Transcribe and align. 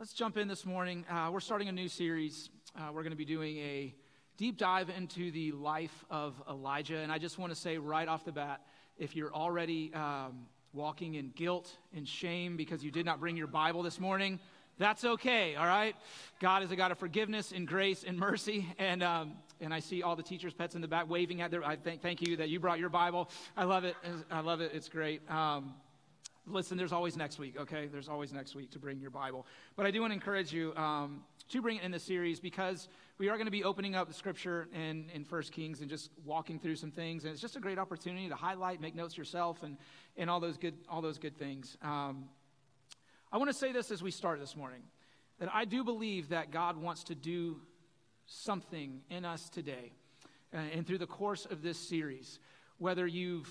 Let's 0.00 0.12
jump 0.12 0.36
in 0.36 0.46
this 0.46 0.64
morning. 0.64 1.04
Uh, 1.10 1.30
we're 1.32 1.40
starting 1.40 1.68
a 1.68 1.72
new 1.72 1.88
series. 1.88 2.50
Uh, 2.78 2.92
we're 2.92 3.02
going 3.02 3.10
to 3.10 3.16
be 3.16 3.24
doing 3.24 3.58
a 3.58 3.92
deep 4.36 4.56
dive 4.56 4.90
into 4.90 5.32
the 5.32 5.50
life 5.50 6.04
of 6.08 6.40
Elijah. 6.48 6.98
And 6.98 7.10
I 7.10 7.18
just 7.18 7.36
want 7.36 7.50
to 7.52 7.58
say 7.58 7.78
right 7.78 8.06
off 8.06 8.24
the 8.24 8.30
bat 8.30 8.60
if 8.96 9.16
you're 9.16 9.34
already 9.34 9.92
um, 9.94 10.46
walking 10.72 11.16
in 11.16 11.30
guilt 11.30 11.76
and 11.92 12.06
shame 12.06 12.56
because 12.56 12.84
you 12.84 12.92
did 12.92 13.06
not 13.06 13.18
bring 13.18 13.36
your 13.36 13.48
Bible 13.48 13.82
this 13.82 13.98
morning, 13.98 14.38
that's 14.78 15.04
okay, 15.04 15.56
all 15.56 15.66
right? 15.66 15.96
God 16.38 16.62
is 16.62 16.70
a 16.70 16.76
God 16.76 16.92
of 16.92 16.98
forgiveness 16.98 17.50
and 17.50 17.66
grace 17.66 18.04
and 18.06 18.16
mercy. 18.16 18.68
And, 18.78 19.02
um, 19.02 19.32
and 19.60 19.74
I 19.74 19.80
see 19.80 20.04
all 20.04 20.14
the 20.14 20.22
teachers' 20.22 20.54
pets 20.54 20.76
in 20.76 20.80
the 20.80 20.86
back 20.86 21.10
waving 21.10 21.40
at 21.40 21.50
their. 21.50 21.64
I 21.64 21.74
thank, 21.74 22.02
thank 22.02 22.22
you 22.22 22.36
that 22.36 22.50
you 22.50 22.60
brought 22.60 22.78
your 22.78 22.88
Bible. 22.88 23.30
I 23.56 23.64
love 23.64 23.82
it. 23.82 23.96
I 24.30 24.42
love 24.42 24.60
it. 24.60 24.70
It's 24.72 24.88
great. 24.88 25.28
Um, 25.28 25.74
listen, 26.50 26.76
there's 26.76 26.92
always 26.92 27.16
next 27.16 27.38
week, 27.38 27.56
okay? 27.58 27.86
There's 27.86 28.08
always 28.08 28.32
next 28.32 28.54
week 28.54 28.70
to 28.72 28.78
bring 28.78 29.00
your 29.00 29.10
Bible. 29.10 29.46
But 29.76 29.86
I 29.86 29.90
do 29.90 30.00
want 30.00 30.10
to 30.10 30.14
encourage 30.14 30.52
you 30.52 30.74
um, 30.76 31.22
to 31.48 31.62
bring 31.62 31.78
it 31.78 31.82
in 31.82 31.90
the 31.90 31.98
series 31.98 32.40
because 32.40 32.88
we 33.18 33.28
are 33.28 33.36
going 33.36 33.46
to 33.46 33.52
be 33.52 33.64
opening 33.64 33.94
up 33.94 34.08
the 34.08 34.14
scripture 34.14 34.68
in, 34.74 35.10
in 35.14 35.24
1 35.24 35.42
Kings 35.44 35.80
and 35.80 35.90
just 35.90 36.10
walking 36.24 36.58
through 36.58 36.76
some 36.76 36.90
things. 36.90 37.24
And 37.24 37.32
it's 37.32 37.40
just 37.40 37.56
a 37.56 37.60
great 37.60 37.78
opportunity 37.78 38.28
to 38.28 38.34
highlight, 38.34 38.80
make 38.80 38.94
notes 38.94 39.16
yourself, 39.16 39.62
and, 39.62 39.76
and 40.16 40.28
all, 40.30 40.40
those 40.40 40.56
good, 40.56 40.74
all 40.88 41.02
those 41.02 41.18
good 41.18 41.36
things. 41.38 41.76
Um, 41.82 42.24
I 43.32 43.38
want 43.38 43.50
to 43.50 43.56
say 43.56 43.72
this 43.72 43.90
as 43.90 44.02
we 44.02 44.10
start 44.10 44.40
this 44.40 44.56
morning 44.56 44.82
that 45.38 45.48
I 45.52 45.64
do 45.64 45.84
believe 45.84 46.30
that 46.30 46.50
God 46.50 46.76
wants 46.76 47.04
to 47.04 47.14
do 47.14 47.60
something 48.26 49.00
in 49.08 49.24
us 49.24 49.48
today 49.48 49.92
uh, 50.52 50.58
and 50.74 50.86
through 50.86 50.98
the 50.98 51.06
course 51.06 51.46
of 51.46 51.62
this 51.62 51.78
series. 51.78 52.38
Whether 52.78 53.06
you've 53.06 53.48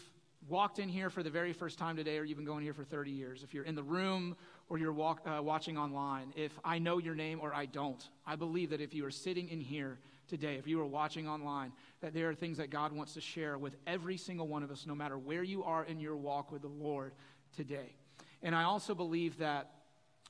walked 0.49 0.79
in 0.79 0.89
here 0.89 1.09
for 1.09 1.23
the 1.23 1.29
very 1.29 1.53
first 1.53 1.77
time 1.77 1.95
today 1.95 2.17
or 2.17 2.23
you've 2.23 2.37
been 2.37 2.45
going 2.45 2.63
here 2.63 2.73
for 2.73 2.83
30 2.83 3.11
years, 3.11 3.43
if 3.43 3.53
you're 3.53 3.65
in 3.65 3.75
the 3.75 3.83
room 3.83 4.35
or 4.69 4.77
you're 4.77 4.93
walk, 4.93 5.21
uh, 5.25 5.41
watching 5.41 5.77
online, 5.77 6.33
if 6.35 6.57
I 6.63 6.79
know 6.79 6.97
your 6.97 7.15
name 7.15 7.39
or 7.41 7.53
I 7.53 7.65
don't, 7.65 8.01
I 8.25 8.35
believe 8.35 8.69
that 8.69 8.81
if 8.81 8.93
you 8.93 9.05
are 9.05 9.11
sitting 9.11 9.49
in 9.49 9.59
here 9.59 9.97
today, 10.27 10.55
if 10.55 10.67
you 10.67 10.79
are 10.81 10.85
watching 10.85 11.27
online, 11.27 11.71
that 12.01 12.13
there 12.13 12.29
are 12.29 12.35
things 12.35 12.57
that 12.57 12.69
God 12.69 12.91
wants 12.91 13.13
to 13.13 13.21
share 13.21 13.57
with 13.57 13.75
every 13.85 14.17
single 14.17 14.47
one 14.47 14.63
of 14.63 14.71
us, 14.71 14.85
no 14.85 14.95
matter 14.95 15.17
where 15.17 15.43
you 15.43 15.63
are 15.63 15.83
in 15.83 15.99
your 15.99 16.15
walk 16.15 16.51
with 16.51 16.61
the 16.61 16.67
Lord 16.67 17.13
today. 17.55 17.95
And 18.43 18.55
I 18.55 18.63
also 18.63 18.93
believe 18.93 19.37
that 19.39 19.71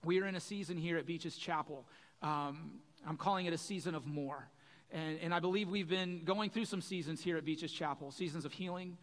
we 0.03 0.21
are 0.21 0.25
in 0.25 0.35
a 0.35 0.39
season 0.39 0.77
here 0.77 0.97
at 0.97 1.05
Beaches 1.05 1.35
Chapel. 1.35 1.85
Um, 2.21 2.79
I'm 3.07 3.17
calling 3.17 3.45
it 3.45 3.53
a 3.53 3.57
season 3.57 3.95
of 3.95 4.05
more. 4.05 4.49
And, 4.91 5.19
and 5.21 5.33
I 5.33 5.39
believe 5.39 5.69
we've 5.69 5.89
been 5.89 6.23
going 6.23 6.49
through 6.49 6.65
some 6.65 6.81
seasons 6.81 7.21
here 7.21 7.37
at 7.37 7.45
Beaches 7.45 7.71
Chapel 7.71 8.11
seasons 8.11 8.45
of 8.45 8.53
healing, 8.53 8.97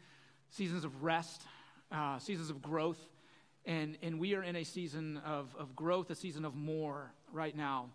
seasons 0.55 0.85
of 0.85 1.03
rest, 1.03 1.43
uh, 1.91 2.19
seasons 2.19 2.49
of 2.49 2.63
growth. 2.63 2.99
And, 3.67 3.99
and 4.03 4.21
we 4.21 4.35
are 4.35 4.43
in 4.43 4.57
a 4.57 4.65
season 4.65 5.21
of, 5.27 5.55
of 5.59 5.75
growth, 5.75 6.11
a 6.11 6.15
season 6.15 6.45
of 6.45 6.55
more 6.55 7.11
right 7.33 7.57
now 7.57 7.89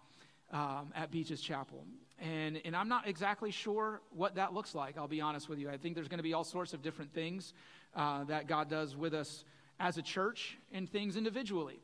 um, 0.51 0.91
at 0.95 1.09
Beaches 1.09 1.41
Chapel. 1.41 1.85
And, 2.19 2.59
and 2.65 2.75
I'm 2.75 2.89
not 2.89 3.07
exactly 3.07 3.51
sure 3.51 4.01
what 4.11 4.35
that 4.35 4.53
looks 4.53 4.75
like, 4.75 4.97
I'll 4.97 5.07
be 5.07 5.21
honest 5.21 5.47
with 5.47 5.57
you. 5.57 5.69
I 5.69 5.77
think 5.77 5.95
there's 5.95 6.09
going 6.09 6.17
to 6.17 6.23
be 6.23 6.33
all 6.33 6.43
sorts 6.43 6.73
of 6.73 6.81
different 6.81 7.13
things 7.13 7.53
uh, 7.95 8.25
that 8.25 8.47
God 8.47 8.69
does 8.69 8.95
with 8.95 9.13
us 9.13 9.45
as 9.79 9.97
a 9.97 10.01
church 10.01 10.57
and 10.73 10.89
things 10.89 11.15
individually 11.15 11.79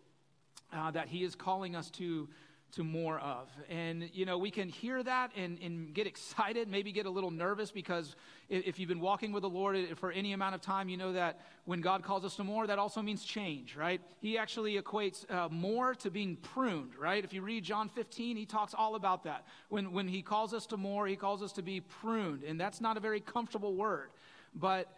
uh, 0.73 0.91
that 0.91 1.07
He 1.07 1.23
is 1.23 1.35
calling 1.35 1.75
us 1.75 1.89
to 1.91 2.27
to 2.73 2.83
more 2.83 3.19
of. 3.19 3.47
And, 3.69 4.09
you 4.13 4.25
know, 4.25 4.37
we 4.37 4.51
can 4.51 4.67
hear 4.67 5.01
that 5.03 5.31
and, 5.35 5.57
and 5.59 5.93
get 5.93 6.07
excited, 6.07 6.67
maybe 6.67 6.91
get 6.91 7.05
a 7.05 7.09
little 7.09 7.31
nervous 7.31 7.71
because 7.71 8.15
if 8.49 8.79
you've 8.79 8.89
been 8.89 8.99
walking 8.99 9.31
with 9.31 9.43
the 9.43 9.49
Lord 9.49 9.97
for 9.97 10.11
any 10.11 10.33
amount 10.33 10.55
of 10.55 10.61
time, 10.61 10.89
you 10.89 10.97
know 10.97 11.13
that 11.13 11.39
when 11.65 11.79
God 11.81 12.03
calls 12.03 12.25
us 12.25 12.35
to 12.35 12.43
more, 12.43 12.67
that 12.67 12.77
also 12.77 13.01
means 13.01 13.23
change, 13.23 13.75
right? 13.75 14.01
He 14.19 14.37
actually 14.37 14.79
equates 14.79 15.29
uh, 15.31 15.47
more 15.49 15.95
to 15.95 16.11
being 16.11 16.35
pruned, 16.35 16.95
right? 16.99 17.23
If 17.23 17.33
you 17.33 17.41
read 17.41 17.63
John 17.63 17.87
15, 17.89 18.35
he 18.35 18.45
talks 18.45 18.73
all 18.73 18.95
about 18.95 19.23
that. 19.23 19.45
When, 19.69 19.93
when 19.93 20.07
he 20.07 20.21
calls 20.21 20.53
us 20.53 20.65
to 20.67 20.77
more, 20.77 21.07
he 21.07 21.15
calls 21.15 21.41
us 21.41 21.53
to 21.53 21.61
be 21.61 21.79
pruned. 21.79 22.43
And 22.43 22.59
that's 22.59 22.81
not 22.81 22.97
a 22.97 22.99
very 22.99 23.21
comfortable 23.21 23.75
word. 23.75 24.09
But 24.53 24.89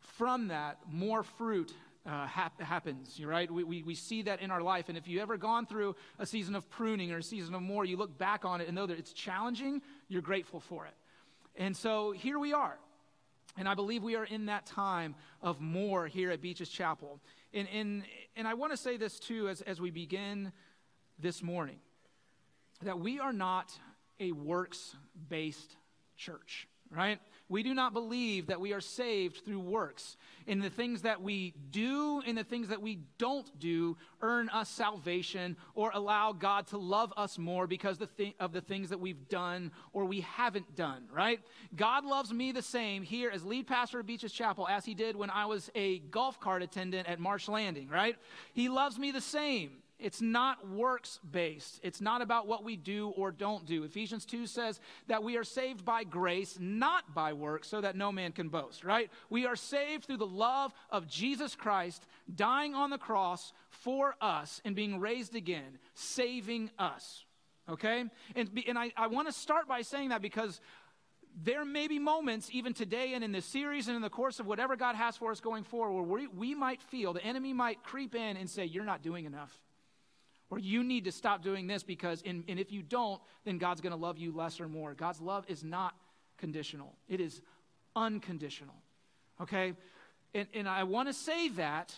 from 0.00 0.48
that, 0.48 0.78
more 0.90 1.22
fruit 1.22 1.72
uh, 2.06 2.26
hap- 2.26 2.60
happens, 2.60 3.20
right? 3.22 3.50
We, 3.50 3.64
we, 3.64 3.82
we 3.82 3.94
see 3.94 4.22
that 4.22 4.40
in 4.40 4.50
our 4.50 4.62
life. 4.62 4.88
And 4.88 4.96
if 4.96 5.06
you've 5.06 5.22
ever 5.22 5.36
gone 5.36 5.66
through 5.66 5.96
a 6.18 6.26
season 6.26 6.54
of 6.54 6.68
pruning 6.70 7.12
or 7.12 7.18
a 7.18 7.22
season 7.22 7.54
of 7.54 7.62
more, 7.62 7.84
you 7.84 7.96
look 7.96 8.16
back 8.16 8.44
on 8.44 8.60
it 8.60 8.68
and 8.68 8.74
know 8.74 8.86
that 8.86 8.98
it's 8.98 9.12
challenging, 9.12 9.82
you're 10.08 10.22
grateful 10.22 10.60
for 10.60 10.86
it. 10.86 10.94
And 11.56 11.76
so 11.76 12.12
here 12.12 12.38
we 12.38 12.52
are. 12.52 12.78
And 13.58 13.68
I 13.68 13.74
believe 13.74 14.02
we 14.02 14.16
are 14.16 14.24
in 14.24 14.46
that 14.46 14.64
time 14.64 15.14
of 15.42 15.60
more 15.60 16.06
here 16.06 16.30
at 16.30 16.40
Beaches 16.40 16.68
Chapel. 16.68 17.20
And, 17.52 17.68
and, 17.68 18.04
and 18.36 18.46
I 18.46 18.54
want 18.54 18.72
to 18.72 18.76
say 18.76 18.96
this 18.96 19.18
too 19.18 19.48
as, 19.48 19.60
as 19.62 19.80
we 19.80 19.90
begin 19.90 20.52
this 21.18 21.42
morning 21.42 21.78
that 22.82 22.98
we 22.98 23.18
are 23.18 23.32
not 23.32 23.72
a 24.18 24.32
works 24.32 24.96
based 25.28 25.76
church, 26.16 26.68
right? 26.90 27.20
We 27.50 27.64
do 27.64 27.74
not 27.74 27.92
believe 27.92 28.46
that 28.46 28.60
we 28.60 28.72
are 28.72 28.80
saved 28.80 29.44
through 29.44 29.58
works. 29.58 30.16
In 30.46 30.60
the 30.60 30.70
things 30.70 31.02
that 31.02 31.20
we 31.20 31.52
do, 31.72 32.22
in 32.24 32.36
the 32.36 32.44
things 32.44 32.68
that 32.68 32.80
we 32.80 33.00
don't 33.18 33.58
do, 33.58 33.96
earn 34.22 34.48
us 34.50 34.68
salvation 34.68 35.56
or 35.74 35.90
allow 35.92 36.32
God 36.32 36.68
to 36.68 36.78
love 36.78 37.12
us 37.16 37.38
more 37.38 37.66
because 37.66 37.98
of 38.38 38.52
the 38.52 38.60
things 38.60 38.88
that 38.90 39.00
we've 39.00 39.28
done 39.28 39.72
or 39.92 40.04
we 40.04 40.20
haven't 40.20 40.76
done, 40.76 41.08
right? 41.12 41.40
God 41.74 42.04
loves 42.04 42.32
me 42.32 42.52
the 42.52 42.62
same 42.62 43.02
here 43.02 43.30
as 43.30 43.44
lead 43.44 43.66
pastor 43.66 43.98
of 43.98 44.06
Beaches 44.06 44.32
Chapel 44.32 44.68
as 44.68 44.84
he 44.84 44.94
did 44.94 45.16
when 45.16 45.28
I 45.28 45.46
was 45.46 45.70
a 45.74 45.98
golf 45.98 46.38
cart 46.38 46.62
attendant 46.62 47.08
at 47.08 47.18
Marsh 47.18 47.48
Landing, 47.48 47.88
right? 47.88 48.16
He 48.52 48.68
loves 48.68 48.96
me 48.96 49.10
the 49.10 49.20
same. 49.20 49.79
It's 50.00 50.20
not 50.20 50.68
works 50.68 51.20
based. 51.30 51.80
It's 51.82 52.00
not 52.00 52.22
about 52.22 52.46
what 52.46 52.64
we 52.64 52.76
do 52.76 53.10
or 53.16 53.30
don't 53.30 53.66
do. 53.66 53.84
Ephesians 53.84 54.24
2 54.24 54.46
says 54.46 54.80
that 55.08 55.22
we 55.22 55.36
are 55.36 55.44
saved 55.44 55.84
by 55.84 56.04
grace, 56.04 56.56
not 56.60 57.14
by 57.14 57.32
works, 57.32 57.68
so 57.68 57.80
that 57.80 57.96
no 57.96 58.10
man 58.10 58.32
can 58.32 58.48
boast, 58.48 58.84
right? 58.84 59.10
We 59.28 59.46
are 59.46 59.56
saved 59.56 60.06
through 60.06 60.16
the 60.16 60.26
love 60.26 60.72
of 60.90 61.06
Jesus 61.06 61.54
Christ 61.54 62.06
dying 62.34 62.74
on 62.74 62.90
the 62.90 62.98
cross 62.98 63.52
for 63.68 64.14
us 64.20 64.60
and 64.64 64.74
being 64.74 65.00
raised 65.00 65.34
again, 65.34 65.78
saving 65.94 66.70
us, 66.78 67.24
okay? 67.68 68.04
And, 68.34 68.62
and 68.66 68.78
I, 68.78 68.92
I 68.96 69.06
want 69.08 69.28
to 69.28 69.32
start 69.32 69.68
by 69.68 69.82
saying 69.82 70.08
that 70.08 70.22
because 70.22 70.60
there 71.44 71.64
may 71.64 71.88
be 71.88 71.98
moments, 71.98 72.48
even 72.52 72.74
today 72.74 73.14
and 73.14 73.22
in 73.22 73.32
this 73.32 73.46
series 73.46 73.86
and 73.86 73.96
in 73.96 74.02
the 74.02 74.10
course 74.10 74.40
of 74.40 74.46
whatever 74.46 74.76
God 74.76 74.96
has 74.96 75.16
for 75.16 75.30
us 75.30 75.40
going 75.40 75.64
forward, 75.64 76.02
where 76.02 76.20
we, 76.20 76.26
we 76.26 76.54
might 76.54 76.82
feel, 76.82 77.12
the 77.12 77.24
enemy 77.24 77.52
might 77.52 77.82
creep 77.82 78.14
in 78.14 78.36
and 78.36 78.48
say, 78.48 78.64
You're 78.64 78.84
not 78.84 79.02
doing 79.02 79.26
enough 79.26 79.56
or 80.50 80.58
you 80.58 80.82
need 80.82 81.04
to 81.04 81.12
stop 81.12 81.42
doing 81.42 81.66
this 81.66 81.82
because, 81.82 82.20
in, 82.22 82.44
and 82.48 82.58
if 82.58 82.72
you 82.72 82.82
don't, 82.82 83.20
then 83.44 83.58
God's 83.58 83.80
going 83.80 83.92
to 83.92 83.98
love 83.98 84.18
you 84.18 84.32
less 84.32 84.60
or 84.60 84.68
more. 84.68 84.94
God's 84.94 85.20
love 85.20 85.44
is 85.48 85.64
not 85.64 85.94
conditional, 86.38 86.94
it 87.08 87.20
is 87.20 87.40
unconditional. 87.94 88.74
Okay? 89.40 89.74
And, 90.34 90.46
and 90.54 90.68
I 90.68 90.84
want 90.84 91.08
to 91.08 91.14
say 91.14 91.48
that 91.50 91.94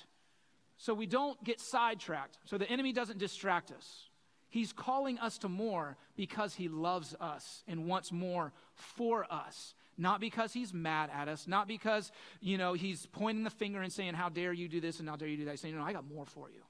so 0.76 0.94
we 0.94 1.06
don't 1.06 1.42
get 1.44 1.60
sidetracked, 1.60 2.38
so 2.44 2.58
the 2.58 2.68
enemy 2.68 2.92
doesn't 2.92 3.18
distract 3.18 3.70
us. 3.70 4.08
He's 4.48 4.72
calling 4.72 5.18
us 5.18 5.38
to 5.38 5.48
more 5.48 5.96
because 6.16 6.54
he 6.54 6.68
loves 6.68 7.14
us 7.20 7.62
and 7.66 7.86
wants 7.86 8.12
more 8.12 8.52
for 8.74 9.26
us. 9.32 9.74
Not 9.96 10.20
because 10.20 10.52
he's 10.52 10.74
mad 10.74 11.10
at 11.14 11.28
us, 11.28 11.46
not 11.46 11.68
because, 11.68 12.10
you 12.40 12.58
know, 12.58 12.72
he's 12.72 13.06
pointing 13.06 13.44
the 13.44 13.50
finger 13.50 13.80
and 13.80 13.92
saying, 13.92 14.14
How 14.14 14.28
dare 14.28 14.52
you 14.52 14.68
do 14.68 14.80
this 14.80 15.00
and 15.00 15.08
how 15.08 15.16
dare 15.16 15.28
you 15.28 15.36
do 15.36 15.44
that. 15.44 15.52
He's 15.52 15.60
saying, 15.60 15.76
No, 15.76 15.82
I 15.82 15.92
got 15.92 16.06
more 16.06 16.26
for 16.26 16.50
you. 16.50 16.62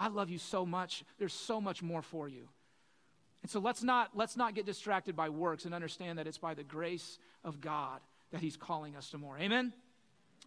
I 0.00 0.08
love 0.08 0.30
you 0.30 0.38
so 0.38 0.64
much. 0.64 1.04
There's 1.18 1.34
so 1.34 1.60
much 1.60 1.82
more 1.82 2.00
for 2.00 2.26
you. 2.26 2.48
And 3.42 3.50
so 3.50 3.60
let's 3.60 3.82
not, 3.82 4.10
let's 4.14 4.36
not 4.36 4.54
get 4.54 4.64
distracted 4.64 5.14
by 5.14 5.28
works 5.28 5.66
and 5.66 5.74
understand 5.74 6.18
that 6.18 6.26
it's 6.26 6.38
by 6.38 6.54
the 6.54 6.64
grace 6.64 7.18
of 7.44 7.60
God 7.60 8.00
that 8.32 8.40
He's 8.40 8.56
calling 8.56 8.96
us 8.96 9.10
to 9.10 9.18
more. 9.18 9.38
Amen? 9.38 9.74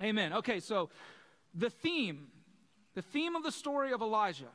Amen. 0.01 0.33
Okay, 0.33 0.59
so 0.59 0.89
the 1.53 1.69
theme, 1.69 2.27
the 2.95 3.03
theme 3.03 3.35
of 3.35 3.43
the 3.43 3.51
story 3.51 3.93
of 3.93 4.01
Elijah 4.01 4.51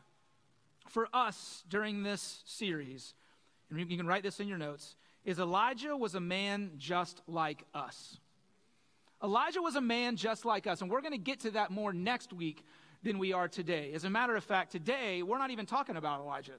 for 0.89 1.09
us 1.13 1.63
during 1.69 2.03
this 2.03 2.43
series, 2.45 3.15
and 3.71 3.79
you 3.79 3.97
can 3.97 4.07
write 4.07 4.25
this 4.25 4.41
in 4.41 4.49
your 4.49 4.59
notes, 4.59 4.97
is 5.25 5.39
Elijah 5.39 5.97
was 5.97 6.17
a 6.17 6.21
man 6.21 6.73
just 6.77 7.23
like 7.29 7.65
us. 7.73 8.19
Elijah 9.23 9.63
was 9.63 9.77
a 9.77 9.81
man 9.81 10.17
just 10.17 10.45
like 10.45 10.67
us, 10.67 10.81
and 10.81 10.91
we're 10.91 11.01
going 11.01 11.13
to 11.13 11.19
get 11.19 11.41
to 11.41 11.51
that 11.53 11.71
more 11.71 11.93
next 11.93 12.33
week 12.33 12.65
than 13.03 13.19
we 13.19 13.33
are 13.33 13.49
today. 13.49 13.93
As 13.95 14.05
a 14.05 14.11
matter 14.11 14.37
of 14.37 14.45
fact, 14.45 14.73
today 14.73 15.23
we're 15.23 15.39
not 15.39 15.51
even 15.51 15.67
talking 15.67 15.97
about 15.97 16.21
Elijah. 16.21 16.53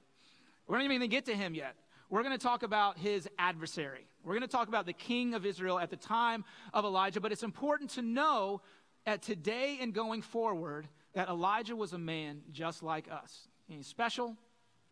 We're 0.66 0.76
not 0.76 0.84
even 0.84 0.98
going 0.98 1.10
to 1.10 1.16
get 1.16 1.26
to 1.26 1.34
him 1.34 1.54
yet. 1.54 1.76
We're 2.08 2.22
going 2.22 2.36
to 2.36 2.42
talk 2.42 2.62
about 2.62 2.98
his 2.98 3.28
adversary. 3.38 4.06
We're 4.24 4.34
going 4.34 4.42
to 4.42 4.48
talk 4.48 4.68
about 4.68 4.86
the 4.86 4.92
king 4.92 5.34
of 5.34 5.46
Israel 5.46 5.78
at 5.78 5.90
the 5.90 5.96
time 5.96 6.44
of 6.74 6.84
Elijah. 6.84 7.20
But 7.20 7.32
it's 7.32 7.42
important 7.42 7.90
to 7.90 8.02
know 8.02 8.62
at 9.06 9.22
today 9.22 9.78
and 9.80 9.94
going 9.94 10.22
forward 10.22 10.88
that 11.14 11.28
Elijah 11.28 11.76
was 11.76 11.92
a 11.92 11.98
man 11.98 12.42
just 12.50 12.82
like 12.82 13.10
us. 13.10 13.48
He's 13.68 13.86
special, 13.86 14.36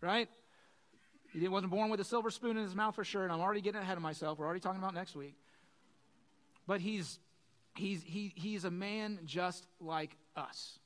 right? 0.01 0.29
He 1.33 1.47
wasn't 1.49 1.73
born 1.73 1.91
with 1.91 2.01
a 2.01 2.05
silver 2.05 2.31
spoon 2.31 2.57
in 2.57 2.63
his 2.63 2.75
mouth 2.75 2.95
for 2.95 3.05
sure, 3.05 3.25
and 3.25 3.33
I'm 3.33 3.41
already 3.41 3.61
getting 3.61 3.81
ahead 3.81 3.97
of 3.97 4.03
myself. 4.03 4.39
We're 4.39 4.47
already 4.47 4.61
talking 4.61 4.81
about 4.81 4.95
next 4.95 5.15
week. 5.15 5.35
But 6.67 6.81
he's, 6.81 7.19
he's, 7.75 8.03
he, 8.03 8.33
he's 8.35 8.65
a 8.65 8.71
man 8.71 9.21
just 9.25 9.67
like 9.81 10.17
us. 10.37 10.79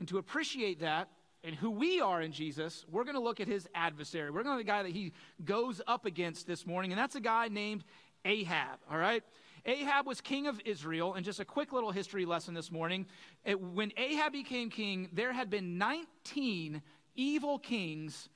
And 0.00 0.08
to 0.08 0.18
appreciate 0.18 0.80
that, 0.80 1.08
and 1.44 1.54
who 1.54 1.70
we 1.70 2.00
are 2.00 2.20
in 2.20 2.32
Jesus, 2.32 2.84
we're 2.90 3.04
going 3.04 3.14
to 3.14 3.20
look 3.20 3.40
at 3.40 3.48
his 3.48 3.68
adversary. 3.74 4.30
We're 4.30 4.42
going 4.42 4.58
to 4.58 4.64
the 4.64 4.68
guy 4.68 4.82
that 4.82 4.92
he 4.92 5.12
goes 5.44 5.80
up 5.86 6.04
against 6.04 6.46
this 6.46 6.66
morning, 6.66 6.92
and 6.92 6.98
that's 6.98 7.14
a 7.14 7.20
guy 7.20 7.48
named 7.48 7.84
Ahab, 8.24 8.78
all 8.90 8.98
right? 8.98 9.22
Ahab 9.64 10.06
was 10.06 10.20
king 10.20 10.46
of 10.46 10.60
Israel, 10.64 11.14
and 11.14 11.24
just 11.24 11.40
a 11.40 11.44
quick 11.44 11.72
little 11.72 11.92
history 11.92 12.24
lesson 12.24 12.54
this 12.54 12.70
morning. 12.70 13.06
It, 13.44 13.60
when 13.60 13.92
Ahab 13.96 14.32
became 14.32 14.70
king, 14.70 15.08
there 15.12 15.32
had 15.32 15.50
been 15.50 15.78
19 15.78 16.82
evil 17.14 17.58
kings 17.58 18.28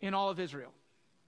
in 0.00 0.14
all 0.14 0.30
of 0.30 0.40
Israel. 0.40 0.72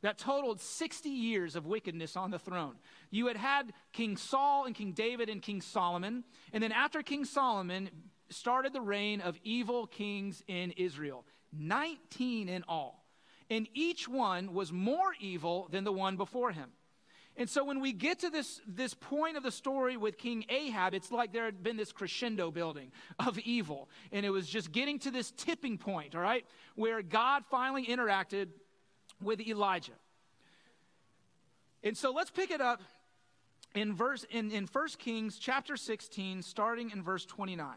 That 0.02 0.16
totaled 0.16 0.60
60 0.60 1.10
years 1.10 1.56
of 1.56 1.66
wickedness 1.66 2.16
on 2.16 2.30
the 2.30 2.38
throne. 2.38 2.76
You 3.10 3.26
had 3.26 3.36
had 3.36 3.72
King 3.92 4.16
Saul 4.16 4.64
and 4.64 4.74
King 4.74 4.92
David 4.92 5.28
and 5.28 5.42
King 5.42 5.60
Solomon. 5.60 6.24
And 6.54 6.62
then 6.62 6.72
after 6.72 7.02
King 7.02 7.26
Solomon 7.26 7.90
started 8.30 8.72
the 8.72 8.80
reign 8.80 9.20
of 9.20 9.38
evil 9.42 9.86
kings 9.86 10.42
in 10.46 10.72
Israel 10.72 11.24
19 11.52 12.48
in 12.48 12.64
all. 12.68 13.04
And 13.48 13.68
each 13.74 14.08
one 14.08 14.54
was 14.54 14.72
more 14.72 15.12
evil 15.20 15.68
than 15.70 15.82
the 15.82 15.92
one 15.92 16.16
before 16.16 16.52
him. 16.52 16.70
And 17.36 17.48
so 17.48 17.64
when 17.64 17.80
we 17.80 17.92
get 17.92 18.20
to 18.20 18.30
this, 18.30 18.60
this 18.66 18.94
point 18.94 19.36
of 19.36 19.42
the 19.42 19.50
story 19.50 19.96
with 19.96 20.18
King 20.18 20.44
Ahab, 20.48 20.94
it's 20.94 21.10
like 21.10 21.32
there 21.32 21.46
had 21.46 21.62
been 21.62 21.76
this 21.76 21.90
crescendo 21.90 22.50
building 22.50 22.92
of 23.18 23.38
evil. 23.40 23.88
And 24.12 24.26
it 24.26 24.30
was 24.30 24.48
just 24.48 24.72
getting 24.72 24.98
to 25.00 25.10
this 25.10 25.30
tipping 25.32 25.78
point, 25.78 26.14
all 26.14 26.20
right, 26.20 26.44
where 26.74 27.02
God 27.02 27.44
finally 27.50 27.86
interacted 27.86 28.48
with 29.22 29.40
Elijah. 29.40 29.92
And 31.82 31.96
so 31.96 32.12
let's 32.12 32.30
pick 32.30 32.50
it 32.50 32.60
up 32.60 32.82
in 33.74 33.94
verse 33.94 34.24
in, 34.30 34.50
in 34.50 34.66
1 34.66 34.88
Kings 34.98 35.38
chapter 35.38 35.76
16, 35.76 36.42
starting 36.42 36.90
in 36.90 37.02
verse 37.02 37.24
29. 37.24 37.68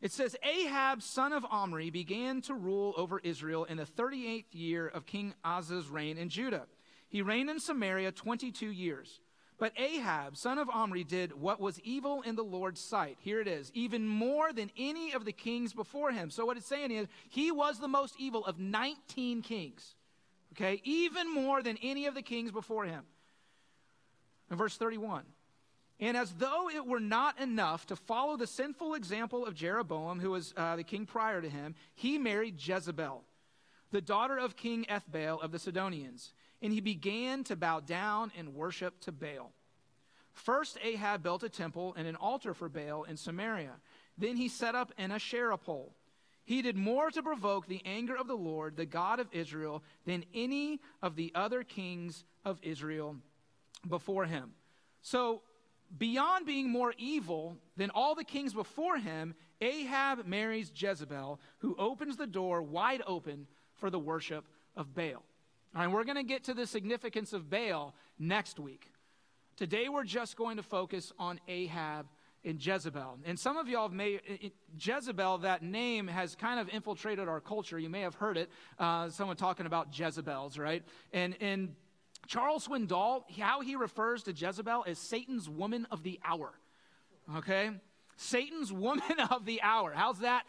It 0.00 0.12
says, 0.12 0.36
Ahab, 0.42 1.02
son 1.02 1.32
of 1.32 1.44
Omri, 1.50 1.90
began 1.90 2.42
to 2.42 2.54
rule 2.54 2.92
over 2.96 3.20
Israel 3.20 3.64
in 3.64 3.78
the 3.78 3.84
38th 3.84 4.44
year 4.52 4.86
of 4.86 5.06
King 5.06 5.34
Asa's 5.44 5.88
reign 5.88 6.18
in 6.18 6.28
Judah. 6.28 6.66
He 7.08 7.22
reigned 7.22 7.48
in 7.48 7.60
Samaria 7.60 8.12
22 8.12 8.70
years. 8.70 9.20
But 9.56 9.72
Ahab, 9.78 10.36
son 10.36 10.58
of 10.58 10.68
Omri, 10.68 11.04
did 11.04 11.32
what 11.32 11.60
was 11.60 11.78
evil 11.80 12.22
in 12.22 12.34
the 12.34 12.42
Lord's 12.42 12.80
sight. 12.80 13.18
Here 13.20 13.40
it 13.40 13.46
is, 13.46 13.70
even 13.72 14.06
more 14.06 14.52
than 14.52 14.70
any 14.76 15.12
of 15.12 15.24
the 15.24 15.32
kings 15.32 15.72
before 15.72 16.10
him. 16.10 16.30
So, 16.30 16.44
what 16.44 16.56
it's 16.56 16.66
saying 16.66 16.90
is, 16.90 17.06
he 17.28 17.52
was 17.52 17.78
the 17.78 17.88
most 17.88 18.16
evil 18.18 18.44
of 18.44 18.58
19 18.58 19.42
kings. 19.42 19.94
Okay, 20.52 20.80
even 20.84 21.32
more 21.32 21.62
than 21.62 21.78
any 21.82 22.06
of 22.06 22.14
the 22.14 22.22
kings 22.22 22.50
before 22.50 22.84
him. 22.84 23.04
In 24.50 24.56
verse 24.56 24.76
31. 24.76 25.24
And 26.00 26.16
as 26.16 26.32
though 26.32 26.68
it 26.68 26.86
were 26.86 27.00
not 27.00 27.38
enough 27.40 27.86
to 27.86 27.96
follow 27.96 28.36
the 28.36 28.46
sinful 28.46 28.94
example 28.94 29.46
of 29.46 29.54
Jeroboam, 29.54 30.18
who 30.18 30.30
was 30.30 30.52
uh, 30.56 30.76
the 30.76 30.82
king 30.82 31.06
prior 31.06 31.40
to 31.40 31.48
him, 31.48 31.74
he 31.94 32.18
married 32.18 32.56
Jezebel, 32.58 33.22
the 33.92 34.00
daughter 34.00 34.36
of 34.36 34.56
King 34.56 34.86
Ethbaal 34.88 35.42
of 35.42 35.52
the 35.52 35.58
Sidonians 35.58 36.32
and 36.64 36.72
he 36.72 36.80
began 36.80 37.44
to 37.44 37.56
bow 37.56 37.78
down 37.78 38.32
and 38.38 38.54
worship 38.54 38.98
to 39.00 39.12
Baal. 39.12 39.52
First, 40.32 40.78
Ahab 40.82 41.22
built 41.22 41.42
a 41.42 41.50
temple 41.50 41.94
and 41.94 42.08
an 42.08 42.16
altar 42.16 42.54
for 42.54 42.70
Baal 42.70 43.04
in 43.04 43.18
Samaria. 43.18 43.74
Then 44.16 44.36
he 44.36 44.48
set 44.48 44.74
up 44.74 44.90
an 44.96 45.12
Asherah 45.12 45.58
pole. 45.58 45.94
He 46.46 46.62
did 46.62 46.78
more 46.78 47.10
to 47.10 47.22
provoke 47.22 47.66
the 47.66 47.82
anger 47.84 48.16
of 48.16 48.28
the 48.28 48.36
Lord, 48.36 48.78
the 48.78 48.86
God 48.86 49.20
of 49.20 49.28
Israel, 49.30 49.82
than 50.06 50.24
any 50.34 50.80
of 51.02 51.16
the 51.16 51.32
other 51.34 51.62
kings 51.62 52.24
of 52.46 52.58
Israel 52.62 53.16
before 53.86 54.24
him. 54.24 54.52
So, 55.02 55.42
beyond 55.96 56.46
being 56.46 56.70
more 56.70 56.94
evil 56.98 57.56
than 57.76 57.90
all 57.90 58.14
the 58.14 58.24
kings 58.24 58.52
before 58.52 58.98
him, 58.98 59.34
Ahab 59.60 60.26
marries 60.26 60.72
Jezebel, 60.74 61.40
who 61.58 61.76
opens 61.78 62.16
the 62.16 62.26
door 62.26 62.62
wide 62.62 63.02
open 63.06 63.46
for 63.74 63.90
the 63.90 63.98
worship 63.98 64.44
of 64.76 64.94
Baal. 64.94 65.22
All 65.74 65.82
right, 65.82 65.90
we're 65.90 66.04
going 66.04 66.16
to 66.16 66.22
get 66.22 66.44
to 66.44 66.54
the 66.54 66.66
significance 66.66 67.32
of 67.32 67.50
Baal 67.50 67.94
next 68.18 68.60
week. 68.60 68.90
Today, 69.56 69.88
we're 69.88 70.04
just 70.04 70.36
going 70.36 70.56
to 70.56 70.62
focus 70.62 71.12
on 71.18 71.40
Ahab 71.48 72.06
and 72.44 72.64
Jezebel. 72.64 73.18
And 73.24 73.38
some 73.38 73.56
of 73.56 73.68
y'all 73.68 73.88
may, 73.88 74.20
Jezebel, 74.78 75.38
that 75.38 75.62
name 75.62 76.08
has 76.08 76.34
kind 76.34 76.60
of 76.60 76.68
infiltrated 76.68 77.28
our 77.28 77.40
culture. 77.40 77.78
You 77.78 77.88
may 77.88 78.00
have 78.02 78.14
heard 78.14 78.36
it, 78.36 78.50
uh, 78.78 79.08
someone 79.08 79.36
talking 79.36 79.66
about 79.66 79.98
Jezebels, 79.98 80.58
right? 80.58 80.82
And, 81.12 81.36
and 81.40 81.74
Charles 82.26 82.66
Swindoll, 82.66 83.24
how 83.38 83.60
he 83.60 83.76
refers 83.76 84.22
to 84.24 84.32
Jezebel 84.32 84.84
is 84.84 84.98
Satan's 84.98 85.48
woman 85.48 85.86
of 85.90 86.02
the 86.02 86.20
hour, 86.24 86.52
okay? 87.36 87.70
Satan's 88.16 88.72
woman 88.72 89.18
of 89.30 89.44
the 89.44 89.60
hour. 89.62 89.92
How's 89.94 90.20
that? 90.20 90.44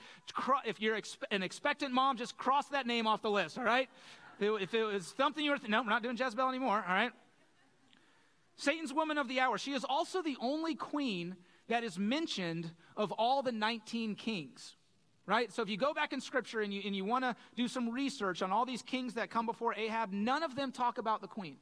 If 0.66 0.82
you're 0.82 1.00
an 1.32 1.44
expectant 1.44 1.94
mom, 1.94 2.18
just 2.18 2.38
cross 2.38 2.68
that 2.70 2.88
name 2.88 3.08
off 3.08 3.22
the 3.22 3.32
list, 3.32 3.58
all 3.58 3.64
right? 3.64 3.90
If 4.40 4.74
it 4.74 4.84
was 4.84 5.14
something 5.18 5.44
you 5.44 5.52
were, 5.52 5.58
th- 5.58 5.70
no, 5.70 5.82
we're 5.82 5.90
not 5.90 6.04
doing 6.04 6.18
Jezebel 6.18 6.50
anymore, 6.50 6.84
all 6.88 6.94
right? 6.94 7.12
Satan's 8.58 8.94
woman 8.94 9.18
of 9.18 9.28
the 9.28 9.40
hour. 9.40 9.58
She 9.58 9.74
is 9.74 9.84
also 9.84 10.22
the 10.22 10.38
only 10.40 10.76
queen 10.76 11.36
that 11.68 11.84
is 11.84 11.98
mentioned 11.98 12.72
of 12.96 13.12
all 13.14 13.42
the 13.42 13.52
19 13.52 14.16
kings, 14.16 14.76
right? 15.26 15.52
So 15.52 15.62
if 15.62 15.70
you 15.70 15.78
go 15.78 15.94
back 15.94 16.14
in 16.14 16.22
scripture 16.22 16.62
and 16.62 16.74
you, 16.74 16.82
and 16.86 16.96
you 16.96 17.04
want 17.04 17.24
to 17.24 17.36
do 17.56 17.68
some 17.68 17.90
research 17.90 18.42
on 18.42 18.52
all 18.52 18.66
these 18.66 18.82
kings 18.82 19.16
that 19.16 19.30
come 19.30 19.46
before 19.46 19.74
Ahab, 19.74 20.12
none 20.12 20.44
of 20.44 20.56
them 20.56 20.72
talk 20.72 20.98
about 20.98 21.22
the 21.22 21.28
queen. 21.28 21.58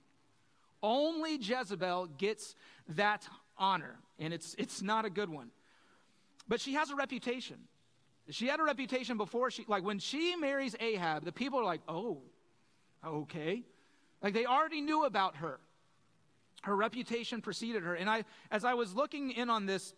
Only 0.83 1.37
Jezebel 1.37 2.07
gets 2.17 2.55
that 2.89 3.27
honor, 3.57 3.95
and 4.19 4.33
it's, 4.33 4.53
it's 4.59 4.83
not 4.83 5.05
a 5.05 5.09
good 5.09 5.29
one. 5.29 5.49
But 6.47 6.61
she 6.61 6.73
has 6.73 6.91
a 6.91 6.95
reputation. 6.95 7.57
She 8.29 8.47
had 8.47 8.59
a 8.59 8.63
reputation 8.63 9.17
before 9.17 9.49
she, 9.49 9.65
like 9.67 9.83
when 9.83 9.97
she 9.97 10.35
marries 10.35 10.75
Ahab, 10.79 11.25
the 11.25 11.31
people 11.31 11.59
are 11.59 11.65
like, 11.65 11.81
oh, 11.87 12.21
Okay. 13.05 13.63
Like 14.21 14.33
they 14.33 14.45
already 14.45 14.81
knew 14.81 15.05
about 15.05 15.37
her. 15.37 15.59
Her 16.63 16.75
reputation 16.75 17.41
preceded 17.41 17.83
her. 17.83 17.95
And 17.95 18.09
I, 18.09 18.23
as 18.49 18.63
I 18.63 18.73
was 18.73 18.95
looking 18.95 19.31
in 19.31 19.49
on 19.49 19.65
this 19.65 19.93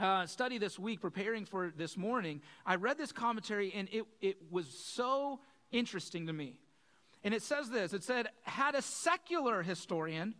uh, 0.00 0.24
study 0.24 0.56
this 0.56 0.78
week, 0.78 1.00
preparing 1.00 1.44
for 1.44 1.72
this 1.76 1.96
morning, 1.96 2.40
I 2.64 2.76
read 2.76 2.96
this 2.96 3.12
commentary 3.12 3.72
and 3.74 3.88
it, 3.92 4.04
it 4.22 4.38
was 4.50 4.66
so 4.66 5.40
interesting 5.70 6.26
to 6.28 6.32
me. 6.32 6.58
And 7.22 7.34
it 7.34 7.42
says 7.42 7.68
this 7.70 7.92
it 7.92 8.04
said, 8.04 8.28
Had 8.42 8.74
a 8.74 8.82
secular 8.82 9.62
historian 9.62 10.34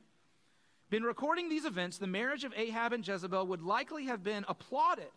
been 0.90 1.02
recording 1.04 1.48
these 1.48 1.64
events, 1.64 1.98
the 1.98 2.08
marriage 2.08 2.42
of 2.42 2.52
Ahab 2.56 2.92
and 2.92 3.06
Jezebel 3.06 3.46
would 3.46 3.62
likely 3.62 4.06
have 4.06 4.24
been 4.24 4.44
applauded 4.48 5.10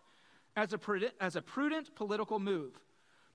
as 0.56 0.72
a, 0.72 0.80
as 1.20 1.36
a 1.36 1.42
prudent 1.42 1.96
political 1.96 2.40
move. 2.40 2.80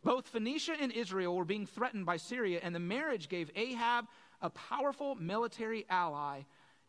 Both 0.04 0.28
Phoenicia 0.28 0.74
and 0.80 0.92
Israel 0.92 1.34
were 1.34 1.44
being 1.44 1.66
threatened 1.66 2.06
by 2.06 2.16
Syria, 2.16 2.60
and 2.62 2.72
the 2.72 2.80
marriage 2.80 3.28
gave 3.28 3.50
Ahab 3.56 4.06
a 4.40 4.50
powerful 4.50 5.16
military 5.16 5.84
ally 5.90 6.42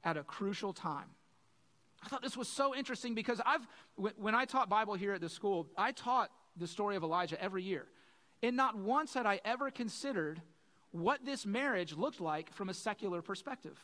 at 0.04 0.18
a 0.18 0.24
crucial 0.24 0.72
time. 0.72 1.08
I 2.04 2.08
thought 2.08 2.22
this 2.22 2.38
was 2.38 2.48
so 2.48 2.76
interesting 2.76 3.16
because 3.16 3.42
I've, 3.44 3.68
when 3.96 4.36
I 4.36 4.46
taught 4.46 4.70
Bible 4.70 4.94
here 4.94 5.14
at 5.14 5.22
the 5.22 5.30
school, 5.30 5.68
I 5.76 5.92
taught 5.92 6.30
the 6.56 6.68
story 6.68 6.96
of 6.96 7.02
Elijah 7.02 7.42
every 7.42 7.64
year. 7.64 7.88
And 8.44 8.56
not 8.56 8.78
once 8.78 9.16
had 9.16 9.26
I 9.26 9.42
ever 9.44 9.72
considered 9.72 10.42
what 10.92 11.26
this 11.26 11.46
marriage 11.46 11.96
looked 11.96 12.20
like 12.20 12.54
from 12.54 12.70
a 12.70 12.74
secular 12.74 13.22
perspective. 13.22 13.78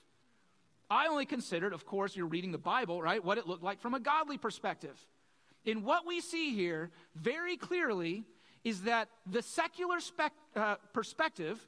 I 0.90 1.08
only 1.08 1.26
considered, 1.26 1.74
of 1.74 1.86
course, 1.86 2.16
you're 2.16 2.26
reading 2.28 2.52
the 2.52 2.58
Bible, 2.58 3.02
right, 3.02 3.24
what 3.24 3.38
it 3.38 3.48
looked 3.48 3.64
like 3.64 3.80
from 3.80 3.94
a 3.94 4.00
godly 4.00 4.38
perspective. 4.38 4.98
In 5.66 5.84
what 5.84 6.06
we 6.06 6.22
see 6.22 6.54
here, 6.54 6.92
very 7.16 7.58
clearly, 7.58 8.24
is 8.64 8.84
that 8.84 9.10
the 9.26 9.42
secular 9.42 9.98
uh, 10.56 10.76
perspective 10.94 11.66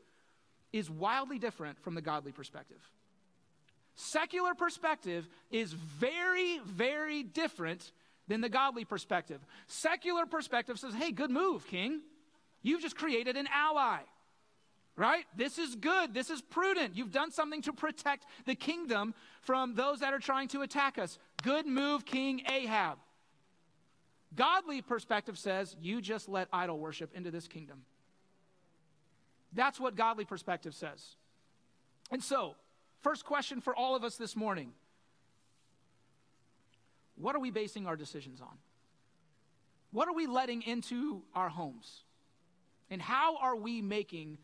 is 0.72 0.90
wildly 0.90 1.40
different 1.40 1.80
from 1.80 1.96
the 1.96 2.02
godly 2.02 2.32
perspective. 2.32 2.80
Secular 3.96 4.54
perspective 4.54 5.28
is 5.50 5.74
very, 5.74 6.60
very 6.66 7.24
different 7.24 7.92
than 8.28 8.42
the 8.42 8.50
godly 8.50 8.86
perspective. 8.86 9.40
Secular 9.68 10.26
perspective 10.26 10.78
says, 10.78 10.94
hey, 10.94 11.12
good 11.12 11.32
move, 11.32 11.66
king. 11.68 12.02
You've 12.62 12.82
just 12.82 12.98
created 12.98 13.38
an 13.38 13.48
ally, 13.52 14.00
right? 14.98 15.26
This 15.36 15.60
is 15.60 15.76
good. 15.76 16.14
This 16.14 16.30
is 16.30 16.42
prudent. 16.42 16.98
You've 16.98 17.12
done 17.12 17.32
something 17.32 17.62
to 17.62 17.72
protect 17.72 18.26
the 18.46 18.56
kingdom 18.56 19.14
from 19.42 19.76
those 19.76 20.00
that 20.00 20.14
are 20.14 20.20
trying 20.20 20.48
to 20.50 20.64
attack 20.64 20.98
us. 20.98 21.20
Good 21.44 21.68
move, 21.68 22.04
King 22.04 22.42
Ahab. 22.52 22.98
Godly 24.36 24.82
perspective 24.82 25.38
says 25.38 25.76
you 25.80 26.02
just 26.02 26.28
let 26.28 26.50
idol 26.52 26.80
worship 26.80 27.12
into 27.14 27.32
this 27.32 27.48
kingdom. 27.48 27.84
That's 29.54 29.80
what 29.80 29.96
godly 29.96 30.26
perspective 30.26 30.74
says. 30.76 31.16
And 32.12 32.22
so, 32.24 32.56
first 33.02 33.24
question 33.24 33.62
for 33.62 33.76
all 33.76 33.96
of 33.96 34.04
us 34.04 34.18
this 34.18 34.36
morning 34.36 34.74
What 37.16 37.36
are 37.36 37.40
we 37.40 37.52
basing 37.52 37.86
our 37.88 37.96
decisions 37.96 38.42
on? 38.42 38.58
What 39.92 40.08
are 40.08 40.14
we 40.14 40.28
letting 40.28 40.64
into 40.64 41.22
our 41.34 41.50
homes? 41.50 42.04
And 42.90 43.02
how 43.02 43.38
are 43.38 43.56
we 43.56 43.82
making 43.82 44.38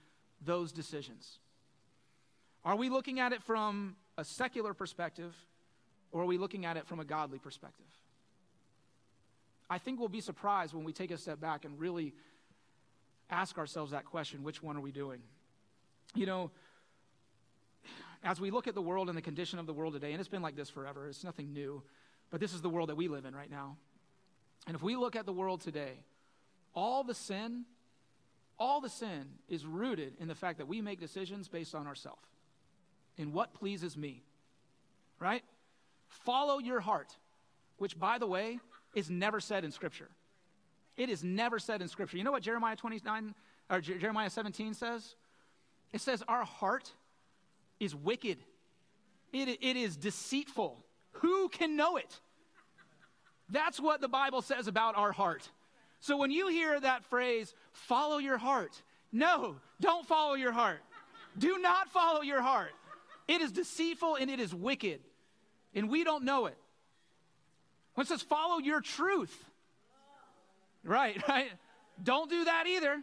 those 0.46 0.72
decisions? 0.72 1.40
Are 2.66 2.76
we 2.76 2.90
looking 2.90 3.20
at 3.20 3.34
it 3.34 3.44
from 3.44 3.96
a 4.18 4.24
secular 4.24 4.74
perspective 4.74 5.34
or 6.12 6.24
are 6.24 6.26
we 6.26 6.38
looking 6.38 6.66
at 6.66 6.78
it 6.78 6.88
from 6.88 7.00
a 7.00 7.06
godly 7.06 7.40
perspective? 7.40 7.86
I 9.70 9.78
think 9.78 10.00
we'll 10.00 10.10
be 10.10 10.22
surprised 10.22 10.74
when 10.74 10.84
we 10.84 10.94
take 10.94 11.12
a 11.12 11.18
step 11.18 11.40
back 11.40 11.66
and 11.66 11.80
really 11.80 12.14
ask 13.30 13.58
ourselves 13.58 13.92
that 13.92 14.06
question 14.06 14.44
which 14.44 14.62
one 14.62 14.78
are 14.78 14.82
we 14.82 14.92
doing? 14.92 15.22
You 16.16 16.26
know, 16.26 16.52
as 18.24 18.40
we 18.40 18.52
look 18.52 18.68
at 18.68 18.76
the 18.76 18.82
world 18.82 19.10
and 19.10 19.18
the 19.18 19.22
condition 19.22 19.60
of 19.60 19.66
the 19.66 19.74
world 19.74 19.94
today, 19.94 20.12
and 20.12 20.20
it's 20.20 20.30
been 20.30 20.42
like 20.42 20.56
this 20.56 20.70
forever, 20.70 21.08
it's 21.08 21.24
nothing 21.24 21.52
new, 21.54 21.82
but 22.30 22.40
this 22.40 22.54
is 22.54 22.62
the 22.62 22.70
world 22.70 22.90
that 22.90 22.96
we 22.96 23.08
live 23.08 23.26
in 23.26 23.36
right 23.36 23.50
now. 23.50 23.78
And 24.68 24.76
if 24.76 24.82
we 24.82 24.96
look 24.96 25.16
at 25.16 25.26
the 25.26 25.34
world 25.34 25.62
today, 25.62 26.04
all 26.74 27.04
the 27.04 27.14
sin, 27.14 27.66
all 28.60 28.82
the 28.82 28.90
sin 28.90 29.26
is 29.50 29.66
rooted 29.66 30.14
in 30.20 30.28
the 30.28 30.36
fact 30.36 30.58
that 30.60 30.68
we 30.68 30.82
make 30.82 31.00
decisions 31.00 31.48
based 31.48 31.76
on 31.76 31.88
ourselves, 31.88 32.22
in 33.18 33.32
what 33.32 33.54
pleases 33.54 33.98
me, 33.98 34.24
right? 35.20 35.44
Follow 36.08 36.60
your 36.60 36.80
heart, 36.80 37.16
which, 37.78 38.00
by 38.00 38.18
the 38.18 38.28
way, 38.28 38.60
is 38.94 39.10
never 39.10 39.40
said 39.40 39.64
in 39.64 39.72
Scripture. 39.72 40.10
It 40.98 41.10
is 41.10 41.24
never 41.24 41.60
said 41.60 41.82
in 41.82 41.88
Scripture. 41.88 42.18
You 42.18 42.24
know 42.24 42.32
what 42.32 42.44
Jeremiah 42.44 42.76
29 42.76 43.34
or 43.70 43.82
Jeremiah 43.82 44.30
17 44.30 44.74
says? 44.74 45.16
It 45.92 46.02
says, 46.02 46.24
Our 46.28 46.44
heart 46.44 46.92
is 47.80 47.96
wicked, 47.96 48.38
it, 49.32 49.50
it 49.50 49.76
is 49.78 49.98
deceitful. 49.98 50.78
Who 51.18 51.48
can 51.50 51.76
know 51.76 51.98
it? 51.98 52.20
That's 53.50 53.80
what 53.80 54.02
the 54.02 54.08
Bible 54.08 54.42
says 54.42 54.68
about 54.68 54.98
our 54.98 55.12
heart. 55.12 55.50
So 56.04 56.18
when 56.18 56.32
you 56.32 56.50
hear 56.50 56.78
that 56.78 57.06
phrase, 57.06 57.56
follow 57.72 58.18
your 58.18 58.38
heart, 58.38 58.74
no, 59.14 59.56
don't 59.80 60.06
follow 60.06 60.34
your 60.34 60.52
heart. 60.52 60.82
Do 61.40 61.60
not 61.60 61.88
follow 61.92 62.20
your 62.20 62.42
heart. 62.42 62.72
It 63.26 63.40
is 63.40 63.54
deceitful 63.54 64.18
and 64.18 64.30
it 64.30 64.42
is 64.42 64.54
wicked, 64.54 65.00
and 65.74 65.90
we 65.90 66.04
don't 66.04 66.26
know 66.26 66.48
it. 66.48 66.58
When 67.94 68.04
it 68.04 68.10
says 68.10 68.22
follow 68.22 68.60
your 68.60 68.82
truth, 68.82 69.34
right, 70.84 71.26
right? 71.30 71.52
Don't 72.04 72.30
do 72.30 72.44
that 72.44 72.66
either. 72.68 73.02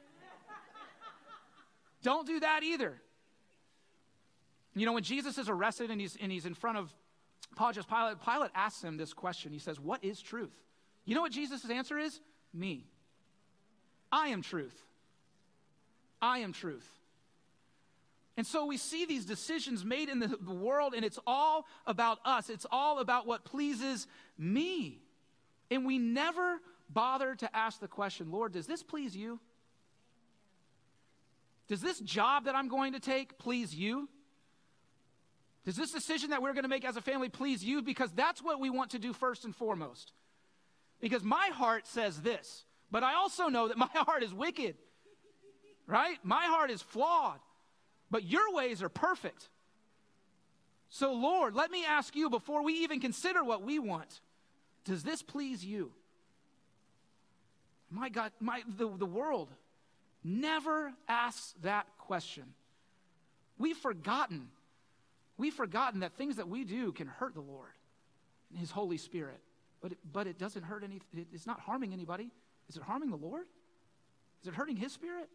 Don't 2.02 2.26
do 2.26 2.38
that 2.40 2.62
either. 2.64 3.00
You 4.74 4.84
know, 4.84 4.92
when 4.92 5.04
Jesus 5.04 5.38
is 5.38 5.48
arrested 5.48 5.90
and 5.90 5.98
he's, 5.98 6.18
and 6.20 6.30
he's 6.30 6.44
in 6.44 6.52
front 6.52 6.76
of 6.76 6.92
Pontius 7.56 7.86
Pilate, 7.86 8.22
Pilate 8.22 8.50
asks 8.54 8.84
him 8.84 8.98
this 8.98 9.14
question. 9.14 9.54
He 9.54 9.58
says, 9.58 9.80
What 9.80 10.04
is 10.04 10.20
truth? 10.20 10.52
You 11.06 11.14
know 11.14 11.22
what 11.22 11.32
Jesus' 11.32 11.68
answer 11.70 11.98
is? 11.98 12.20
Me. 12.52 12.86
I 14.12 14.28
am 14.28 14.42
truth. 14.42 14.78
I 16.20 16.38
am 16.40 16.52
truth. 16.52 16.88
And 18.36 18.46
so 18.46 18.66
we 18.66 18.76
see 18.76 19.04
these 19.04 19.26
decisions 19.26 19.84
made 19.84 20.08
in 20.08 20.18
the, 20.18 20.36
world, 20.50 20.94
and 20.94 21.04
it's 21.04 21.18
all 21.26 21.66
about 21.86 22.18
us. 22.24 22.48
It's 22.48 22.66
all 22.70 22.98
about 22.98 23.26
what 23.26 23.44
pleases 23.44 24.06
me. 24.38 24.98
And 25.70 25.84
we 25.84 25.98
never 25.98 26.58
bother 26.88 27.34
to 27.36 27.56
ask 27.56 27.80
the 27.80 27.88
question 27.88 28.30
Lord, 28.30 28.52
does 28.52 28.66
this 28.66 28.82
please 28.82 29.16
you? 29.16 29.40
Does 31.68 31.80
this 31.80 32.00
job 32.00 32.46
that 32.46 32.54
I'm 32.54 32.68
going 32.68 32.94
to 32.94 33.00
take 33.00 33.38
please 33.38 33.74
you? 33.74 34.08
Does 35.64 35.76
this 35.76 35.92
decision 35.92 36.30
that 36.30 36.42
we're 36.42 36.54
going 36.54 36.64
to 36.64 36.68
make 36.68 36.84
as 36.84 36.96
a 36.96 37.02
family 37.02 37.28
please 37.28 37.62
you? 37.62 37.82
Because 37.82 38.10
that's 38.12 38.42
what 38.42 38.58
we 38.58 38.70
want 38.70 38.92
to 38.92 38.98
do 38.98 39.12
first 39.12 39.44
and 39.44 39.54
foremost. 39.54 40.12
Because 41.00 41.22
my 41.22 41.50
heart 41.52 41.86
says 41.86 42.20
this, 42.20 42.64
but 42.90 43.02
I 43.02 43.14
also 43.14 43.48
know 43.48 43.68
that 43.68 43.78
my 43.78 43.88
heart 43.92 44.22
is 44.22 44.32
wicked, 44.32 44.76
right? 45.86 46.18
My 46.22 46.44
heart 46.44 46.70
is 46.70 46.82
flawed, 46.82 47.40
but 48.10 48.24
your 48.24 48.52
ways 48.52 48.82
are 48.82 48.88
perfect. 48.88 49.48
So, 50.88 51.12
Lord, 51.12 51.54
let 51.54 51.70
me 51.70 51.84
ask 51.84 52.16
you 52.16 52.28
before 52.28 52.64
we 52.64 52.74
even 52.82 53.00
consider 53.00 53.44
what 53.44 53.62
we 53.62 53.78
want 53.78 54.20
does 54.84 55.02
this 55.02 55.22
please 55.22 55.62
you? 55.62 55.92
My 57.90 58.08
God, 58.08 58.32
my, 58.40 58.62
the, 58.66 58.88
the 58.96 59.06
world 59.06 59.50
never 60.24 60.92
asks 61.06 61.54
that 61.62 61.86
question. 61.98 62.44
We've 63.58 63.76
forgotten 63.76 64.48
We've 65.40 65.54
forgotten 65.54 66.00
that 66.00 66.18
things 66.18 66.36
that 66.36 66.50
we 66.50 66.64
do 66.64 66.92
can 66.92 67.06
hurt 67.06 67.32
the 67.32 67.40
Lord 67.40 67.70
and 68.50 68.58
His 68.58 68.70
Holy 68.70 68.98
Spirit, 68.98 69.40
but 69.80 69.92
it, 69.92 69.98
but 70.12 70.26
it 70.26 70.38
doesn't 70.38 70.62
hurt 70.62 70.84
any, 70.84 71.00
it's 71.32 71.46
not 71.46 71.60
harming 71.60 71.92
anybody. 71.92 72.30
Is 72.68 72.76
it 72.76 72.82
harming 72.82 73.10
the 73.10 73.16
Lord? 73.16 73.46
Is 74.42 74.48
it 74.48 74.54
hurting 74.54 74.76
His 74.76 74.92
Spirit? 74.92 75.28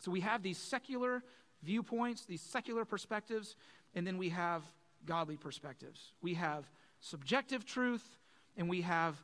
So 0.00 0.10
we 0.10 0.20
have 0.20 0.42
these 0.42 0.58
secular 0.58 1.22
viewpoints, 1.62 2.24
these 2.26 2.42
secular 2.42 2.84
perspectives, 2.84 3.56
and 3.94 4.06
then 4.06 4.18
we 4.18 4.28
have 4.30 4.62
godly 5.06 5.36
perspectives. 5.36 6.12
We 6.22 6.34
have 6.34 6.64
subjective 7.00 7.64
truth 7.64 8.04
and 8.56 8.68
we 8.68 8.82
have 8.82 9.16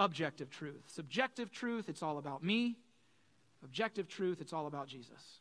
objective 0.00 0.50
truth. 0.50 0.82
Subjective 0.86 1.50
truth, 1.50 1.88
it's 1.88 2.02
all 2.02 2.18
about 2.18 2.42
me. 2.42 2.76
Objective 3.64 4.08
truth, 4.08 4.40
it's 4.40 4.52
all 4.52 4.66
about 4.66 4.86
Jesus. 4.86 5.40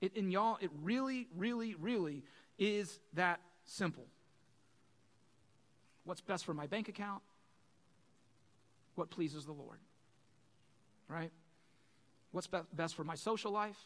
It, 0.00 0.16
and 0.16 0.32
y'all, 0.32 0.58
it 0.60 0.70
really, 0.82 1.28
really, 1.36 1.74
really 1.74 2.22
is 2.58 3.00
that 3.14 3.40
simple. 3.64 4.06
What's 6.04 6.20
best 6.20 6.44
for 6.44 6.54
my 6.54 6.66
bank 6.66 6.88
account? 6.88 7.22
What 8.94 9.10
pleases 9.10 9.46
the 9.46 9.52
Lord? 9.52 9.78
Right? 11.08 11.32
What's 12.32 12.46
be- 12.46 12.58
best 12.72 12.94
for 12.94 13.04
my 13.04 13.14
social 13.14 13.52
life? 13.52 13.78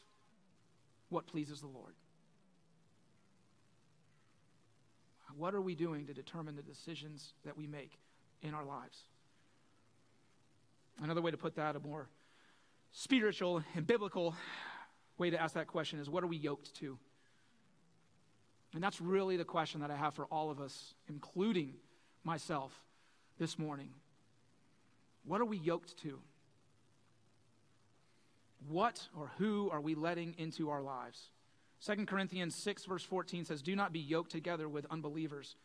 What 1.09 1.27
pleases 1.27 1.61
the 1.61 1.67
Lord? 1.67 1.95
What 5.37 5.55
are 5.55 5.61
we 5.61 5.75
doing 5.75 6.07
to 6.07 6.15
determine 6.15 6.55
the 6.55 6.63
decisions 6.63 7.33
that 7.45 7.57
we 7.57 7.67
make 7.67 7.99
in 8.43 8.55
our 8.55 8.65
lives? 8.65 8.99
Another 11.03 11.21
way 11.21 11.33
to 11.33 11.37
put 11.37 11.57
that, 11.57 11.75
a 11.75 11.81
more 11.81 12.09
spiritual 12.93 13.63
and 13.75 13.87
biblical 13.87 14.35
way 15.19 15.31
to 15.31 15.41
ask 15.41 15.55
that 15.55 15.67
question 15.67 15.99
is 15.99 16.09
what 16.09 16.23
are 16.23 16.29
we 16.29 16.37
yoked 16.37 16.75
to? 16.77 16.99
And 18.75 18.83
that's 18.83 19.01
really 19.01 19.37
the 19.37 19.45
question 19.45 19.81
that 19.81 19.91
I 19.91 19.97
have 19.97 20.15
for 20.15 20.25
all 20.27 20.51
of 20.51 20.61
us, 20.61 20.95
including 21.09 21.75
myself, 22.25 22.73
this 23.39 23.59
morning. 23.59 23.91
What 25.25 25.41
are 25.41 25.47
we 25.47 25.59
yoked 25.59 25.97
to? 26.03 26.19
What 28.69 29.09
or 29.19 29.31
who 29.39 29.71
are 29.71 29.81
we 29.81 29.95
letting 29.95 30.35
into 30.39 30.71
our 30.71 30.83
lives? 30.83 31.31
2 31.85 32.07
Corinthians 32.07 32.55
6, 32.55 32.85
verse 32.87 33.03
14 33.03 33.45
says, 33.45 33.63
Do 33.63 33.77
not 33.77 33.93
be 33.93 34.01
yoked 34.01 34.31
together 34.31 34.69
with 34.69 34.87
unbelievers. 34.91 35.57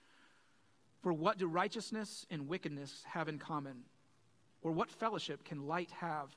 For 1.02 1.14
what 1.14 1.38
do 1.38 1.48
righteousness 1.48 2.26
and 2.30 2.50
wickedness 2.50 3.04
have 3.08 3.30
in 3.30 3.40
common? 3.40 3.84
Or 4.62 4.72
what 4.72 4.92
fellowship 4.92 5.46
can 5.46 5.66
light 5.68 5.92
have 6.02 6.36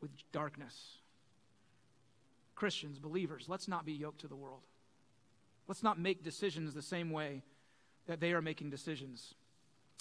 with 0.00 0.10
darkness? 0.32 0.98
Christians, 2.54 2.98
believers, 2.98 3.44
let's 3.48 3.68
not 3.68 3.84
be 3.84 3.92
yoked 3.92 4.22
to 4.22 4.28
the 4.28 4.36
world. 4.36 4.62
Let's 5.66 5.82
not 5.82 5.98
make 5.98 6.24
decisions 6.24 6.72
the 6.72 6.82
same 6.82 7.10
way 7.10 7.42
that 8.06 8.20
they 8.20 8.32
are 8.32 8.40
making 8.40 8.70
decisions. 8.70 9.34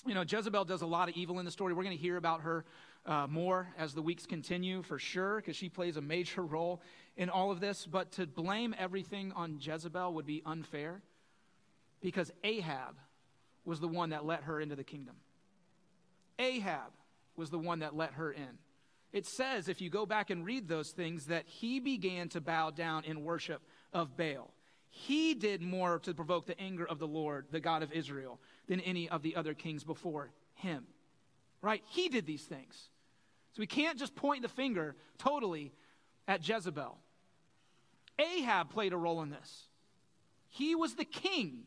You 0.05 0.13
know, 0.13 0.23
Jezebel 0.27 0.65
does 0.65 0.81
a 0.81 0.87
lot 0.87 1.09
of 1.09 1.15
evil 1.15 1.39
in 1.39 1.45
the 1.45 1.51
story. 1.51 1.73
We're 1.73 1.83
going 1.83 1.97
to 1.97 2.01
hear 2.01 2.17
about 2.17 2.41
her 2.41 2.65
uh, 3.05 3.27
more 3.27 3.67
as 3.77 3.93
the 3.93 4.01
weeks 4.01 4.25
continue, 4.25 4.83
for 4.83 4.99
sure, 4.99 5.37
because 5.37 5.55
she 5.55 5.69
plays 5.69 5.97
a 5.97 6.01
major 6.01 6.41
role 6.45 6.81
in 7.15 7.29
all 7.29 7.51
of 7.51 7.59
this. 7.59 7.85
But 7.85 8.11
to 8.13 8.27
blame 8.27 8.75
everything 8.77 9.31
on 9.33 9.57
Jezebel 9.59 10.13
would 10.13 10.25
be 10.25 10.41
unfair 10.45 11.01
because 12.01 12.31
Ahab 12.43 12.95
was 13.65 13.79
the 13.79 13.87
one 13.87 14.11
that 14.11 14.25
let 14.25 14.43
her 14.43 14.61
into 14.61 14.75
the 14.75 14.83
kingdom. 14.83 15.15
Ahab 16.39 16.91
was 17.35 17.49
the 17.49 17.59
one 17.59 17.79
that 17.79 17.95
let 17.95 18.13
her 18.13 18.31
in. 18.31 18.59
It 19.13 19.25
says, 19.25 19.67
if 19.67 19.81
you 19.81 19.89
go 19.89 20.05
back 20.05 20.29
and 20.29 20.45
read 20.45 20.67
those 20.67 20.91
things, 20.91 21.25
that 21.25 21.45
he 21.47 21.79
began 21.79 22.29
to 22.29 22.41
bow 22.41 22.71
down 22.71 23.03
in 23.05 23.23
worship 23.23 23.61
of 23.93 24.17
Baal. 24.17 24.53
He 24.89 25.33
did 25.33 25.61
more 25.61 25.99
to 25.99 26.13
provoke 26.13 26.45
the 26.45 26.59
anger 26.59 26.87
of 26.87 26.99
the 26.99 27.07
Lord, 27.07 27.47
the 27.51 27.59
God 27.59 27.83
of 27.83 27.91
Israel, 27.91 28.39
than 28.67 28.79
any 28.81 29.09
of 29.09 29.21
the 29.21 29.35
other 29.35 29.53
kings 29.53 29.83
before 29.83 30.31
him. 30.55 30.85
Right? 31.61 31.83
He 31.89 32.09
did 32.09 32.25
these 32.25 32.43
things. 32.43 32.89
So 33.53 33.61
we 33.61 33.67
can't 33.67 33.97
just 33.97 34.15
point 34.15 34.43
the 34.43 34.49
finger 34.49 34.95
totally 35.17 35.73
at 36.27 36.47
Jezebel. 36.47 36.97
Ahab 38.19 38.69
played 38.69 38.93
a 38.93 38.97
role 38.97 39.21
in 39.21 39.29
this. 39.29 39.67
He 40.49 40.75
was 40.75 40.95
the 40.95 41.05
king 41.05 41.63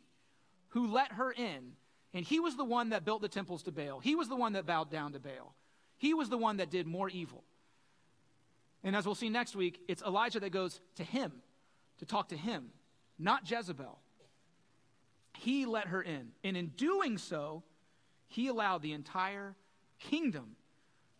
who 0.68 0.86
let 0.86 1.12
her 1.12 1.32
in, 1.32 1.72
and 2.14 2.24
he 2.24 2.40
was 2.40 2.56
the 2.56 2.64
one 2.64 2.90
that 2.90 3.04
built 3.04 3.22
the 3.22 3.28
temples 3.28 3.62
to 3.64 3.72
Baal. 3.72 4.00
He 4.00 4.14
was 4.14 4.28
the 4.28 4.36
one 4.36 4.52
that 4.54 4.66
bowed 4.66 4.90
down 4.90 5.12
to 5.12 5.20
Baal. 5.20 5.54
He 5.96 6.14
was 6.14 6.28
the 6.28 6.38
one 6.38 6.58
that 6.58 6.70
did 6.70 6.86
more 6.86 7.08
evil. 7.08 7.44
And 8.82 8.96
as 8.96 9.04
we'll 9.04 9.14
see 9.14 9.28
next 9.28 9.54
week, 9.54 9.80
it's 9.88 10.02
Elijah 10.02 10.40
that 10.40 10.50
goes 10.50 10.80
to 10.96 11.04
him 11.04 11.32
to 11.98 12.06
talk 12.06 12.28
to 12.28 12.36
him, 12.36 12.70
not 13.18 13.50
Jezebel. 13.50 13.98
He 15.42 15.64
let 15.64 15.86
her 15.86 16.02
in. 16.02 16.32
And 16.44 16.54
in 16.54 16.66
doing 16.76 17.16
so, 17.16 17.62
he 18.28 18.48
allowed 18.48 18.82
the 18.82 18.92
entire 18.92 19.56
kingdom 19.98 20.56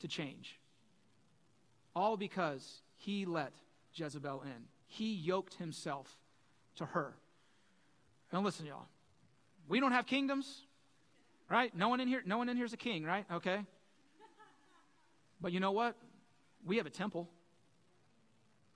to 0.00 0.08
change. 0.08 0.58
All 1.96 2.18
because 2.18 2.82
he 2.96 3.24
let 3.24 3.52
Jezebel 3.94 4.42
in. 4.42 4.66
He 4.86 5.14
yoked 5.14 5.54
himself 5.54 6.18
to 6.76 6.84
her. 6.84 7.14
Now 8.30 8.42
listen, 8.42 8.66
y'all. 8.66 8.88
We 9.68 9.80
don't 9.80 9.92
have 9.92 10.04
kingdoms, 10.04 10.66
right? 11.48 11.74
No 11.74 11.88
one 11.88 12.00
in 12.00 12.06
here, 12.06 12.22
no 12.26 12.36
one 12.36 12.50
in 12.50 12.58
here 12.58 12.66
is 12.66 12.74
a 12.74 12.76
king, 12.78 13.04
right? 13.04 13.24
Okay. 13.32 13.60
But 15.40 15.52
you 15.52 15.60
know 15.60 15.72
what? 15.72 15.96
We 16.66 16.76
have 16.76 16.84
a 16.84 16.90
temple. 16.90 17.26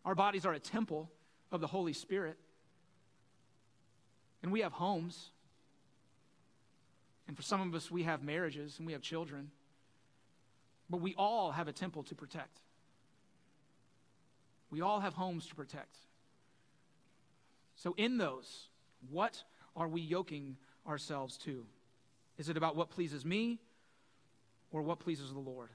Our 0.06 0.14
bodies 0.14 0.46
are 0.46 0.54
a 0.54 0.58
temple 0.58 1.10
of 1.52 1.60
the 1.60 1.66
Holy 1.66 1.92
Spirit. 1.92 2.38
And 4.42 4.50
we 4.50 4.60
have 4.60 4.72
homes. 4.72 5.30
And 7.26 7.36
for 7.36 7.42
some 7.42 7.60
of 7.60 7.74
us, 7.74 7.90
we 7.90 8.02
have 8.02 8.22
marriages 8.22 8.76
and 8.78 8.86
we 8.86 8.92
have 8.92 9.02
children. 9.02 9.50
But 10.90 11.00
we 11.00 11.14
all 11.16 11.52
have 11.52 11.68
a 11.68 11.72
temple 11.72 12.02
to 12.04 12.14
protect. 12.14 12.60
We 14.70 14.80
all 14.80 15.00
have 15.00 15.14
homes 15.14 15.46
to 15.46 15.54
protect. 15.54 15.96
So, 17.76 17.94
in 17.96 18.18
those, 18.18 18.68
what 19.10 19.42
are 19.76 19.88
we 19.88 20.00
yoking 20.00 20.56
ourselves 20.86 21.36
to? 21.38 21.64
Is 22.38 22.48
it 22.48 22.56
about 22.56 22.76
what 22.76 22.90
pleases 22.90 23.24
me 23.24 23.60
or 24.70 24.82
what 24.82 24.98
pleases 24.98 25.32
the 25.32 25.38
Lord? 25.38 25.70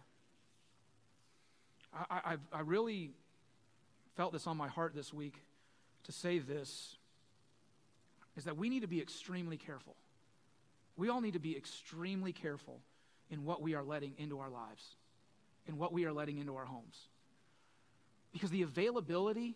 I, 1.94 2.22
I, 2.34 2.38
I 2.54 2.62
really 2.62 3.12
felt 4.16 4.34
this 4.34 4.48
on 4.48 4.58
my 4.58 4.68
heart 4.68 4.94
this 4.94 5.14
week 5.14 5.42
to 6.04 6.12
say 6.12 6.40
this 6.40 6.98
is 8.36 8.46
that 8.46 8.58
we 8.58 8.70
need 8.70 8.82
to 8.82 8.88
be 8.88 9.02
extremely 9.02 9.58
careful. 9.58 9.96
We 11.00 11.08
all 11.08 11.22
need 11.22 11.34
to 11.34 11.40
be 11.40 11.56
extremely 11.56 12.34
careful 12.34 12.82
in 13.32 13.46
what 13.46 13.62
we 13.62 13.74
are 13.74 13.84
letting 13.84 14.16
into 14.18 14.40
our 14.40 14.50
lives, 14.50 14.84
in 15.66 15.78
what 15.78 15.94
we 15.94 16.04
are 16.04 16.12
letting 16.12 16.40
into 16.40 16.58
our 16.58 16.66
homes. 16.66 17.08
Because 18.34 18.50
the 18.50 18.64
availability 18.64 19.56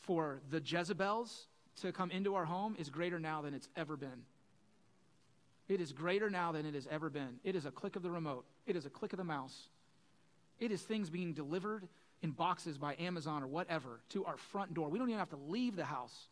for 0.00 0.40
the 0.50 0.60
Jezebels 0.60 1.46
to 1.80 1.92
come 1.92 2.10
into 2.10 2.34
our 2.34 2.44
home 2.44 2.74
is 2.76 2.90
greater 2.90 3.20
now 3.20 3.40
than 3.40 3.54
it's 3.54 3.68
ever 3.76 3.96
been. 3.96 4.24
It 5.68 5.80
is 5.80 5.92
greater 5.92 6.28
now 6.28 6.50
than 6.50 6.66
it 6.66 6.74
has 6.74 6.88
ever 6.90 7.08
been. 7.08 7.38
It 7.44 7.54
is 7.54 7.64
a 7.64 7.70
click 7.70 7.94
of 7.94 8.02
the 8.02 8.10
remote, 8.10 8.44
it 8.66 8.74
is 8.74 8.86
a 8.86 8.90
click 8.90 9.12
of 9.12 9.18
the 9.18 9.24
mouse. 9.24 9.68
It 10.58 10.72
is 10.72 10.82
things 10.82 11.08
being 11.08 11.34
delivered 11.34 11.86
in 12.22 12.30
boxes 12.30 12.78
by 12.78 12.96
Amazon 12.98 13.42
or 13.42 13.46
whatever 13.46 14.00
to 14.10 14.24
our 14.24 14.36
front 14.36 14.74
door. 14.74 14.88
We 14.88 14.98
don't 14.98 15.08
even 15.08 15.18
have 15.18 15.30
to 15.30 15.40
leave 15.48 15.76
the 15.76 15.84
house 15.84 16.28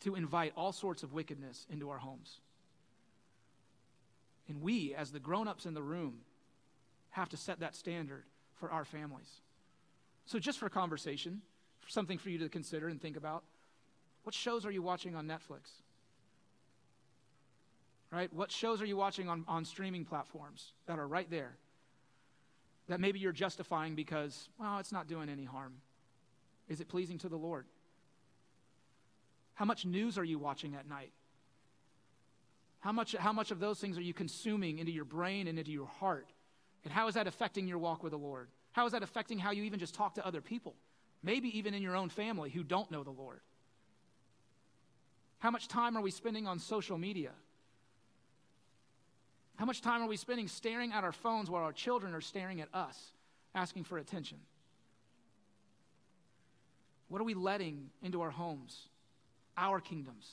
to 0.00 0.14
invite 0.14 0.52
all 0.56 0.72
sorts 0.72 1.02
of 1.02 1.12
wickedness 1.12 1.66
into 1.70 1.90
our 1.90 1.98
homes. 1.98 2.40
And 4.48 4.62
we, 4.62 4.94
as 4.94 5.10
the 5.10 5.20
grown 5.20 5.46
ups 5.46 5.66
in 5.66 5.74
the 5.74 5.82
room, 5.82 6.20
have 7.10 7.28
to 7.30 7.36
set 7.36 7.60
that 7.60 7.76
standard 7.76 8.24
for 8.54 8.70
our 8.70 8.84
families. 8.84 9.40
So, 10.26 10.38
just 10.38 10.58
for 10.58 10.68
conversation, 10.68 11.42
something 11.86 12.18
for 12.18 12.30
you 12.30 12.38
to 12.38 12.48
consider 12.48 12.88
and 12.88 13.00
think 13.00 13.16
about, 13.16 13.44
what 14.24 14.34
shows 14.34 14.66
are 14.66 14.70
you 14.70 14.82
watching 14.82 15.14
on 15.14 15.26
Netflix? 15.26 15.70
Right? 18.10 18.32
What 18.32 18.50
shows 18.50 18.80
are 18.80 18.86
you 18.86 18.96
watching 18.96 19.28
on, 19.28 19.44
on 19.48 19.64
streaming 19.64 20.04
platforms 20.04 20.72
that 20.86 20.98
are 20.98 21.06
right 21.06 21.30
there? 21.30 21.56
That 22.88 23.00
maybe 23.00 23.18
you're 23.18 23.32
justifying 23.32 23.94
because, 23.94 24.48
well, 24.58 24.78
it's 24.78 24.92
not 24.92 25.08
doing 25.08 25.28
any 25.28 25.44
harm. 25.44 25.74
Is 26.68 26.80
it 26.80 26.88
pleasing 26.88 27.18
to 27.18 27.28
the 27.28 27.36
Lord? 27.36 27.66
How 29.54 29.64
much 29.64 29.84
news 29.84 30.16
are 30.16 30.24
you 30.24 30.38
watching 30.38 30.74
at 30.74 30.88
night? 30.88 31.12
How 32.80 32.92
much, 32.92 33.14
how 33.16 33.32
much 33.32 33.50
of 33.50 33.58
those 33.58 33.80
things 33.80 33.98
are 33.98 34.02
you 34.02 34.14
consuming 34.14 34.78
into 34.78 34.92
your 34.92 35.04
brain 35.04 35.48
and 35.48 35.58
into 35.58 35.72
your 35.72 35.86
heart? 35.86 36.28
And 36.84 36.92
how 36.92 37.08
is 37.08 37.14
that 37.14 37.26
affecting 37.26 37.66
your 37.66 37.78
walk 37.78 38.02
with 38.02 38.12
the 38.12 38.18
Lord? 38.18 38.48
How 38.72 38.86
is 38.86 38.92
that 38.92 39.02
affecting 39.02 39.38
how 39.38 39.50
you 39.50 39.64
even 39.64 39.80
just 39.80 39.94
talk 39.94 40.14
to 40.14 40.26
other 40.26 40.40
people? 40.40 40.76
Maybe 41.22 41.56
even 41.58 41.74
in 41.74 41.82
your 41.82 41.96
own 41.96 42.08
family 42.08 42.50
who 42.50 42.62
don't 42.62 42.90
know 42.90 43.02
the 43.02 43.10
Lord. 43.10 43.40
How 45.40 45.50
much 45.50 45.68
time 45.68 45.96
are 45.96 46.00
we 46.00 46.10
spending 46.10 46.46
on 46.46 46.58
social 46.58 46.98
media? 46.98 47.32
How 49.56 49.64
much 49.64 49.82
time 49.82 50.02
are 50.02 50.06
we 50.06 50.16
spending 50.16 50.46
staring 50.46 50.92
at 50.92 51.02
our 51.02 51.12
phones 51.12 51.50
while 51.50 51.64
our 51.64 51.72
children 51.72 52.14
are 52.14 52.20
staring 52.20 52.60
at 52.60 52.68
us, 52.72 52.96
asking 53.54 53.84
for 53.84 53.98
attention? 53.98 54.38
What 57.08 57.20
are 57.20 57.24
we 57.24 57.34
letting 57.34 57.90
into 58.02 58.20
our 58.20 58.30
homes, 58.30 58.88
our 59.56 59.80
kingdoms? 59.80 60.30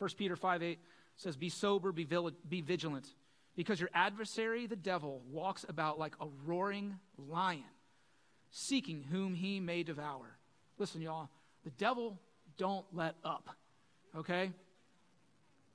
1 0.00 0.10
Peter 0.16 0.34
5 0.34 0.62
8 0.62 0.78
says, 1.16 1.36
Be 1.36 1.50
sober, 1.50 1.92
be, 1.92 2.08
be 2.48 2.62
vigilant, 2.62 3.06
because 3.54 3.78
your 3.78 3.90
adversary, 3.92 4.66
the 4.66 4.76
devil, 4.76 5.20
walks 5.30 5.66
about 5.68 5.98
like 5.98 6.14
a 6.20 6.26
roaring 6.46 6.98
lion, 7.28 7.62
seeking 8.50 9.04
whom 9.10 9.34
he 9.34 9.60
may 9.60 9.82
devour. 9.82 10.38
Listen, 10.78 11.02
y'all, 11.02 11.28
the 11.64 11.70
devil 11.72 12.18
don't 12.56 12.86
let 12.94 13.14
up, 13.22 13.50
okay? 14.16 14.50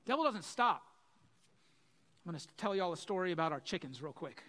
Devil 0.08 0.24
doesn't 0.24 0.46
stop. 0.46 0.82
I'm 2.26 2.32
going 2.32 2.40
to 2.40 2.48
tell 2.58 2.76
you 2.76 2.82
all 2.82 2.94
a 2.94 2.98
story 2.98 3.32
about 3.32 3.52
our 3.52 3.60
chickens 3.60 4.02
real 4.02 4.12
quick. 4.12 4.42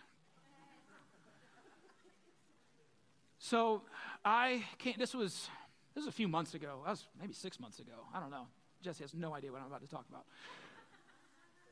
So 3.38 3.82
I 4.24 4.64
can't, 4.78 4.98
this 4.98 5.14
was, 5.14 5.50
this 5.94 6.04
was 6.04 6.08
a 6.08 6.16
few 6.16 6.28
months 6.28 6.54
ago. 6.54 6.80
That 6.84 6.92
was 6.92 7.06
maybe 7.20 7.34
six 7.34 7.60
months 7.60 7.78
ago. 7.78 7.92
I 8.14 8.20
don't 8.20 8.30
know. 8.30 8.46
Jesse 8.86 9.02
has 9.02 9.14
no 9.14 9.34
idea 9.34 9.50
what 9.50 9.60
I'm 9.60 9.66
about 9.66 9.82
to 9.82 9.90
talk 9.90 10.04
about. 10.08 10.24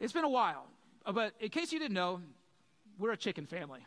It's 0.00 0.12
been 0.12 0.24
a 0.24 0.28
while, 0.28 0.66
but 1.12 1.32
in 1.38 1.48
case 1.48 1.72
you 1.72 1.78
didn't 1.78 1.94
know, 1.94 2.20
we're 2.98 3.12
a 3.12 3.16
chicken 3.16 3.46
family. 3.46 3.86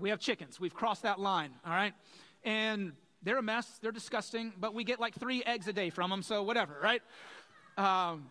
We 0.00 0.08
have 0.08 0.20
chickens. 0.20 0.58
We've 0.58 0.72
crossed 0.72 1.02
that 1.02 1.20
line, 1.20 1.50
all 1.66 1.72
right? 1.72 1.92
And 2.42 2.92
they're 3.22 3.36
a 3.36 3.42
mess. 3.42 3.78
They're 3.82 3.92
disgusting, 3.92 4.54
but 4.58 4.72
we 4.72 4.84
get 4.84 5.00
like 5.00 5.14
three 5.14 5.44
eggs 5.44 5.68
a 5.68 5.74
day 5.74 5.90
from 5.90 6.08
them, 6.08 6.22
so 6.22 6.42
whatever, 6.42 6.74
right? 6.82 7.02
Um, 7.76 8.30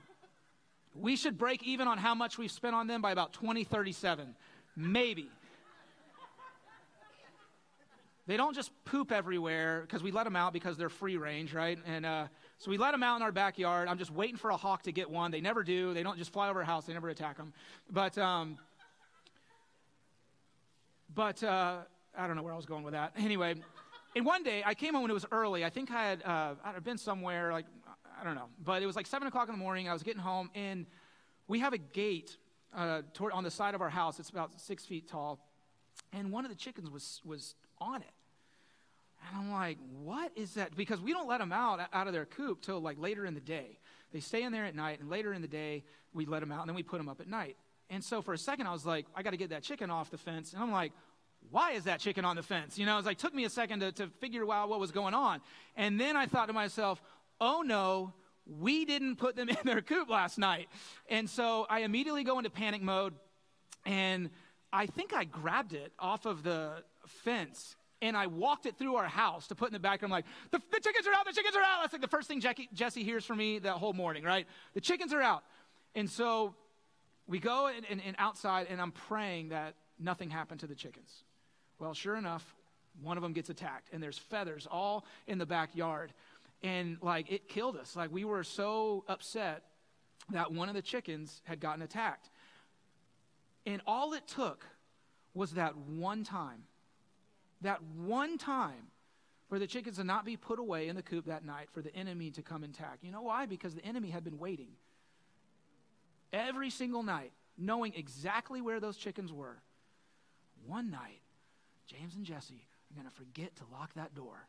we 0.99 1.15
should 1.15 1.37
break 1.37 1.61
even 1.61 1.87
on 1.87 1.99
how 1.99 2.15
much 2.15 2.39
we've 2.39 2.51
spent 2.51 2.73
on 2.73 2.87
them 2.87 2.99
by 2.99 3.11
about 3.11 3.33
2037. 3.33 4.33
Maybe. 4.75 5.29
They 8.25 8.37
don't 8.37 8.55
just 8.55 8.71
poop 8.85 9.11
everywhere 9.11 9.81
because 9.81 10.01
we 10.01 10.11
let 10.11 10.23
them 10.23 10.35
out 10.35 10.53
because 10.53 10.77
they're 10.77 10.89
free 10.89 11.17
range, 11.17 11.53
right? 11.53 11.77
And 11.85 12.05
uh, 12.05 12.27
so 12.57 12.71
we 12.71 12.77
let 12.77 12.91
them 12.91 13.03
out 13.03 13.17
in 13.17 13.21
our 13.21 13.33
backyard. 13.33 13.89
I'm 13.89 13.97
just 13.97 14.11
waiting 14.11 14.37
for 14.37 14.49
a 14.51 14.57
hawk 14.57 14.83
to 14.83 14.93
get 14.93 15.09
one. 15.09 15.31
They 15.31 15.41
never 15.41 15.61
do. 15.61 15.93
They 15.93 16.03
don't 16.03 16.17
just 16.17 16.31
fly 16.31 16.49
over 16.49 16.59
our 16.59 16.65
house. 16.65 16.85
They 16.85 16.93
never 16.93 17.09
attack 17.09 17.35
them. 17.35 17.51
But, 17.91 18.17
um, 18.17 18.57
but 21.13 21.43
uh, 21.43 21.79
I 22.17 22.27
don't 22.27 22.37
know 22.37 22.43
where 22.43 22.53
I 22.53 22.55
was 22.55 22.65
going 22.65 22.83
with 22.83 22.93
that. 22.93 23.11
Anyway, 23.17 23.55
and 24.15 24.25
one 24.25 24.43
day 24.43 24.63
I 24.65 24.73
came 24.73 24.93
home 24.93 25.03
when 25.03 25.11
it 25.11 25.15
was 25.15 25.25
early. 25.31 25.65
I 25.65 25.69
think 25.69 25.91
I 25.91 26.03
had 26.03 26.23
uh, 26.23 26.55
I 26.63 26.71
had 26.73 26.83
been 26.83 26.97
somewhere 26.97 27.51
like 27.51 27.65
I 28.19 28.23
don't 28.23 28.35
know, 28.35 28.49
but 28.63 28.83
it 28.83 28.85
was 28.85 28.95
like 28.95 29.07
seven 29.07 29.27
o'clock 29.27 29.49
in 29.49 29.55
the 29.55 29.59
morning. 29.59 29.89
I 29.89 29.93
was 29.93 30.03
getting 30.03 30.21
home, 30.21 30.51
and 30.53 30.85
we 31.47 31.59
have 31.59 31.73
a 31.73 31.77
gate 31.77 32.37
uh, 32.75 33.01
toward, 33.13 33.33
on 33.33 33.43
the 33.43 33.51
side 33.51 33.73
of 33.73 33.81
our 33.81 33.89
house. 33.89 34.19
It's 34.19 34.29
about 34.29 34.61
six 34.61 34.85
feet 34.85 35.09
tall, 35.09 35.39
and 36.11 36.31
one 36.31 36.45
of 36.45 36.51
the 36.51 36.57
chickens 36.57 36.89
was 36.89 37.21
was 37.25 37.55
on 37.83 38.01
it. 38.01 38.07
And 39.27 39.37
I'm 39.37 39.51
like, 39.51 39.77
what 40.01 40.31
is 40.35 40.55
that? 40.55 40.75
Because 40.75 41.01
we 41.01 41.13
don't 41.13 41.27
let 41.27 41.39
them 41.39 41.51
out 41.51 41.79
out 41.93 42.07
of 42.07 42.13
their 42.13 42.25
coop 42.25 42.61
till 42.61 42.79
like 42.79 42.99
later 42.99 43.25
in 43.25 43.33
the 43.33 43.39
day. 43.39 43.77
They 44.11 44.19
stay 44.19 44.43
in 44.43 44.51
there 44.51 44.65
at 44.65 44.75
night, 44.75 44.99
and 44.99 45.09
later 45.09 45.33
in 45.33 45.41
the 45.41 45.47
day 45.47 45.83
we 46.13 46.25
let 46.25 46.41
them 46.41 46.51
out, 46.51 46.61
and 46.61 46.69
then 46.69 46.75
we 46.75 46.83
put 46.83 46.97
them 46.97 47.09
up 47.09 47.19
at 47.19 47.27
night. 47.27 47.57
And 47.89 48.03
so 48.03 48.21
for 48.21 48.33
a 48.33 48.37
second, 48.37 48.67
I 48.67 48.71
was 48.71 48.85
like, 48.85 49.05
I 49.15 49.23
got 49.23 49.31
to 49.31 49.37
get 49.37 49.49
that 49.49 49.63
chicken 49.63 49.89
off 49.89 50.11
the 50.11 50.17
fence, 50.17 50.53
and 50.53 50.61
I'm 50.61 50.71
like, 50.71 50.91
why 51.51 51.71
is 51.71 51.85
that 51.85 51.99
chicken 51.99 52.23
on 52.23 52.35
the 52.35 52.43
fence? 52.43 52.77
You 52.77 52.85
know, 52.85 52.97
it's 52.97 53.07
like 53.07 53.17
took 53.17 53.33
me 53.33 53.43
a 53.45 53.49
second 53.49 53.81
to, 53.81 53.91
to 53.93 54.07
figure 54.19 54.49
out 54.51 54.69
what 54.69 54.79
was 54.79 54.91
going 54.91 55.13
on. 55.13 55.41
And 55.75 55.99
then 55.99 56.15
I 56.15 56.25
thought 56.25 56.45
to 56.47 56.53
myself, 56.53 57.01
oh 57.41 57.61
no, 57.61 58.13
we 58.45 58.85
didn't 58.85 59.17
put 59.17 59.35
them 59.35 59.49
in 59.49 59.57
their 59.63 59.81
coop 59.81 60.09
last 60.09 60.37
night. 60.37 60.69
And 61.09 61.29
so 61.29 61.65
I 61.69 61.79
immediately 61.79 62.23
go 62.23 62.37
into 62.37 62.49
panic 62.49 62.81
mode, 62.81 63.13
and 63.85 64.29
I 64.73 64.87
think 64.87 65.13
I 65.13 65.23
grabbed 65.23 65.73
it 65.73 65.93
off 65.99 66.25
of 66.25 66.41
the 66.41 66.83
fence 67.05 67.75
and 68.01 68.17
I 68.17 68.27
walked 68.27 68.65
it 68.65 68.77
through 68.77 68.95
our 68.95 69.05
house 69.05 69.47
to 69.47 69.55
put 69.55 69.69
in 69.69 69.73
the 69.73 69.79
back. 69.79 70.01
I'm 70.01 70.11
like, 70.11 70.25
the, 70.51 70.59
the, 70.71 70.79
chickens 70.81 71.07
are 71.07 71.13
out, 71.13 71.25
the 71.25 71.31
chickens 71.31 71.55
are 71.55 71.61
out. 71.61 71.81
That's 71.81 71.93
like 71.93 72.01
the 72.01 72.07
first 72.07 72.27
thing 72.27 72.41
Jackie, 72.41 72.67
Jesse 72.73 73.03
hears 73.03 73.23
from 73.23 73.37
me 73.37 73.59
that 73.59 73.73
whole 73.75 73.93
morning, 73.93 74.23
right? 74.23 74.45
The 74.73 74.81
chickens 74.81 75.13
are 75.13 75.21
out. 75.21 75.43
And 75.95 76.09
so 76.09 76.55
we 77.27 77.39
go 77.39 77.67
and, 77.67 77.85
and, 77.89 78.01
and 78.05 78.15
outside, 78.19 78.67
and 78.69 78.81
I'm 78.81 78.91
praying 78.91 79.49
that 79.49 79.75
nothing 79.99 80.29
happened 80.29 80.59
to 80.61 80.67
the 80.67 80.75
chickens. 80.75 81.23
Well, 81.79 81.93
sure 81.93 82.17
enough, 82.17 82.55
one 83.01 83.15
of 83.15 83.23
them 83.23 83.31
gets 83.31 83.49
attacked, 83.49 83.89
and 83.93 84.01
there's 84.01 84.17
feathers 84.17 84.67
all 84.69 85.05
in 85.27 85.37
the 85.37 85.45
backyard. 85.45 86.11
And 86.61 86.97
like 87.01 87.31
it 87.31 87.47
killed 87.47 87.77
us. 87.77 87.95
Like 87.95 88.11
we 88.11 88.25
were 88.25 88.43
so 88.43 89.05
upset 89.07 89.63
that 90.31 90.51
one 90.51 90.67
of 90.67 90.75
the 90.75 90.81
chickens 90.81 91.41
had 91.45 91.59
gotten 91.59 91.81
attacked. 91.81 92.29
And 93.65 93.81
all 93.87 94.13
it 94.13 94.27
took 94.27 94.65
was 95.33 95.53
that 95.53 95.75
one 95.77 96.23
time, 96.23 96.63
that 97.61 97.81
one 97.83 98.37
time 98.37 98.91
for 99.49 99.59
the 99.59 99.67
chickens 99.67 99.97
to 99.97 100.03
not 100.03 100.25
be 100.25 100.37
put 100.37 100.59
away 100.59 100.87
in 100.87 100.95
the 100.95 101.01
coop 101.01 101.25
that 101.25 101.45
night 101.45 101.69
for 101.71 101.81
the 101.81 101.95
enemy 101.95 102.31
to 102.31 102.41
come 102.41 102.63
and 102.63 102.73
attack. 102.73 102.99
You 103.01 103.11
know 103.11 103.21
why? 103.21 103.45
Because 103.45 103.75
the 103.75 103.85
enemy 103.85 104.09
had 104.09 104.23
been 104.23 104.37
waiting 104.37 104.69
every 106.31 106.69
single 106.69 107.03
night, 107.03 107.31
knowing 107.57 107.93
exactly 107.95 108.61
where 108.61 108.79
those 108.79 108.97
chickens 108.97 109.31
were. 109.31 109.61
One 110.65 110.89
night, 110.89 111.21
James 111.85 112.15
and 112.15 112.25
Jesse 112.25 112.67
are 112.91 112.95
going 112.95 113.07
to 113.09 113.15
forget 113.15 113.55
to 113.57 113.63
lock 113.71 113.93
that 113.95 114.15
door 114.15 114.47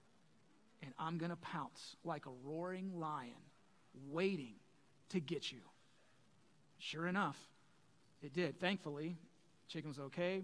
and 0.85 0.93
I'm 0.99 1.19
going 1.19 1.31
to 1.31 1.37
pounce 1.37 1.97
like 2.05 2.27
a 2.27 2.31
roaring 2.45 2.99
lion, 3.01 3.31
waiting 4.11 4.55
to 5.11 5.21
get 5.21 5.51
you. 5.51 5.61
Sure 6.79 7.07
enough, 7.07 7.39
it 8.25 8.33
did. 8.33 8.59
Thankfully, 8.59 9.17
Chicken 9.69 9.91
was 9.91 9.99
okay. 9.99 10.43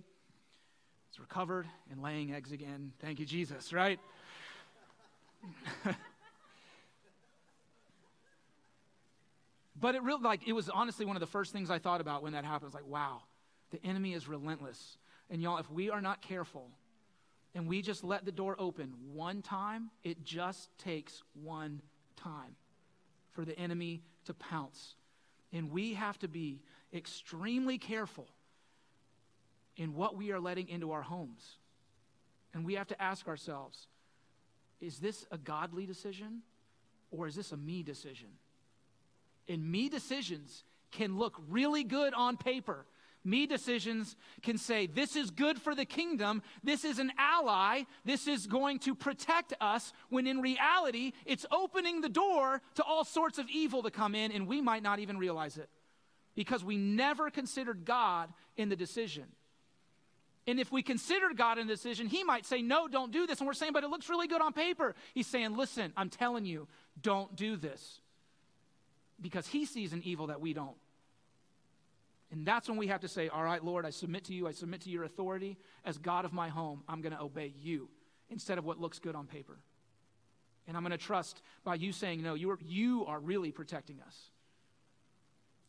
It's 1.09 1.19
recovered 1.19 1.67
and 1.91 2.03
laying 2.03 2.35
eggs 2.35 2.53
again. 2.53 2.93
Thank 3.01 3.19
you, 3.19 3.25
Jesus, 3.25 3.73
right? 3.73 3.99
but 9.81 9.95
it 9.95 10.03
really, 10.03 10.23
like, 10.23 10.47
it 10.47 10.53
was 10.53 10.69
honestly 10.69 11.07
one 11.07 11.17
of 11.17 11.21
the 11.21 11.27
first 11.27 11.55
things 11.55 11.71
I 11.71 11.79
thought 11.79 12.03
about 12.03 12.23
when 12.23 12.35
that 12.35 12.45
happened. 12.45 12.65
I 12.65 12.67
was 12.67 12.75
like, 12.75 12.87
wow, 12.87 13.23
the 13.71 13.83
enemy 13.83 14.13
is 14.13 14.29
relentless. 14.29 14.99
And 15.31 15.41
y'all, 15.41 15.57
if 15.57 15.71
we 15.71 15.89
are 15.89 16.03
not 16.03 16.21
careful 16.21 16.69
and 17.55 17.67
we 17.67 17.81
just 17.81 18.05
let 18.05 18.27
the 18.27 18.33
door 18.33 18.57
open 18.59 18.93
one 19.15 19.41
time, 19.41 19.91
it 20.05 20.23
just 20.23 20.69
takes 20.77 21.23
one 21.33 21.81
time 22.15 22.57
for 23.31 23.47
the 23.47 23.59
enemy 23.59 24.03
to 24.27 24.35
pounce. 24.35 24.97
And 25.53 25.71
we 25.71 25.95
have 25.95 26.19
to 26.19 26.29
be 26.29 26.61
extremely 26.93 27.79
careful 27.79 28.29
in 29.77 29.95
what 29.95 30.17
we 30.17 30.33
are 30.33 30.41
letting 30.41 30.69
into 30.69 30.93
our 30.93 31.03
homes. 31.03 31.57
And 32.53 32.65
we 32.65 32.75
have 32.75 32.89
to 32.89 33.03
ask 33.03 33.29
ourselves 33.29 33.87
is 34.81 34.99
this 34.99 35.27
a 35.31 35.39
godly 35.39 35.87
decision 35.87 36.41
or 37.11 37.27
is 37.27 37.35
this 37.35 37.53
a 37.53 37.57
me 37.57 37.83
decision? 37.83 38.29
And 39.49 39.71
me 39.71 39.89
decisions 39.89 40.65
can 40.91 41.19
look 41.19 41.41
really 41.49 41.85
good 41.85 42.15
on 42.15 42.37
paper. 42.37 42.87
Me 43.23 43.47
decisions 43.47 44.17
can 44.43 44.57
say, 44.57 44.87
this 44.87 45.15
is 45.15 45.31
good 45.31 45.61
for 45.61 45.75
the 45.75 45.85
kingdom, 45.85 46.43
this 46.65 46.87
is 46.87 46.99
an 46.99 47.13
ally, 47.19 47.83
this 48.07 48.27
is 48.27 48.47
going 48.47 48.79
to 48.79 48.95
protect 48.95 49.53
us, 49.61 49.93
when 50.09 50.27
in 50.27 50.41
reality, 50.41 51.13
it's 51.27 51.45
opening 51.53 52.01
the 52.01 52.09
door 52.09 52.63
to 52.77 52.83
all 52.83 53.05
sorts 53.05 53.39
of 53.39 53.47
evil 53.51 53.83
to 53.83 53.91
come 53.91 54.15
in, 54.15 54.33
and 54.33 54.47
we 54.47 54.63
might 54.63 54.83
not 54.83 55.01
even 55.01 55.19
realize 55.19 55.59
it 55.59 55.69
because 56.41 56.65
we 56.65 56.79
never 56.79 57.29
considered 57.29 57.85
God 57.85 58.31
in 58.57 58.71
the 58.71 58.75
decision. 58.75 59.25
And 60.47 60.59
if 60.59 60.73
we 60.73 60.83
considered 60.83 61.37
God 61.37 61.59
in 61.59 61.67
the 61.67 61.75
decision, 61.75 62.07
He 62.07 62.25
might 62.25 62.47
say, 62.47 62.63
No, 62.63 62.89
don't 62.89 63.13
do 63.13 63.27
this. 63.27 63.41
And 63.41 63.47
we're 63.47 63.53
saying, 63.53 63.75
But 63.75 63.85
it 63.85 63.91
looks 63.91 64.09
really 64.09 64.27
good 64.27 64.41
on 64.41 64.55
paper. 64.55 64.95
He's 65.13 65.27
saying, 65.27 65.55
Listen, 65.55 65.93
I'm 65.99 66.09
telling 66.09 66.47
you, 66.47 66.67
don't 67.03 67.37
do 67.37 67.59
this. 67.59 68.01
Because 69.21 69.47
He 69.47 69.67
sees 69.67 69.93
an 69.93 70.01
evil 70.03 70.29
that 70.29 70.41
we 70.41 70.55
don't. 70.55 70.79
And 72.33 72.47
that's 72.47 72.71
when 72.71 72.79
we 72.79 72.87
have 72.87 73.03
to 73.03 73.09
say, 73.09 73.29
All 73.29 73.45
right, 73.45 73.63
Lord, 73.63 73.85
I 73.85 73.91
submit 73.91 74.25
to 74.25 74.33
you. 74.33 74.49
I 74.49 74.53
submit 74.53 74.81
to 74.85 74.91
your 74.91 75.05
authority. 75.05 75.59
As 75.85 75.99
God 75.99 76.25
of 76.25 76.33
my 76.33 76.49
home, 76.49 76.85
I'm 76.89 77.03
going 77.03 77.13
to 77.13 77.21
obey 77.21 77.53
you 77.61 77.91
instead 78.31 78.57
of 78.57 78.65
what 78.65 78.81
looks 78.81 78.99
good 78.99 79.15
on 79.15 79.27
paper. 79.27 79.59
And 80.67 80.75
I'm 80.75 80.85
going 80.85 80.93
to 80.93 80.97
trust 80.97 81.43
by 81.65 81.75
you 81.75 81.93
saying, 81.93 82.23
No, 82.23 82.33
you 82.33 82.51
are, 82.53 82.59
you 82.65 83.05
are 83.05 83.21
really 83.21 83.53
protecting 83.53 84.01
us. 84.07 84.31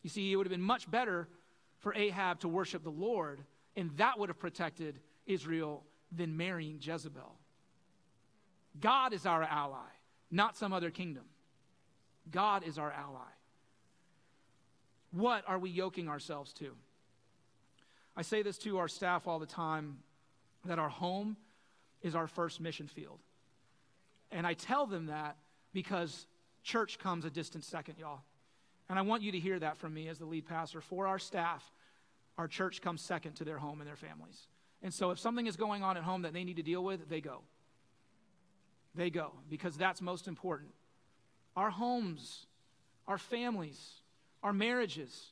You 0.03 0.09
see, 0.09 0.31
it 0.31 0.35
would 0.35 0.47
have 0.47 0.51
been 0.51 0.61
much 0.61 0.89
better 0.89 1.27
for 1.79 1.93
Ahab 1.93 2.39
to 2.41 2.47
worship 2.47 2.83
the 2.83 2.89
Lord, 2.89 3.41
and 3.75 3.91
that 3.97 4.17
would 4.19 4.29
have 4.29 4.39
protected 4.39 4.99
Israel 5.25 5.83
than 6.11 6.37
marrying 6.37 6.79
Jezebel. 6.81 7.35
God 8.79 9.13
is 9.13 9.25
our 9.25 9.43
ally, 9.43 9.89
not 10.29 10.55
some 10.55 10.73
other 10.73 10.91
kingdom. 10.91 11.23
God 12.29 12.63
is 12.63 12.77
our 12.77 12.91
ally. 12.91 13.19
What 15.11 15.43
are 15.47 15.59
we 15.59 15.69
yoking 15.69 16.07
ourselves 16.07 16.53
to? 16.53 16.71
I 18.15 18.21
say 18.21 18.41
this 18.41 18.57
to 18.59 18.77
our 18.77 18.87
staff 18.87 19.27
all 19.27 19.39
the 19.39 19.45
time 19.45 19.99
that 20.65 20.79
our 20.79 20.89
home 20.89 21.37
is 22.01 22.15
our 22.15 22.27
first 22.27 22.61
mission 22.61 22.87
field. 22.87 23.19
And 24.31 24.47
I 24.47 24.53
tell 24.53 24.85
them 24.85 25.07
that 25.07 25.37
because 25.73 26.27
church 26.63 26.99
comes 26.99 27.25
a 27.25 27.29
distant 27.29 27.63
second, 27.63 27.95
y'all. 27.97 28.21
And 28.91 28.99
I 28.99 29.03
want 29.03 29.23
you 29.23 29.31
to 29.31 29.39
hear 29.39 29.57
that 29.57 29.77
from 29.77 29.93
me 29.93 30.09
as 30.09 30.17
the 30.17 30.25
lead 30.25 30.45
pastor. 30.45 30.81
For 30.81 31.07
our 31.07 31.17
staff, 31.17 31.63
our 32.37 32.49
church 32.49 32.81
comes 32.81 33.01
second 33.01 33.35
to 33.35 33.45
their 33.45 33.57
home 33.57 33.79
and 33.79 33.87
their 33.87 33.95
families. 33.95 34.47
And 34.83 34.93
so 34.93 35.11
if 35.11 35.19
something 35.19 35.47
is 35.47 35.55
going 35.55 35.81
on 35.81 35.95
at 35.95 36.03
home 36.03 36.23
that 36.23 36.33
they 36.33 36.43
need 36.43 36.57
to 36.57 36.61
deal 36.61 36.83
with, 36.83 37.07
they 37.07 37.21
go. 37.21 37.39
They 38.93 39.09
go 39.09 39.31
because 39.49 39.77
that's 39.77 40.01
most 40.01 40.27
important. 40.27 40.71
Our 41.55 41.69
homes, 41.69 42.47
our 43.07 43.17
families, 43.17 43.79
our 44.43 44.51
marriages 44.51 45.31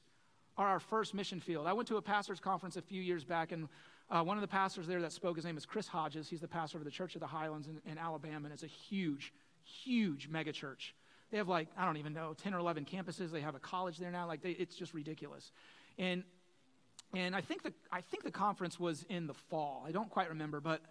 are 0.56 0.70
our 0.70 0.80
first 0.80 1.14
mission 1.14 1.42
field. 1.42 1.68
I 1.68 1.74
went 1.74 1.90
to 1.90 1.98
a 1.98 2.02
pastor's 2.02 2.40
conference 2.40 2.78
a 2.78 2.82
few 2.82 3.02
years 3.02 3.26
back, 3.26 3.52
and 3.52 3.68
uh, 4.10 4.24
one 4.24 4.38
of 4.38 4.42
the 4.42 4.48
pastors 4.48 4.88
there 4.88 5.02
that 5.02 5.12
spoke, 5.12 5.36
his 5.36 5.44
name 5.44 5.58
is 5.58 5.66
Chris 5.66 5.90
Hodges. 5.90 6.30
He's 6.30 6.40
the 6.40 6.48
pastor 6.48 6.78
of 6.78 6.86
the 6.86 6.92
Church 6.92 7.16
of 7.16 7.20
the 7.20 7.28
Highlands 7.28 7.68
in, 7.68 7.82
in 7.92 7.98
Alabama, 7.98 8.46
and 8.46 8.54
it's 8.54 8.64
a 8.64 8.68
huge, 8.68 9.34
huge 9.66 10.30
megachurch. 10.32 10.94
They 11.32 11.38
have 11.38 11.48
like, 11.48 11.68
I 11.78 11.86
don't 11.86 11.98
even 11.98 12.14
know, 12.14 12.34
10 12.42 12.54
or 12.54 12.60
11 12.60 12.86
campuses. 12.86 13.32
They 13.32 13.42
have 13.42 13.56
a 13.56 13.60
college 13.60 13.98
there 13.98 14.12
now. 14.12 14.28
Like, 14.28 14.42
they, 14.42 14.52
it's 14.52 14.76
just 14.76 14.94
ridiculous. 14.94 15.52
And, 15.98 16.24
and 17.14 17.36
I, 17.36 17.42
think 17.42 17.64
the, 17.64 17.74
I 17.92 18.02
think 18.02 18.24
the 18.24 18.32
conference 18.32 18.80
was 18.80 19.06
in 19.10 19.28
the 19.28 19.34
fall. 19.34 19.84
I 19.88 19.92
don't 19.92 20.10
quite 20.10 20.30
remember, 20.30 20.60
but 20.60 20.82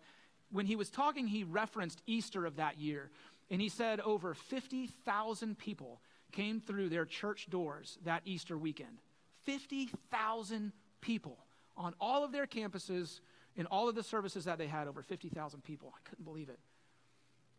when 0.51 0.66
he 0.66 0.77
was 0.77 0.90
talking, 0.90 1.27
he 1.27 1.44
referenced 1.44 2.01
Easter 2.07 2.46
of 2.46 2.57
that 2.57 2.79
year. 2.79 3.11
And 3.51 3.61
he 3.61 3.68
said 3.68 4.01
over 4.01 4.35
50,000 4.35 5.59
people 5.59 6.01
came 6.33 6.61
through 6.61 6.90
their 6.90 7.05
church 7.05 7.48
doors 7.51 7.98
that 8.05 8.22
Easter 8.24 8.57
weekend. 8.57 8.98
50,000 9.44 10.72
people 11.01 11.38
on 11.77 11.94
all 12.01 12.24
of 12.24 12.33
their 12.33 12.46
campuses 12.46 13.20
in 13.57 13.66
all 13.66 13.88
of 13.88 13.94
the 13.94 14.03
services 14.03 14.44
that 14.44 14.59
they 14.59 14.66
had, 14.66 14.87
over 14.87 15.03
50,000 15.03 15.64
people. 15.64 15.92
I 15.94 16.09
couldn't 16.09 16.24
believe 16.24 16.48
it. 16.48 16.59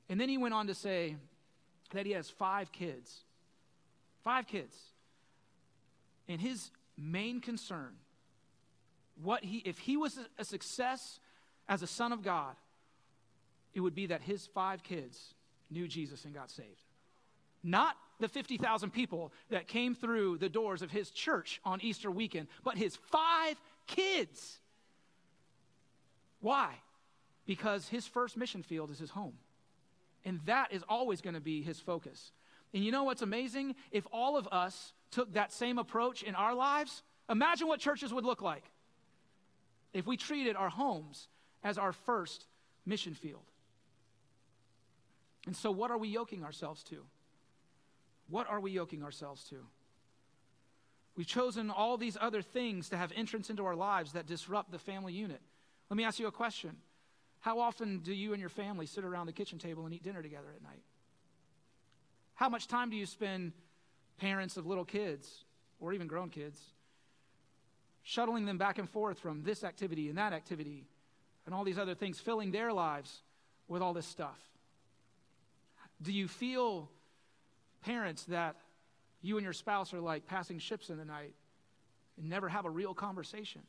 And 0.08 0.20
then 0.20 0.30
he 0.30 0.38
went 0.38 0.54
on 0.54 0.68
to 0.68 0.74
say 0.74 1.18
that 1.92 2.06
he 2.06 2.14
has 2.14 2.30
five 2.30 2.72
kids. 2.72 3.22
Five 4.24 4.48
kids. 4.48 4.76
And 6.28 6.40
his 6.40 6.72
main 6.98 7.42
concern, 7.42 7.96
what 9.22 9.44
he, 9.44 9.58
if 9.66 9.80
he 9.80 9.98
was 9.98 10.20
a 10.38 10.46
success 10.46 11.20
as 11.68 11.82
a 11.82 11.88
son 11.88 12.12
of 12.12 12.24
God, 12.24 12.56
it 13.74 13.80
would 13.82 13.96
be 13.96 14.08
that 14.08 14.22
his 14.22 14.48
five 14.48 14.84
kids 14.84 15.34
knew 15.70 15.88
Jesus 15.88 16.26
and 16.26 16.34
got 16.34 16.50
saved. 16.50 16.68
Not 17.64 17.96
the 18.20 18.28
50,000 18.28 18.92
people 18.92 19.34
that 19.50 19.68
came 19.68 19.96
through 19.96 20.38
the 20.38 20.50
doors 20.50 20.82
of 20.82 20.92
his 20.92 21.12
church 21.12 21.60
on 21.64 21.80
Easter 21.82 22.10
weekend, 22.10 22.48
but 22.64 22.78
his 22.78 22.96
five 22.96 23.60
kids. 23.88 24.60
Why? 26.42 26.74
Because 27.46 27.88
his 27.88 28.08
first 28.08 28.38
mission 28.38 28.64
field 28.64 28.92
is 28.92 29.00
his 29.00 29.10
home. 29.10 29.34
And 30.26 30.40
that 30.46 30.72
is 30.72 30.84
always 30.88 31.22
going 31.22 31.34
to 31.34 31.42
be 31.42 31.62
his 31.62 31.80
focus. 31.80 32.32
And 32.74 32.84
you 32.84 32.92
know 32.92 33.04
what's 33.04 33.22
amazing? 33.22 33.76
If 33.92 34.06
all 34.12 34.38
of 34.38 34.48
us 34.52 34.94
took 35.12 35.34
that 35.34 35.52
same 35.52 35.78
approach 35.78 36.24
in 36.24 36.36
our 36.36 36.54
lives, 36.54 37.04
imagine 37.30 37.68
what 37.68 37.80
churches 37.80 38.14
would 38.14 38.26
look 38.26 38.42
like 38.42 38.64
if 39.94 40.06
we 40.06 40.18
treated 40.18 40.56
our 40.56 40.70
homes 40.70 41.28
as 41.64 41.78
our 41.78 41.92
first 41.92 42.46
mission 42.86 43.14
field. 43.14 43.44
And 45.46 45.56
so, 45.56 45.72
what 45.72 45.90
are 45.90 45.98
we 45.98 46.10
yoking 46.10 46.44
ourselves 46.44 46.84
to? 46.86 47.06
What 48.30 48.48
are 48.50 48.60
we 48.60 48.72
yoking 48.72 49.04
ourselves 49.04 49.44
to? 49.46 49.56
We've 51.16 51.28
chosen 51.28 51.70
all 51.72 51.98
these 51.98 52.18
other 52.22 52.42
things 52.42 52.90
to 52.90 52.98
have 52.98 53.12
entrance 53.16 53.50
into 53.50 53.66
our 53.66 53.76
lives 53.76 54.14
that 54.14 54.28
disrupt 54.28 54.72
the 54.72 54.80
family 54.80 55.14
unit. 55.14 55.42
Let 55.90 55.98
me 55.98 56.04
ask 56.04 56.20
you 56.20 56.28
a 56.28 56.32
question. 56.32 56.78
How 57.40 57.60
often 57.60 58.00
do 58.00 58.14
you 58.14 58.34
and 58.34 58.40
your 58.40 58.50
family 58.50 58.86
sit 58.86 59.04
around 59.04 59.28
the 59.28 59.34
kitchen 59.34 59.60
table 59.60 59.86
and 59.86 59.94
eat 59.94 60.04
dinner 60.04 60.22
together 60.22 60.48
at 60.56 60.62
night? 60.62 60.84
How 62.36 62.50
much 62.50 62.68
time 62.68 62.90
do 62.90 62.96
you 62.96 63.06
spend, 63.06 63.54
parents 64.18 64.58
of 64.58 64.66
little 64.66 64.86
kids 64.86 65.46
or 65.80 65.94
even 65.94 66.08
grown 66.08 66.30
kids, 66.30 66.62
shuttling 68.04 68.46
them 68.46 68.58
back 68.58 68.78
and 68.78 68.90
forth 68.90 69.20
from 69.20 69.44
this 69.44 69.64
activity 69.64 70.10
and 70.10 70.18
that 70.18 70.34
activity 70.34 70.86
and 71.46 71.56
all 71.56 71.64
these 71.64 71.80
other 71.80 71.96
things, 71.96 72.20
filling 72.20 72.52
their 72.52 72.74
lives 72.74 73.22
with 73.68 73.82
all 73.82 73.94
this 73.94 74.06
stuff? 74.06 74.40
Do 76.02 76.12
you 76.12 76.28
feel 76.28 76.90
Parents, 77.82 78.24
that 78.26 78.56
you 79.22 79.38
and 79.38 79.44
your 79.44 79.54
spouse 79.54 79.94
are 79.94 80.02
like 80.02 80.26
passing 80.26 80.60
ships 80.60 80.90
in 80.90 80.98
the 80.98 81.06
night 81.06 81.34
and 82.18 82.30
never 82.30 82.50
have 82.50 82.66
a 82.66 82.70
real 82.70 82.94
conversation. 82.94 83.62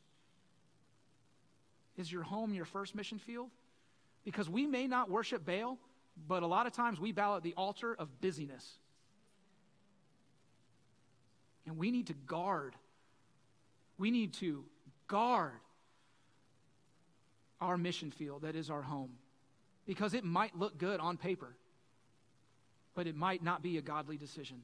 Is 1.97 2.11
your 2.11 2.23
home 2.23 2.53
your 2.53 2.65
first 2.65 2.95
mission 2.95 3.19
field? 3.19 3.49
Because 4.23 4.49
we 4.49 4.65
may 4.67 4.87
not 4.87 5.09
worship 5.09 5.45
Baal, 5.45 5.77
but 6.27 6.43
a 6.43 6.47
lot 6.47 6.67
of 6.67 6.73
times 6.73 6.99
we 6.99 7.11
bow 7.11 7.37
at 7.37 7.43
the 7.43 7.53
altar 7.55 7.95
of 7.97 8.21
busyness. 8.21 8.77
And 11.65 11.77
we 11.77 11.91
need 11.91 12.07
to 12.07 12.13
guard. 12.13 12.75
We 13.97 14.11
need 14.11 14.33
to 14.35 14.65
guard 15.07 15.53
our 17.59 17.77
mission 17.77 18.11
field 18.11 18.41
that 18.41 18.55
is 18.55 18.69
our 18.69 18.81
home 18.81 19.11
because 19.85 20.13
it 20.13 20.23
might 20.23 20.57
look 20.57 20.77
good 20.77 20.99
on 20.99 21.17
paper 21.17 21.55
but 22.95 23.07
it 23.07 23.15
might 23.15 23.43
not 23.43 23.61
be 23.61 23.77
a 23.77 23.81
godly 23.81 24.17
decision. 24.17 24.61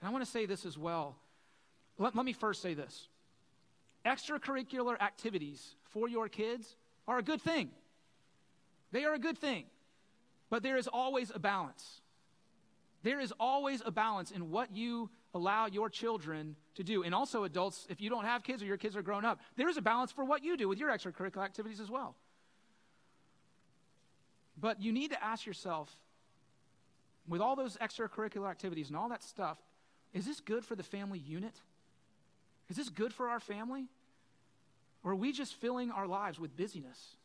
And 0.00 0.08
I 0.08 0.12
want 0.12 0.24
to 0.24 0.30
say 0.30 0.46
this 0.46 0.64
as 0.64 0.78
well. 0.78 1.16
Let, 1.98 2.14
let 2.14 2.24
me 2.24 2.32
first 2.32 2.62
say 2.62 2.74
this 2.74 3.08
extracurricular 4.06 4.98
activities 5.00 5.74
for 5.90 6.08
your 6.08 6.28
kids 6.28 6.76
are 7.06 7.18
a 7.18 7.22
good 7.22 7.42
thing. 7.42 7.70
They 8.92 9.04
are 9.04 9.14
a 9.14 9.18
good 9.18 9.38
thing. 9.38 9.64
But 10.50 10.62
there 10.62 10.76
is 10.76 10.88
always 10.88 11.30
a 11.34 11.38
balance. 11.38 12.00
There 13.02 13.20
is 13.20 13.32
always 13.38 13.82
a 13.84 13.90
balance 13.90 14.30
in 14.30 14.50
what 14.50 14.74
you 14.74 15.10
allow 15.34 15.66
your 15.66 15.90
children 15.90 16.56
to 16.74 16.82
do. 16.82 17.02
And 17.02 17.14
also, 17.14 17.44
adults, 17.44 17.86
if 17.90 18.00
you 18.00 18.10
don't 18.10 18.24
have 18.24 18.42
kids 18.42 18.62
or 18.62 18.66
your 18.66 18.76
kids 18.76 18.96
are 18.96 19.02
grown 19.02 19.24
up, 19.24 19.40
there 19.56 19.68
is 19.68 19.76
a 19.76 19.82
balance 19.82 20.10
for 20.10 20.24
what 20.24 20.42
you 20.42 20.56
do 20.56 20.68
with 20.68 20.78
your 20.78 20.90
extracurricular 20.90 21.44
activities 21.44 21.80
as 21.80 21.90
well. 21.90 22.16
But 24.60 24.80
you 24.82 24.90
need 24.90 25.10
to 25.10 25.22
ask 25.22 25.46
yourself, 25.46 25.94
with 27.28 27.40
all 27.40 27.54
those 27.54 27.76
extracurricular 27.76 28.50
activities 28.50 28.88
and 28.88 28.96
all 28.96 29.10
that 29.10 29.22
stuff, 29.22 29.58
is 30.14 30.24
this 30.24 30.40
good 30.40 30.64
for 30.64 30.74
the 30.74 30.82
family 30.82 31.18
unit? 31.18 31.54
Is 32.70 32.76
this 32.76 32.88
good 32.88 33.12
for 33.12 33.28
our 33.28 33.38
family? 33.38 33.86
Or 35.04 35.12
are 35.12 35.16
we 35.16 35.32
just 35.32 35.54
filling 35.54 35.90
our 35.90 36.06
lives 36.06 36.40
with 36.40 36.56
busyness? 36.56 37.17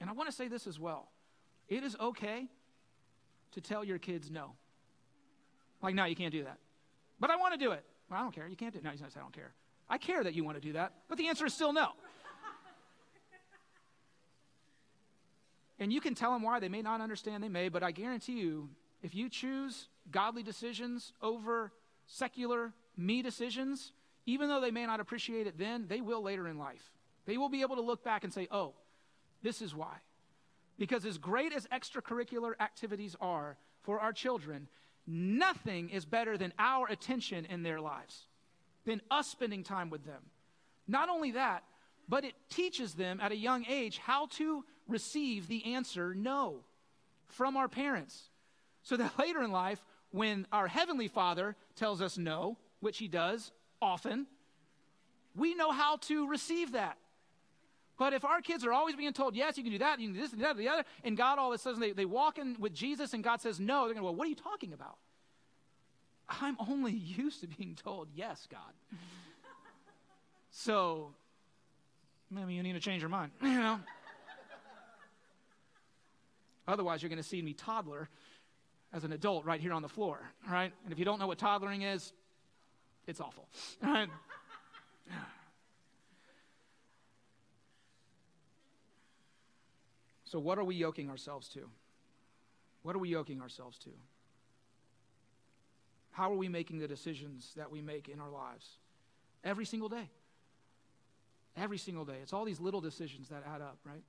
And 0.00 0.10
I 0.10 0.12
want 0.12 0.28
to 0.28 0.34
say 0.34 0.48
this 0.48 0.66
as 0.66 0.78
well. 0.78 1.08
It 1.68 1.82
is 1.82 1.96
okay 1.98 2.46
to 3.52 3.60
tell 3.60 3.84
your 3.84 3.98
kids 3.98 4.30
no. 4.30 4.52
Like, 5.82 5.94
no, 5.94 6.04
you 6.04 6.16
can't 6.16 6.32
do 6.32 6.44
that. 6.44 6.58
But 7.18 7.30
I 7.30 7.36
want 7.36 7.54
to 7.54 7.58
do 7.58 7.72
it. 7.72 7.84
Well, 8.10 8.20
I 8.20 8.22
don't 8.22 8.34
care. 8.34 8.46
You 8.46 8.56
can't 8.56 8.72
do 8.72 8.78
it. 8.78 8.84
No, 8.84 8.90
he's 8.90 9.00
not 9.00 9.10
I 9.16 9.20
don't 9.20 9.32
care. 9.32 9.52
I 9.88 9.98
care 9.98 10.22
that 10.22 10.34
you 10.34 10.44
want 10.44 10.56
to 10.56 10.60
do 10.60 10.72
that, 10.72 10.92
but 11.08 11.16
the 11.16 11.28
answer 11.28 11.46
is 11.46 11.54
still 11.54 11.72
no. 11.72 11.90
and 15.78 15.92
you 15.92 16.00
can 16.00 16.14
tell 16.14 16.32
them 16.32 16.42
why. 16.42 16.58
They 16.58 16.68
may 16.68 16.82
not 16.82 17.00
understand, 17.00 17.42
they 17.42 17.48
may, 17.48 17.68
but 17.68 17.82
I 17.82 17.92
guarantee 17.92 18.40
you, 18.40 18.68
if 19.02 19.14
you 19.14 19.28
choose 19.28 19.88
godly 20.10 20.42
decisions 20.42 21.12
over 21.22 21.72
secular 22.06 22.72
me 22.96 23.22
decisions, 23.22 23.92
even 24.24 24.48
though 24.48 24.60
they 24.60 24.70
may 24.70 24.86
not 24.86 24.98
appreciate 25.00 25.46
it 25.46 25.56
then, 25.58 25.86
they 25.88 26.00
will 26.00 26.22
later 26.22 26.48
in 26.48 26.58
life. 26.58 26.92
They 27.26 27.36
will 27.36 27.48
be 27.48 27.60
able 27.60 27.76
to 27.76 27.82
look 27.82 28.02
back 28.02 28.24
and 28.24 28.32
say, 28.32 28.48
oh, 28.50 28.74
this 29.46 29.62
is 29.62 29.72
why. 29.72 29.94
Because 30.76 31.06
as 31.06 31.18
great 31.18 31.52
as 31.52 31.68
extracurricular 31.68 32.54
activities 32.58 33.14
are 33.20 33.56
for 33.82 34.00
our 34.00 34.12
children, 34.12 34.66
nothing 35.06 35.88
is 35.88 36.04
better 36.04 36.36
than 36.36 36.52
our 36.58 36.88
attention 36.88 37.44
in 37.44 37.62
their 37.62 37.80
lives, 37.80 38.26
than 38.84 39.00
us 39.08 39.28
spending 39.28 39.62
time 39.62 39.88
with 39.88 40.04
them. 40.04 40.20
Not 40.88 41.08
only 41.08 41.30
that, 41.30 41.62
but 42.08 42.24
it 42.24 42.34
teaches 42.50 42.94
them 42.94 43.20
at 43.22 43.30
a 43.30 43.36
young 43.36 43.64
age 43.68 43.98
how 43.98 44.26
to 44.32 44.64
receive 44.88 45.46
the 45.46 45.74
answer 45.74 46.12
no 46.12 46.64
from 47.28 47.56
our 47.56 47.68
parents. 47.68 48.30
So 48.82 48.96
that 48.96 49.16
later 49.18 49.44
in 49.44 49.52
life, 49.52 49.80
when 50.10 50.48
our 50.52 50.66
Heavenly 50.66 51.06
Father 51.06 51.54
tells 51.76 52.02
us 52.02 52.18
no, 52.18 52.58
which 52.80 52.98
He 52.98 53.06
does 53.06 53.52
often, 53.80 54.26
we 55.36 55.54
know 55.54 55.70
how 55.70 55.98
to 56.08 56.26
receive 56.26 56.72
that. 56.72 56.98
But 57.98 58.12
if 58.12 58.24
our 58.24 58.40
kids 58.42 58.64
are 58.64 58.72
always 58.72 58.94
being 58.94 59.12
told, 59.12 59.34
yes, 59.34 59.56
you 59.56 59.62
can 59.62 59.72
do 59.72 59.78
that, 59.78 59.98
you 59.98 60.08
can 60.08 60.14
do 60.14 60.20
this, 60.20 60.32
and 60.32 60.42
that, 60.42 60.50
and 60.50 60.60
the 60.60 60.68
other, 60.68 60.84
and 61.02 61.16
God 61.16 61.38
all 61.38 61.52
of 61.52 61.54
a 61.54 61.58
sudden 61.58 61.80
they, 61.80 61.92
they 61.92 62.04
walk 62.04 62.38
in 62.38 62.56
with 62.58 62.74
Jesus 62.74 63.14
and 63.14 63.24
God 63.24 63.40
says 63.40 63.58
no, 63.58 63.86
they're 63.86 63.94
going 63.94 63.96
to 63.96 64.02
go, 64.02 64.10
what 64.12 64.26
are 64.26 64.30
you 64.30 64.36
talking 64.36 64.72
about? 64.72 64.96
I'm 66.28 66.56
only 66.68 66.92
used 67.16 67.40
to 67.40 67.46
being 67.46 67.74
told, 67.74 68.08
yes, 68.14 68.46
God. 68.50 68.60
so 70.50 71.12
maybe 72.30 72.54
you 72.54 72.62
need 72.62 72.74
to 72.74 72.80
change 72.80 73.02
your 73.02 73.08
mind, 73.08 73.32
you 73.42 73.48
know? 73.48 73.80
Otherwise, 76.68 77.00
you're 77.00 77.08
going 77.08 77.22
to 77.22 77.28
see 77.28 77.40
me 77.40 77.52
toddler 77.52 78.08
as 78.92 79.04
an 79.04 79.12
adult 79.12 79.44
right 79.44 79.60
here 79.60 79.72
on 79.72 79.82
the 79.82 79.88
floor, 79.88 80.18
right? 80.50 80.72
And 80.84 80.92
if 80.92 80.98
you 80.98 81.04
don't 81.04 81.20
know 81.20 81.28
what 81.28 81.38
toddlering 81.38 81.94
is, 81.94 82.12
it's 83.06 83.20
awful. 83.20 83.48
Right? 83.82 84.08
So, 90.36 90.40
what 90.40 90.58
are 90.58 90.64
we 90.64 90.74
yoking 90.74 91.08
ourselves 91.08 91.48
to? 91.54 91.60
What 92.82 92.94
are 92.94 92.98
we 92.98 93.08
yoking 93.08 93.40
ourselves 93.40 93.78
to? 93.78 93.90
How 96.10 96.30
are 96.30 96.36
we 96.36 96.50
making 96.50 96.78
the 96.78 96.86
decisions 96.86 97.54
that 97.56 97.70
we 97.70 97.80
make 97.80 98.10
in 98.10 98.20
our 98.20 98.28
lives? 98.28 98.76
Every 99.42 99.64
single 99.64 99.88
day. 99.88 100.10
Every 101.56 101.78
single 101.78 102.04
day. 102.04 102.18
It's 102.22 102.34
all 102.34 102.44
these 102.44 102.60
little 102.60 102.82
decisions 102.82 103.30
that 103.30 103.44
add 103.50 103.62
up, 103.62 103.78
right? 103.82 104.02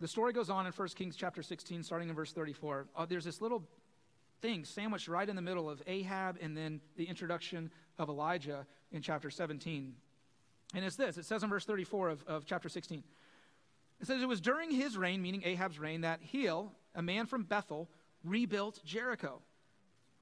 The 0.00 0.08
story 0.08 0.32
goes 0.32 0.50
on 0.50 0.66
in 0.66 0.72
1 0.72 0.88
Kings 0.96 1.14
chapter 1.14 1.44
16, 1.44 1.84
starting 1.84 2.08
in 2.08 2.14
verse 2.16 2.32
34. 2.32 2.88
Uh, 2.96 3.06
there's 3.06 3.24
this 3.24 3.40
little 3.40 3.62
thing 4.42 4.64
sandwiched 4.64 5.06
right 5.06 5.28
in 5.28 5.36
the 5.36 5.42
middle 5.42 5.70
of 5.70 5.80
Ahab 5.86 6.38
and 6.40 6.56
then 6.56 6.80
the 6.96 7.04
introduction 7.04 7.70
of 8.00 8.08
Elijah 8.08 8.66
in 8.90 9.00
chapter 9.00 9.30
17. 9.30 9.94
And 10.74 10.84
it's 10.84 10.96
this 10.96 11.16
it 11.16 11.24
says 11.24 11.42
in 11.42 11.50
verse 11.50 11.64
34 11.64 12.10
of, 12.10 12.24
of 12.26 12.46
chapter 12.46 12.68
16. 12.68 13.02
It 14.00 14.06
says, 14.06 14.22
It 14.22 14.28
was 14.28 14.40
during 14.40 14.70
his 14.70 14.96
reign, 14.96 15.22
meaning 15.22 15.42
Ahab's 15.44 15.78
reign, 15.78 16.02
that 16.02 16.20
Hiel, 16.32 16.70
a 16.94 17.02
man 17.02 17.26
from 17.26 17.44
Bethel, 17.44 17.88
rebuilt 18.24 18.80
Jericho. 18.84 19.40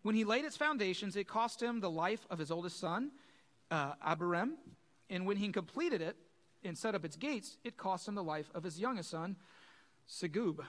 When 0.03 0.15
he 0.15 0.25
laid 0.25 0.45
its 0.45 0.57
foundations, 0.57 1.17
it 1.17 1.27
cost 1.27 1.63
him 1.63 1.81
the 1.81 1.91
life 1.91 2.27
of 2.31 2.39
his 2.39 2.51
oldest 2.51 2.79
son, 2.79 3.11
uh, 3.71 3.95
Abiram. 4.05 4.57
And 5.11 5.27
when 5.27 5.37
he 5.37 5.49
completed 5.49 6.03
it 6.03 6.17
and 6.63 6.77
set 6.77 6.95
up 6.95 7.05
its 7.05 7.17
gates, 7.17 7.57
it 7.65 7.77
cost 7.77 8.07
him 8.07 8.15
the 8.15 8.23
life 8.23 8.51
of 8.55 8.63
his 8.63 8.79
youngest 8.79 9.11
son, 9.11 9.37
Segub. 10.09 10.61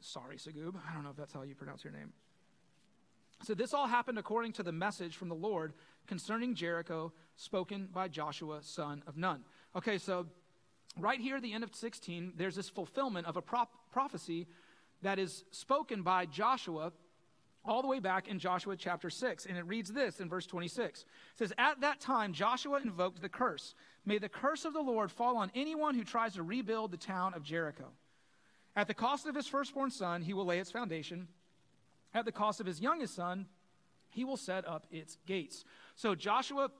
Sorry, 0.00 0.36
Segub. 0.36 0.74
I 0.88 0.94
don't 0.94 1.04
know 1.04 1.10
if 1.10 1.16
that's 1.16 1.32
how 1.32 1.42
you 1.42 1.54
pronounce 1.54 1.84
your 1.84 1.92
name. 1.92 2.12
So 3.44 3.54
this 3.54 3.72
all 3.72 3.86
happened 3.86 4.18
according 4.18 4.52
to 4.52 4.62
the 4.62 4.72
message 4.72 5.16
from 5.16 5.28
the 5.28 5.34
Lord 5.34 5.72
concerning 6.06 6.54
Jericho 6.54 7.12
spoken 7.36 7.88
by 7.92 8.08
Joshua, 8.08 8.58
son 8.62 9.02
of 9.06 9.16
Nun. 9.16 9.44
Okay, 9.76 9.98
so 9.98 10.26
right 10.98 11.20
here 11.20 11.36
at 11.36 11.42
the 11.42 11.52
end 11.52 11.62
of 11.62 11.74
16, 11.74 12.32
there's 12.36 12.56
this 12.56 12.68
fulfillment 12.68 13.26
of 13.26 13.36
a 13.36 13.42
prop- 13.42 13.90
prophecy 13.90 14.46
that 15.02 15.18
is 15.18 15.44
spoken 15.52 16.02
by 16.02 16.26
Joshua 16.26 16.92
all 17.64 17.82
the 17.82 17.88
way 17.88 18.00
back 18.00 18.28
in 18.28 18.38
Joshua 18.38 18.76
chapter 18.76 19.10
6. 19.10 19.46
And 19.46 19.56
it 19.56 19.66
reads 19.66 19.92
this 19.92 20.20
in 20.20 20.28
verse 20.28 20.46
26. 20.46 21.00
It 21.00 21.06
says, 21.36 21.52
At 21.58 21.80
that 21.82 22.00
time, 22.00 22.32
Joshua 22.32 22.80
invoked 22.82 23.20
the 23.20 23.28
curse. 23.28 23.74
May 24.04 24.18
the 24.18 24.28
curse 24.28 24.64
of 24.64 24.72
the 24.72 24.80
Lord 24.80 25.10
fall 25.10 25.36
on 25.36 25.52
anyone 25.54 25.94
who 25.94 26.04
tries 26.04 26.34
to 26.34 26.42
rebuild 26.42 26.90
the 26.90 26.96
town 26.96 27.34
of 27.34 27.42
Jericho. 27.42 27.86
At 28.74 28.86
the 28.86 28.94
cost 28.94 29.26
of 29.26 29.34
his 29.34 29.46
firstborn 29.46 29.90
son, 29.90 30.22
he 30.22 30.32
will 30.32 30.46
lay 30.46 30.58
its 30.58 30.70
foundation. 30.70 31.28
At 32.14 32.24
the 32.24 32.32
cost 32.32 32.60
of 32.60 32.66
his 32.66 32.80
youngest 32.80 33.14
son, 33.14 33.46
he 34.10 34.24
will 34.24 34.36
set 34.36 34.66
up 34.66 34.86
its 34.90 35.18
gates. 35.26 35.64
So 35.94 36.14
Joshua 36.14 36.70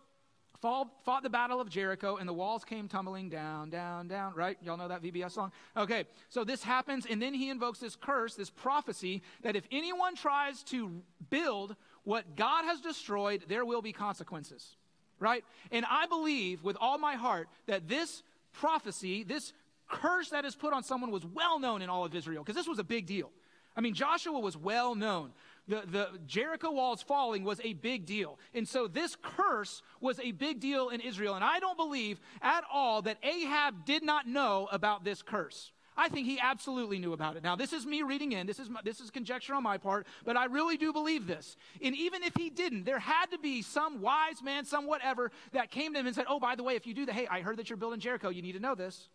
fought, 0.61 1.23
the 1.23 1.31
battle 1.31 1.61
of 1.61 1.69
Jericho, 1.69 2.17
and 2.17 2.29
the 2.29 2.33
walls 2.33 2.65
came 2.65 2.89
tumbling 2.89 3.29
down, 3.29 3.71
down, 3.71 4.09
down, 4.09 4.35
right? 4.35 4.59
Y'all 4.63 4.77
know 4.77 4.89
that 4.89 5.03
VBS 5.03 5.31
song? 5.33 5.53
Okay, 5.77 6.05
so 6.31 6.43
this 6.43 6.65
happens, 6.65 7.07
and 7.09 7.23
then 7.23 7.33
he 7.33 7.49
invokes 7.49 7.79
this 7.79 7.95
curse, 7.95 8.35
this 8.35 8.51
prophecy, 8.51 9.23
that 9.43 9.55
if 9.55 9.65
anyone 9.71 10.17
tries 10.17 10.65
to 10.65 11.03
build 11.31 11.77
what 12.03 12.35
God 12.35 12.65
has 12.65 12.81
destroyed, 12.81 13.45
there 13.49 13.65
will 13.65 13.83
be 13.83 13.93
consequences, 13.93 14.75
right? 15.21 15.45
And 15.71 15.85
I 15.89 16.07
believe 16.07 16.65
with 16.65 16.77
all 16.81 16.99
my 16.99 17.15
heart 17.15 17.49
that 17.67 17.87
this 17.87 18.25
prophecy, 18.53 19.23
this 19.23 19.53
curse 19.89 20.31
that 20.31 20.45
is 20.45 20.57
put 20.57 20.73
on 20.73 20.83
someone 20.83 21.13
was 21.13 21.25
well 21.25 21.61
known 21.61 21.83
in 21.83 21.89
all 21.89 22.05
of 22.05 22.15
Israel, 22.15 22.43
because 22.43 22.57
this 22.57 22.69
was 22.69 22.81
a 22.81 22.85
big 22.85 23.07
deal. 23.07 23.31
I 23.79 23.81
mean, 23.81 23.95
Joshua 23.95 24.39
was 24.39 24.59
well 24.59 24.95
known 24.95 25.33
the, 25.69 25.83
the 25.87 26.09
Jericho 26.27 26.73
walls 26.73 27.03
falling 27.03 27.45
was 27.45 27.61
a 27.63 27.75
big 27.75 28.07
deal. 28.07 28.39
And 28.55 28.67
so 28.67 28.89
this 28.89 29.17
curse 29.23 29.83
was 30.01 30.19
a 30.19 30.33
big 30.33 30.61
deal 30.61 30.89
in 30.89 31.01
Israel. 31.01 31.35
And 31.35 31.45
I 31.45 31.61
don't 31.61 31.77
believe 31.77 32.21
at 32.41 32.65
all 32.73 33.03
that 33.03 33.19
Ahab 33.23 33.85
did 33.85 34.03
not 34.03 34.27
know 34.27 34.69
about 34.73 35.05
this 35.05 35.23
curse. 35.23 35.73
I 35.95 36.09
think 36.09 36.27
he 36.27 36.39
absolutely 36.41 37.01
knew 37.01 37.13
about 37.13 37.37
it. 37.37 37.43
Now, 37.43 37.57
this 37.57 37.73
is 37.73 37.85
me 37.85 38.03
reading 38.03 38.33
in. 38.33 38.47
This 38.47 38.61
is, 38.61 38.71
my, 38.71 38.81
this 38.85 39.01
is 39.01 39.11
conjecture 39.11 39.53
on 39.55 39.65
my 39.65 39.79
part, 39.79 40.07
but 40.25 40.37
I 40.37 40.45
really 40.45 40.77
do 40.77 40.93
believe 40.93 41.27
this. 41.27 41.57
And 41.83 41.95
even 41.97 42.23
if 42.23 42.35
he 42.37 42.51
didn't, 42.51 42.85
there 42.85 43.01
had 43.01 43.27
to 43.33 43.39
be 43.39 43.63
some 43.63 44.01
wise 44.01 44.41
man, 44.41 44.65
some 44.65 44.87
whatever, 44.87 45.33
that 45.53 45.73
came 45.73 45.93
to 45.95 45.99
him 45.99 46.07
and 46.07 46.15
said, 46.15 46.27
Oh, 46.29 46.39
by 46.39 46.55
the 46.55 46.63
way, 46.63 46.77
if 46.77 46.87
you 46.87 46.95
do 46.95 47.05
that, 47.07 47.15
hey, 47.17 47.27
I 47.29 47.41
heard 47.41 47.57
that 47.57 47.69
you're 47.69 47.77
building 47.77 47.99
Jericho. 47.99 48.29
You 48.29 48.43
need 48.43 48.53
to 48.53 48.61
know 48.61 48.77
this. 48.77 49.09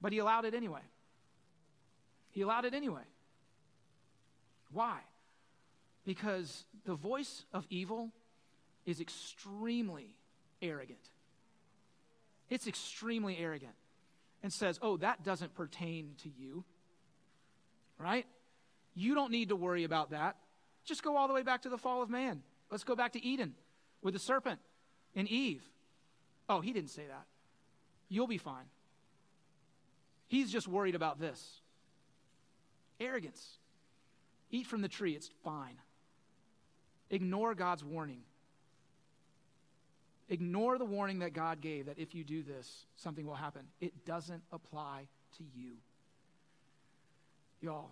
But 0.00 0.12
he 0.12 0.18
allowed 0.18 0.44
it 0.46 0.54
anyway. 0.54 0.80
He 2.30 2.42
allowed 2.42 2.64
it 2.64 2.74
anyway. 2.74 3.02
Why? 4.72 4.98
Because 6.04 6.64
the 6.84 6.94
voice 6.94 7.44
of 7.52 7.66
evil 7.70 8.10
is 8.86 9.00
extremely 9.00 10.14
arrogant. 10.62 11.10
It's 12.48 12.66
extremely 12.66 13.36
arrogant 13.38 13.74
and 14.42 14.52
says, 14.52 14.78
Oh, 14.82 14.96
that 14.98 15.24
doesn't 15.24 15.54
pertain 15.54 16.14
to 16.22 16.30
you. 16.30 16.64
Right? 17.98 18.26
You 18.94 19.14
don't 19.14 19.30
need 19.30 19.50
to 19.50 19.56
worry 19.56 19.84
about 19.84 20.10
that. 20.10 20.36
Just 20.84 21.02
go 21.02 21.16
all 21.16 21.28
the 21.28 21.34
way 21.34 21.42
back 21.42 21.62
to 21.62 21.68
the 21.68 21.78
fall 21.78 22.02
of 22.02 22.08
man. 22.08 22.42
Let's 22.70 22.84
go 22.84 22.96
back 22.96 23.12
to 23.12 23.24
Eden 23.24 23.54
with 24.02 24.14
the 24.14 24.20
serpent 24.20 24.60
and 25.14 25.28
Eve. 25.28 25.62
Oh, 26.48 26.60
he 26.60 26.72
didn't 26.72 26.90
say 26.90 27.04
that. 27.06 27.26
You'll 28.08 28.26
be 28.26 28.38
fine. 28.38 28.64
He's 30.28 30.50
just 30.50 30.68
worried 30.68 30.94
about 30.94 31.20
this. 31.20 31.60
Arrogance. 33.00 33.58
Eat 34.50 34.66
from 34.66 34.80
the 34.80 34.88
tree, 34.88 35.14
it's 35.14 35.30
fine. 35.44 35.78
Ignore 37.10 37.54
God's 37.54 37.84
warning. 37.84 38.22
Ignore 40.28 40.78
the 40.78 40.84
warning 40.84 41.20
that 41.20 41.32
God 41.32 41.60
gave 41.60 41.86
that 41.86 41.98
if 41.98 42.14
you 42.14 42.22
do 42.22 42.42
this, 42.42 42.86
something 42.96 43.26
will 43.26 43.34
happen. 43.34 43.62
It 43.80 44.04
doesn't 44.04 44.42
apply 44.52 45.08
to 45.38 45.44
you. 45.54 45.72
Y'all, 47.60 47.90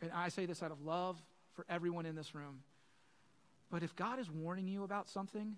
And 0.00 0.10
I 0.12 0.28
say 0.28 0.46
this 0.46 0.62
out 0.62 0.70
of 0.70 0.82
love 0.82 1.20
for 1.54 1.64
everyone 1.68 2.06
in 2.06 2.14
this 2.14 2.34
room. 2.34 2.60
But 3.70 3.82
if 3.82 3.96
God 3.96 4.18
is 4.18 4.30
warning 4.30 4.68
you 4.68 4.84
about 4.84 5.08
something, 5.08 5.56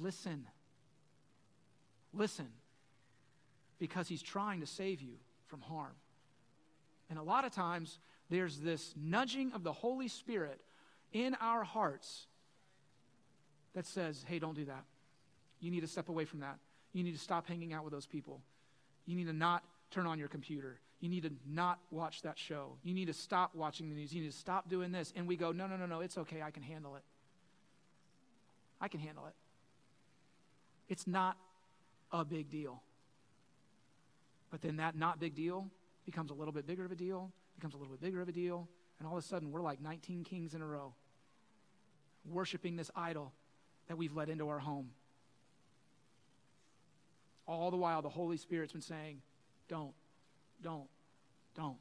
listen. 0.00 0.46
Listen. 2.12 2.48
Because 3.78 4.08
he's 4.08 4.22
trying 4.22 4.60
to 4.60 4.66
save 4.66 5.02
you 5.02 5.14
from 5.46 5.60
harm. 5.60 5.92
And 7.10 7.18
a 7.18 7.22
lot 7.22 7.44
of 7.44 7.52
times, 7.52 7.98
there's 8.30 8.58
this 8.58 8.94
nudging 8.96 9.52
of 9.52 9.62
the 9.62 9.72
Holy 9.72 10.08
Spirit 10.08 10.60
in 11.12 11.34
our 11.40 11.64
hearts 11.64 12.26
that 13.74 13.86
says, 13.86 14.24
hey, 14.26 14.38
don't 14.38 14.54
do 14.54 14.64
that. 14.64 14.84
You 15.60 15.70
need 15.70 15.80
to 15.80 15.86
step 15.86 16.08
away 16.08 16.24
from 16.24 16.40
that. 16.40 16.58
You 16.92 17.04
need 17.04 17.12
to 17.12 17.18
stop 17.18 17.46
hanging 17.46 17.72
out 17.72 17.84
with 17.84 17.92
those 17.92 18.06
people. 18.06 18.40
You 19.06 19.16
need 19.16 19.26
to 19.26 19.32
not 19.32 19.62
turn 19.90 20.06
on 20.06 20.18
your 20.18 20.28
computer. 20.28 20.78
You 21.00 21.08
need 21.08 21.24
to 21.24 21.32
not 21.46 21.80
watch 21.90 22.22
that 22.22 22.38
show. 22.38 22.76
You 22.82 22.94
need 22.94 23.06
to 23.06 23.12
stop 23.12 23.54
watching 23.54 23.88
the 23.90 23.94
news. 23.94 24.12
You 24.12 24.22
need 24.22 24.32
to 24.32 24.36
stop 24.36 24.68
doing 24.68 24.92
this. 24.92 25.12
And 25.14 25.26
we 25.26 25.36
go, 25.36 25.52
no, 25.52 25.66
no, 25.66 25.76
no, 25.76 25.86
no, 25.86 26.00
it's 26.00 26.16
okay. 26.18 26.40
I 26.40 26.50
can 26.50 26.62
handle 26.62 26.96
it. 26.96 27.02
I 28.80 28.88
can 28.88 29.00
handle 29.00 29.26
it. 29.26 29.34
It's 30.88 31.06
not 31.06 31.36
a 32.12 32.24
big 32.24 32.50
deal. 32.50 32.82
But 34.50 34.62
then 34.62 34.76
that 34.76 34.96
not 34.96 35.18
big 35.18 35.34
deal 35.34 35.68
becomes 36.04 36.30
a 36.30 36.34
little 36.34 36.52
bit 36.52 36.66
bigger 36.66 36.84
of 36.84 36.92
a 36.92 36.96
deal, 36.96 37.32
becomes 37.56 37.74
a 37.74 37.76
little 37.76 37.92
bit 37.92 38.00
bigger 38.00 38.20
of 38.20 38.28
a 38.28 38.32
deal, 38.32 38.68
and 38.98 39.08
all 39.08 39.16
of 39.16 39.24
a 39.24 39.26
sudden 39.26 39.50
we're 39.50 39.62
like 39.62 39.80
19 39.80 40.24
kings 40.24 40.54
in 40.54 40.62
a 40.62 40.66
row, 40.66 40.94
worshiping 42.28 42.76
this 42.76 42.90
idol 42.94 43.32
that 43.88 43.96
we've 43.96 44.14
let 44.14 44.28
into 44.28 44.48
our 44.48 44.58
home. 44.58 44.90
All 47.46 47.70
the 47.70 47.76
while, 47.76 48.00
the 48.00 48.08
Holy 48.08 48.36
Spirit's 48.36 48.72
been 48.72 48.80
saying, 48.80 49.20
don't, 49.68 49.92
don't, 50.62 50.88
don't. 51.54 51.76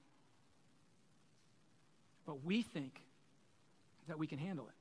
But 2.26 2.44
we 2.44 2.62
think 2.62 3.02
that 4.08 4.20
we 4.20 4.28
can 4.28 4.38
handle 4.38 4.68
it. 4.68 4.74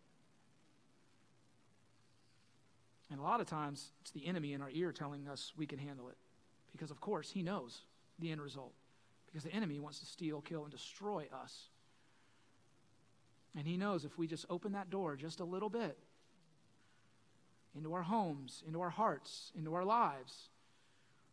And 3.11 3.20
a 3.20 3.22
lot 3.22 3.40
of 3.40 3.46
times, 3.46 3.90
it's 4.00 4.11
the 4.11 4.26
enemy 4.26 4.55
in 4.55 4.62
our 4.62 4.70
ear 4.72 4.90
telling 4.90 5.28
us 5.28 5.52
we 5.57 5.66
can 5.66 5.78
handle 5.78 6.09
it. 6.09 6.16
Because, 6.72 6.90
of 6.90 7.00
course, 7.00 7.31
he 7.31 7.42
knows 7.42 7.83
the 8.18 8.33
end 8.33 8.40
result. 8.40 8.72
Because 9.33 9.45
the 9.45 9.53
enemy 9.53 9.81
wants 9.81 10.01
to 10.01 10.07
steal, 10.07 10.42
kill, 10.42 10.64
and 10.64 10.71
destroy 10.71 11.27
us. 11.33 11.71
And 13.57 13.66
he 13.66 13.79
knows 13.79 14.05
if 14.05 14.18
we 14.18 14.27
just 14.27 14.45
open 14.51 14.73
that 14.73 14.90
door 14.90 15.16
just 15.16 15.40
a 15.40 15.45
little 15.45 15.71
bit 15.71 15.99
into 17.75 17.95
our 17.95 18.03
homes, 18.03 18.62
into 18.66 18.81
our 18.83 18.90
hearts, 18.90 19.51
into 19.57 19.75
our 19.75 19.85
lives, 19.85 20.51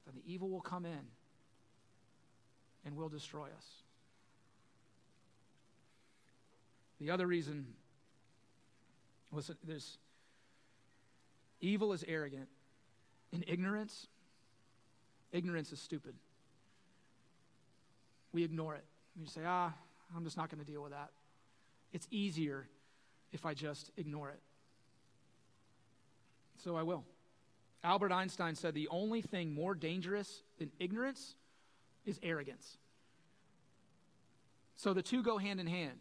then 0.06 0.16
the 0.16 0.32
evil 0.32 0.50
will 0.50 0.62
come 0.62 0.86
in 0.86 1.08
and 2.86 2.96
will 2.96 3.10
destroy 3.10 3.46
us. 3.46 3.66
The 7.00 7.12
other 7.12 7.28
reason 7.28 7.68
was 9.32 9.52
there's 9.64 9.98
evil 11.62 11.94
is 11.94 12.04
arrogant, 12.08 12.48
and 13.32 13.44
ignorance, 13.48 14.08
ignorance 15.32 15.72
is 15.72 15.80
stupid. 15.80 16.16
We 18.34 18.44
ignore 18.44 18.76
it. 18.76 18.86
We 19.20 19.28
say, 19.28 19.42
ah, 19.46 19.74
I'm 20.16 20.24
just 20.24 20.38
not 20.38 20.50
going 20.50 20.64
to 20.64 20.70
deal 20.70 20.82
with 20.82 20.92
that. 20.92 21.10
It's 21.92 22.08
easier 22.12 22.68
if 23.32 23.46
I 23.46 23.54
just 23.54 23.92
ignore 23.98 24.30
it. 24.30 24.40
So 26.64 26.76
I 26.76 26.84
will. 26.84 27.04
Albert 27.84 28.12
Einstein 28.12 28.56
said 28.56 28.74
the 28.74 28.90
only 28.90 29.22
thing 29.22 29.54
more 29.54 29.74
dangerous 29.74 30.44
than 30.58 30.72
ignorance 30.80 31.36
is 32.06 32.20
arrogance. 32.22 32.78
So 34.76 34.94
the 34.94 35.02
two 35.02 35.24
go 35.24 35.38
hand 35.38 35.60
in 35.60 35.68
hand. 35.68 35.98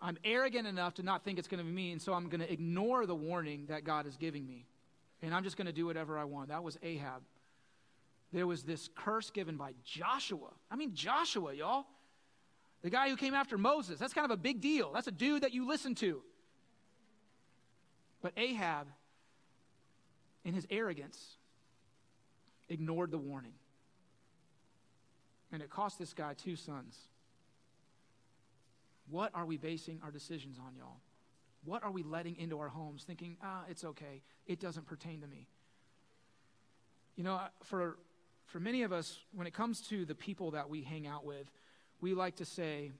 I'm 0.00 0.16
arrogant 0.24 0.66
enough 0.66 0.94
to 0.94 1.02
not 1.02 1.24
think 1.24 1.38
it's 1.38 1.48
going 1.48 1.58
to 1.58 1.64
be 1.64 1.72
me, 1.72 1.90
and 1.90 2.00
so 2.00 2.12
I'm 2.12 2.28
going 2.28 2.40
to 2.40 2.52
ignore 2.52 3.04
the 3.04 3.16
warning 3.16 3.66
that 3.68 3.84
God 3.84 4.06
is 4.06 4.16
giving 4.16 4.46
me. 4.46 4.64
And 5.22 5.34
I'm 5.34 5.42
just 5.42 5.56
going 5.56 5.66
to 5.66 5.72
do 5.72 5.86
whatever 5.86 6.16
I 6.16 6.24
want. 6.24 6.48
That 6.48 6.62
was 6.62 6.78
Ahab. 6.82 7.22
There 8.32 8.46
was 8.46 8.62
this 8.62 8.88
curse 8.94 9.30
given 9.30 9.56
by 9.56 9.72
Joshua. 9.84 10.50
I 10.70 10.76
mean, 10.76 10.94
Joshua, 10.94 11.54
y'all. 11.54 11.86
The 12.82 12.90
guy 12.90 13.08
who 13.08 13.16
came 13.16 13.34
after 13.34 13.58
Moses. 13.58 13.98
That's 13.98 14.12
kind 14.12 14.24
of 14.24 14.30
a 14.30 14.36
big 14.36 14.60
deal. 14.60 14.92
That's 14.92 15.08
a 15.08 15.12
dude 15.12 15.42
that 15.42 15.52
you 15.52 15.66
listen 15.66 15.94
to. 15.96 16.22
But 18.20 18.32
Ahab, 18.36 18.88
in 20.44 20.54
his 20.54 20.66
arrogance, 20.70 21.36
ignored 22.68 23.10
the 23.10 23.18
warning. 23.18 23.54
And 25.50 25.62
it 25.62 25.70
cost 25.70 25.98
this 25.98 26.12
guy 26.12 26.34
two 26.34 26.56
sons. 26.56 26.96
What 29.10 29.30
are 29.34 29.46
we 29.46 29.56
basing 29.56 30.00
our 30.04 30.10
decisions 30.10 30.58
on, 30.58 30.74
y'all? 30.76 31.00
What 31.64 31.82
are 31.82 31.90
we 31.90 32.02
letting 32.02 32.36
into 32.36 32.58
our 32.60 32.68
homes 32.68 33.04
thinking, 33.04 33.36
ah, 33.42 33.62
it's 33.68 33.84
okay, 33.84 34.22
it 34.46 34.60
doesn't 34.60 34.86
pertain 34.86 35.22
to 35.22 35.26
me? 35.26 35.48
You 37.16 37.24
know, 37.24 37.40
for, 37.64 37.98
for 38.48 38.60
many 38.60 38.82
of 38.82 38.92
us, 38.92 39.18
when 39.34 39.46
it 39.46 39.54
comes 39.54 39.80
to 39.88 40.04
the 40.04 40.14
people 40.14 40.52
that 40.52 40.68
we 40.68 40.82
hang 40.82 41.06
out 41.06 41.24
with, 41.24 41.50
we 42.00 42.14
like 42.14 42.36
to 42.36 42.44
say, 42.44 42.92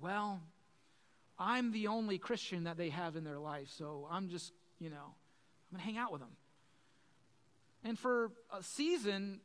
well, 0.00 0.40
I'm 1.38 1.72
the 1.72 1.88
only 1.88 2.18
Christian 2.18 2.64
that 2.64 2.76
they 2.76 2.88
have 2.90 3.16
in 3.16 3.24
their 3.24 3.38
life, 3.38 3.68
so 3.76 4.08
I'm 4.10 4.28
just, 4.28 4.52
you 4.78 4.88
know, 4.88 4.96
I'm 4.96 5.78
going 5.78 5.80
to 5.80 5.84
hang 5.84 5.98
out 5.98 6.10
with 6.10 6.20
them. 6.20 6.30
And 7.84 7.98
for 7.98 8.30
a 8.50 8.62
season, 8.62 9.40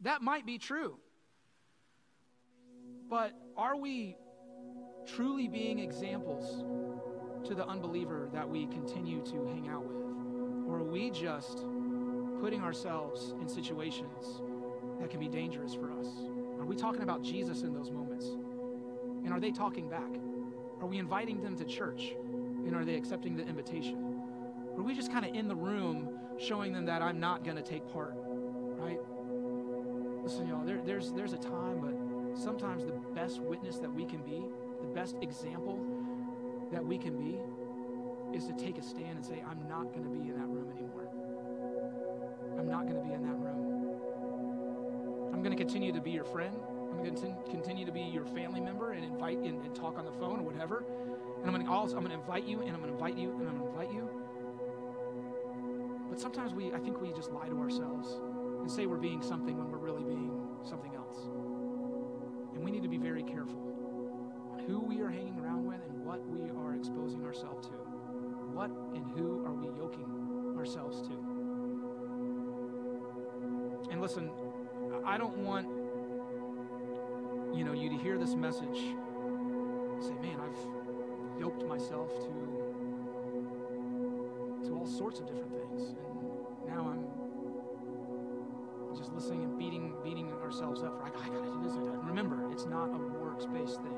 that 0.00 0.22
might 0.22 0.46
be 0.46 0.58
true. 0.58 0.96
But 3.10 3.32
are 3.56 3.76
we 3.76 4.16
truly 5.06 5.46
being 5.46 5.78
examples 5.78 6.64
to 7.48 7.54
the 7.54 7.66
unbeliever 7.66 8.30
that 8.32 8.48
we 8.48 8.66
continue 8.66 9.22
to 9.26 9.46
hang 9.48 9.68
out 9.68 9.84
with? 9.84 9.96
Or 10.66 10.78
are 10.78 10.84
we 10.84 11.10
just 11.10 11.66
putting 12.42 12.60
ourselves 12.60 13.34
in 13.40 13.48
situations 13.48 14.42
that 15.00 15.08
can 15.08 15.20
be 15.20 15.28
dangerous 15.28 15.74
for 15.74 15.92
us? 15.92 16.08
Are 16.58 16.64
we 16.64 16.74
talking 16.74 17.02
about 17.02 17.22
Jesus 17.22 17.62
in 17.62 17.72
those 17.72 17.92
moments? 17.92 18.26
And 19.24 19.32
are 19.32 19.38
they 19.38 19.52
talking 19.52 19.88
back? 19.88 20.10
Are 20.80 20.88
we 20.88 20.98
inviting 20.98 21.40
them 21.40 21.56
to 21.56 21.64
church? 21.64 22.16
And 22.66 22.74
are 22.74 22.84
they 22.84 22.96
accepting 22.96 23.36
the 23.36 23.46
invitation? 23.46 24.20
Or 24.72 24.80
are 24.80 24.82
we 24.82 24.92
just 24.92 25.12
kind 25.12 25.24
of 25.24 25.36
in 25.36 25.46
the 25.46 25.54
room 25.54 26.18
showing 26.36 26.72
them 26.72 26.84
that 26.86 27.00
I'm 27.00 27.20
not 27.20 27.44
going 27.44 27.56
to 27.56 27.62
take 27.62 27.88
part, 27.92 28.14
right? 28.16 28.98
Listen, 30.24 30.48
y'all, 30.48 30.66
there, 30.66 30.80
there's, 30.84 31.12
there's 31.12 31.34
a 31.34 31.38
time, 31.38 31.78
but 31.80 32.36
sometimes 32.36 32.84
the 32.84 32.98
best 33.14 33.40
witness 33.40 33.78
that 33.78 33.94
we 33.94 34.04
can 34.04 34.20
be, 34.24 34.42
the 34.80 34.88
best 34.88 35.14
example 35.22 35.78
that 36.72 36.84
we 36.84 36.98
can 36.98 37.16
be, 37.16 37.38
is 38.36 38.46
to 38.46 38.52
take 38.54 38.78
a 38.78 38.82
stand 38.82 39.16
and 39.16 39.24
say, 39.24 39.44
I'm 39.48 39.68
not 39.68 39.92
going 39.94 40.02
to 40.02 40.10
be 40.10 40.28
in 40.28 40.36
that 40.38 40.48
room 40.48 40.72
anymore. 40.72 40.81
I'm 42.62 42.70
not 42.70 42.86
going 42.86 42.94
to 42.94 43.02
be 43.02 43.12
in 43.12 43.22
that 43.22 43.34
room. 43.34 43.96
I'm 45.34 45.42
going 45.42 45.50
to 45.50 45.56
continue 45.56 45.92
to 45.92 46.00
be 46.00 46.12
your 46.12 46.24
friend. 46.24 46.54
I'm 46.92 47.02
going 47.02 47.16
to 47.16 47.50
continue 47.50 47.84
to 47.84 47.90
be 47.90 48.02
your 48.02 48.24
family 48.24 48.60
member 48.60 48.92
and 48.92 49.04
invite 49.04 49.38
and, 49.38 49.64
and 49.64 49.74
talk 49.74 49.98
on 49.98 50.04
the 50.04 50.12
phone 50.12 50.38
or 50.38 50.44
whatever. 50.44 50.84
And 51.38 51.44
I'm 51.44 51.52
going 51.52 51.66
to 51.66 51.72
also 51.72 51.96
I'm 51.96 52.04
going 52.04 52.14
to 52.14 52.20
invite 52.20 52.46
you 52.46 52.60
and 52.60 52.70
I'm 52.70 52.80
going 52.80 52.92
to 52.92 52.96
invite 52.96 53.18
you 53.18 53.32
and 53.32 53.48
I'm 53.48 53.58
going 53.58 53.72
to 53.72 53.80
invite 53.80 53.92
you. 53.92 54.08
But 56.08 56.20
sometimes 56.20 56.54
we 56.54 56.72
I 56.72 56.78
think 56.78 57.00
we 57.00 57.12
just 57.12 57.32
lie 57.32 57.48
to 57.48 57.58
ourselves 57.58 58.20
and 58.60 58.70
say 58.70 58.86
we're 58.86 58.96
being 58.96 59.22
something 59.22 59.58
when 59.58 59.68
we're 59.68 59.78
really 59.78 60.04
being 60.04 60.46
something 60.62 60.94
else. 60.94 61.26
And 62.54 62.62
we 62.62 62.70
need 62.70 62.84
to 62.84 62.88
be 62.88 62.98
very 62.98 63.24
careful 63.24 63.58
on 64.52 64.60
who 64.68 64.78
we 64.78 65.00
are 65.00 65.10
hanging 65.10 65.36
around 65.40 65.66
with 65.66 65.80
and 65.88 66.04
what 66.04 66.24
we 66.28 66.48
are 66.50 66.76
exposing 66.76 67.24
ourselves 67.24 67.66
to. 67.66 67.74
What 68.54 68.70
and 68.94 69.04
who 69.16 69.44
are 69.44 69.52
we 69.52 69.66
yoking 69.76 70.54
ourselves 70.56 71.00
to? 71.08 71.31
And 73.92 74.00
listen, 74.00 74.30
I 75.04 75.16
don't 75.18 75.36
want 75.38 75.68
you 77.54 77.64
know, 77.64 77.72
you 77.72 77.90
to 77.90 77.96
hear 77.96 78.18
this 78.18 78.34
message, 78.34 78.78
say, 80.00 80.14
man, 80.22 80.40
I've 80.40 81.40
yoked 81.40 81.66
myself 81.66 82.10
to 82.24 82.32
to 84.64 84.74
all 84.74 84.86
sorts 84.86 85.20
of 85.20 85.26
different 85.26 85.52
things. 85.52 85.94
And 86.62 86.74
now 86.74 86.88
I'm 86.88 87.04
just 88.96 89.12
listening 89.12 89.44
and 89.44 89.58
beating 89.58 89.92
beating 90.02 90.32
ourselves 90.42 90.82
up 90.82 90.98
for 90.98 91.04
I, 91.04 91.08
I 91.08 91.28
gotta 91.28 91.50
do 91.50 91.60
this, 91.62 91.72
I 91.72 91.84
gotta 91.84 91.98
remember, 92.06 92.50
it's 92.50 92.66
not 92.66 92.88
a 92.88 92.98
works-based 93.22 93.82
thing. 93.82 93.96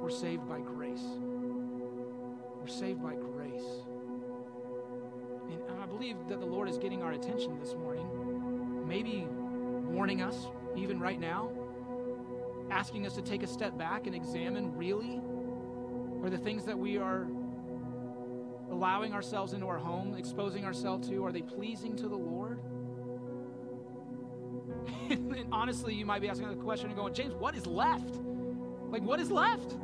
We're 0.00 0.10
saved 0.10 0.48
by 0.48 0.60
grace. 0.60 1.04
We're 2.60 2.66
saved 2.66 3.02
by 3.02 3.14
grace. 3.14 3.84
And 5.68 5.80
I 5.80 5.86
believe 5.86 6.16
that 6.28 6.40
the 6.40 6.46
Lord 6.46 6.68
is 6.68 6.78
getting 6.78 7.02
our 7.02 7.12
attention 7.12 7.58
this 7.60 7.74
morning, 7.74 8.08
maybe 8.86 9.26
warning 9.30 10.22
us, 10.22 10.46
even 10.76 11.00
right 11.00 11.18
now, 11.18 11.50
asking 12.70 13.06
us 13.06 13.14
to 13.14 13.22
take 13.22 13.42
a 13.42 13.46
step 13.46 13.76
back 13.76 14.06
and 14.06 14.14
examine 14.14 14.76
really 14.76 15.20
are 16.22 16.30
the 16.30 16.38
things 16.38 16.64
that 16.64 16.78
we 16.78 16.98
are 16.98 17.26
allowing 18.70 19.12
ourselves 19.12 19.52
into 19.52 19.66
our 19.66 19.78
home, 19.78 20.14
exposing 20.18 20.64
ourselves 20.64 21.08
to, 21.08 21.24
are 21.24 21.32
they 21.32 21.42
pleasing 21.42 21.96
to 21.96 22.08
the 22.08 22.16
Lord? 22.16 22.60
and 25.10 25.46
honestly, 25.52 25.94
you 25.94 26.04
might 26.04 26.20
be 26.20 26.28
asking 26.28 26.48
the 26.48 26.56
question 26.56 26.88
and 26.88 26.96
going, 26.96 27.14
James, 27.14 27.34
what 27.34 27.54
is 27.54 27.66
left? 27.66 28.16
Like, 28.90 29.02
what 29.02 29.20
is 29.20 29.30
left? 29.30 29.76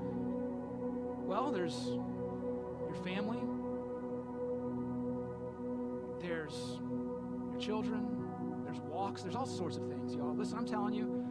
Well, 1.24 1.52
there's 1.52 1.76
your 1.84 2.96
family, 3.04 3.38
there's 6.20 6.78
your 7.52 7.60
children, 7.60 8.21
there's 8.72 8.84
walks, 8.84 9.22
there's 9.22 9.36
all 9.36 9.46
sorts 9.46 9.76
of 9.76 9.86
things, 9.86 10.14
y'all. 10.14 10.34
Listen, 10.34 10.56
I'm 10.58 10.66
telling 10.66 10.94
you, 10.94 11.24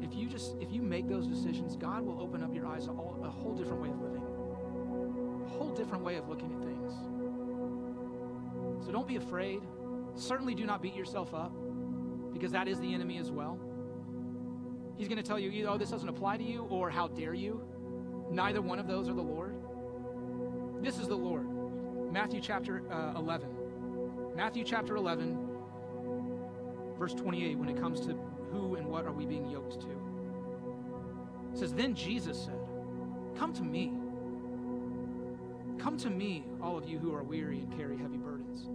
if 0.00 0.14
you 0.14 0.28
just 0.28 0.56
if 0.60 0.70
you 0.70 0.82
make 0.82 1.08
those 1.08 1.26
decisions, 1.26 1.76
God 1.76 2.04
will 2.04 2.20
open 2.22 2.42
up 2.44 2.54
your 2.54 2.66
eyes 2.66 2.84
to 2.84 2.92
all, 2.92 3.20
a 3.24 3.28
whole 3.28 3.54
different 3.54 3.82
way 3.82 3.88
of 3.88 4.00
living, 4.00 4.22
a 4.22 5.48
whole 5.48 5.74
different 5.74 6.04
way 6.04 6.16
of 6.16 6.28
looking 6.28 6.52
at 6.52 6.60
things. 6.60 6.92
So 8.84 8.92
don't 8.92 9.08
be 9.08 9.16
afraid. 9.16 9.62
Certainly 10.14 10.54
do 10.54 10.64
not 10.64 10.80
beat 10.80 10.94
yourself 10.94 11.34
up 11.34 11.52
because 12.32 12.52
that 12.52 12.68
is 12.68 12.78
the 12.78 12.94
enemy 12.94 13.18
as 13.18 13.32
well. 13.32 13.58
He's 14.96 15.08
going 15.08 15.18
to 15.18 15.24
tell 15.24 15.40
you 15.40 15.50
either, 15.50 15.70
oh, 15.70 15.78
this 15.78 15.90
doesn't 15.90 16.08
apply 16.08 16.36
to 16.36 16.44
you, 16.44 16.64
or 16.64 16.90
how 16.90 17.08
dare 17.08 17.34
you. 17.34 17.62
Neither 18.30 18.60
one 18.60 18.78
of 18.78 18.86
those 18.86 19.08
are 19.08 19.14
the 19.14 19.22
Lord. 19.22 19.54
This 20.82 20.98
is 20.98 21.08
the 21.08 21.16
Lord. 21.16 21.46
Matthew 22.12 22.40
chapter 22.40 22.82
uh, 22.92 23.18
11. 23.18 23.48
Matthew 24.36 24.62
chapter 24.62 24.96
11, 24.96 25.49
verse 27.00 27.14
28, 27.14 27.58
when 27.58 27.70
it 27.70 27.80
comes 27.80 28.00
to 28.00 28.14
who 28.52 28.74
and 28.74 28.86
what 28.86 29.06
are 29.06 29.12
we 29.12 29.24
being 29.24 29.48
yoked 29.48 29.80
to. 29.80 29.88
It 31.50 31.58
says, 31.58 31.72
Then 31.72 31.94
Jesus 31.94 32.44
said, 32.44 32.60
Come 33.38 33.54
to 33.54 33.62
me. 33.62 33.94
Come 35.78 35.96
to 35.96 36.10
me, 36.10 36.44
all 36.62 36.76
of 36.76 36.86
you 36.86 36.98
who 36.98 37.14
are 37.14 37.22
weary 37.22 37.60
and 37.60 37.74
carry 37.74 37.96
heavy 37.96 38.18
burdens, 38.18 38.66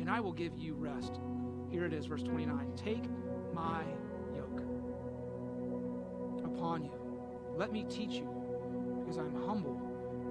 and 0.00 0.10
I 0.10 0.18
will 0.18 0.32
give 0.32 0.58
you 0.58 0.74
rest. 0.74 1.20
Here 1.70 1.84
it 1.84 1.92
is, 1.92 2.06
verse 2.06 2.24
29. 2.24 2.72
Take 2.74 3.04
my 3.54 3.84
yoke 4.34 4.62
upon 6.44 6.82
you. 6.82 6.90
Let 7.56 7.72
me 7.72 7.86
teach 7.88 8.14
you, 8.14 8.28
because 8.98 9.16
I'm 9.16 9.36
humble 9.46 9.80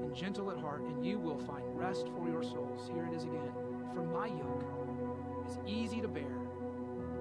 and 0.01 0.13
gentle 0.13 0.51
at 0.51 0.57
heart, 0.57 0.81
and 0.81 1.05
you 1.05 1.17
will 1.17 1.37
find 1.37 1.63
rest 1.73 2.07
for 2.17 2.27
your 2.27 2.43
souls. 2.43 2.91
Here 2.93 3.07
it 3.09 3.15
is 3.15 3.23
again. 3.23 3.53
For 3.93 4.03
my 4.03 4.27
yoke 4.27 4.65
is 5.47 5.57
easy 5.65 6.01
to 6.01 6.09
bear, 6.09 6.38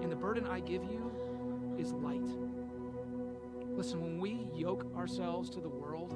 and 0.01 0.11
the 0.11 0.15
burden 0.15 0.45
I 0.45 0.59
give 0.59 0.83
you 0.83 1.75
is 1.77 1.93
light. 1.93 2.27
Listen, 3.75 4.01
when 4.01 4.19
we 4.19 4.47
yoke 4.53 4.85
ourselves 4.95 5.49
to 5.51 5.61
the 5.61 5.69
world, 5.69 6.13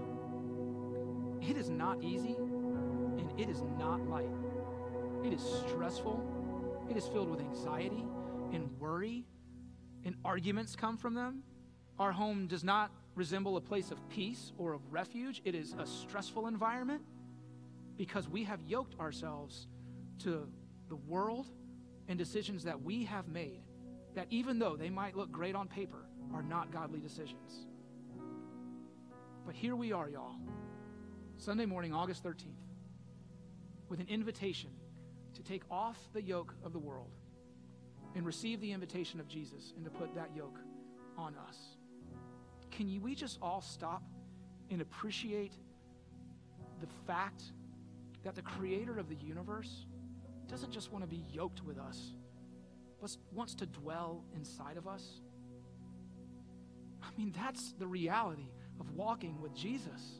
it 1.41 1.57
is 1.57 1.69
not 1.69 2.03
easy 2.03 2.35
and 2.35 3.31
it 3.39 3.49
is 3.49 3.61
not 3.77 4.07
light. 4.09 4.29
It 5.23 5.33
is 5.33 5.41
stressful. 5.41 6.87
It 6.89 6.97
is 6.97 7.07
filled 7.07 7.29
with 7.29 7.39
anxiety 7.39 8.05
and 8.51 8.69
worry, 8.79 9.25
and 10.03 10.15
arguments 10.25 10.75
come 10.75 10.97
from 10.97 11.13
them. 11.13 11.43
Our 11.97 12.11
home 12.11 12.47
does 12.47 12.63
not 12.63 12.91
resemble 13.15 13.57
a 13.57 13.61
place 13.61 13.91
of 13.91 14.09
peace 14.09 14.51
or 14.57 14.73
of 14.73 14.81
refuge, 14.91 15.41
it 15.45 15.55
is 15.55 15.75
a 15.77 15.85
stressful 15.85 16.47
environment 16.47 17.01
because 17.97 18.27
we 18.27 18.43
have 18.43 18.61
yoked 18.63 18.99
ourselves 18.99 19.67
to 20.19 20.47
the 20.89 20.95
world 20.95 21.47
and 22.07 22.17
decisions 22.17 22.63
that 22.63 22.81
we 22.81 23.03
have 23.05 23.27
made 23.27 23.61
that 24.15 24.27
even 24.29 24.59
though 24.59 24.75
they 24.75 24.89
might 24.89 25.15
look 25.15 25.31
great 25.31 25.55
on 25.55 25.67
paper, 25.67 26.05
are 26.33 26.43
not 26.43 26.71
godly 26.71 26.99
decisions. 26.99 27.67
But 29.45 29.55
here 29.55 29.75
we 29.75 29.91
are, 29.91 30.09
y'all, 30.09 30.35
Sunday 31.37 31.65
morning, 31.65 31.93
August 31.93 32.23
13th, 32.23 32.55
with 33.89 33.99
an 33.99 34.07
invitation 34.09 34.69
to 35.35 35.43
take 35.43 35.63
off 35.69 35.97
the 36.13 36.21
yoke 36.21 36.53
of 36.63 36.73
the 36.73 36.79
world 36.79 37.11
and 38.15 38.25
receive 38.25 38.61
the 38.61 38.71
invitation 38.71 39.19
of 39.19 39.27
Jesus 39.27 39.73
and 39.75 39.83
to 39.83 39.91
put 39.91 40.13
that 40.15 40.29
yoke 40.35 40.59
on 41.17 41.35
us. 41.47 41.57
Can 42.71 43.01
we 43.01 43.15
just 43.15 43.37
all 43.41 43.61
stop 43.61 44.03
and 44.71 44.81
appreciate 44.81 45.53
the 46.81 46.87
fact 47.05 47.43
that 48.23 48.35
the 48.35 48.41
creator 48.41 48.97
of 48.97 49.09
the 49.09 49.15
universe 49.15 49.85
doesn't 50.47 50.71
just 50.71 50.91
want 50.91 51.03
to 51.03 51.07
be 51.07 51.23
yoked 51.31 51.63
with 51.63 51.77
us, 51.77 52.13
wants 53.31 53.55
to 53.55 53.65
dwell 53.65 54.23
inside 54.35 54.77
of 54.77 54.87
us. 54.87 55.03
I 57.01 57.07
mean, 57.17 57.33
that's 57.35 57.73
the 57.73 57.87
reality 57.87 58.49
of 58.79 58.91
walking 58.91 59.41
with 59.41 59.53
Jesus. 59.53 60.19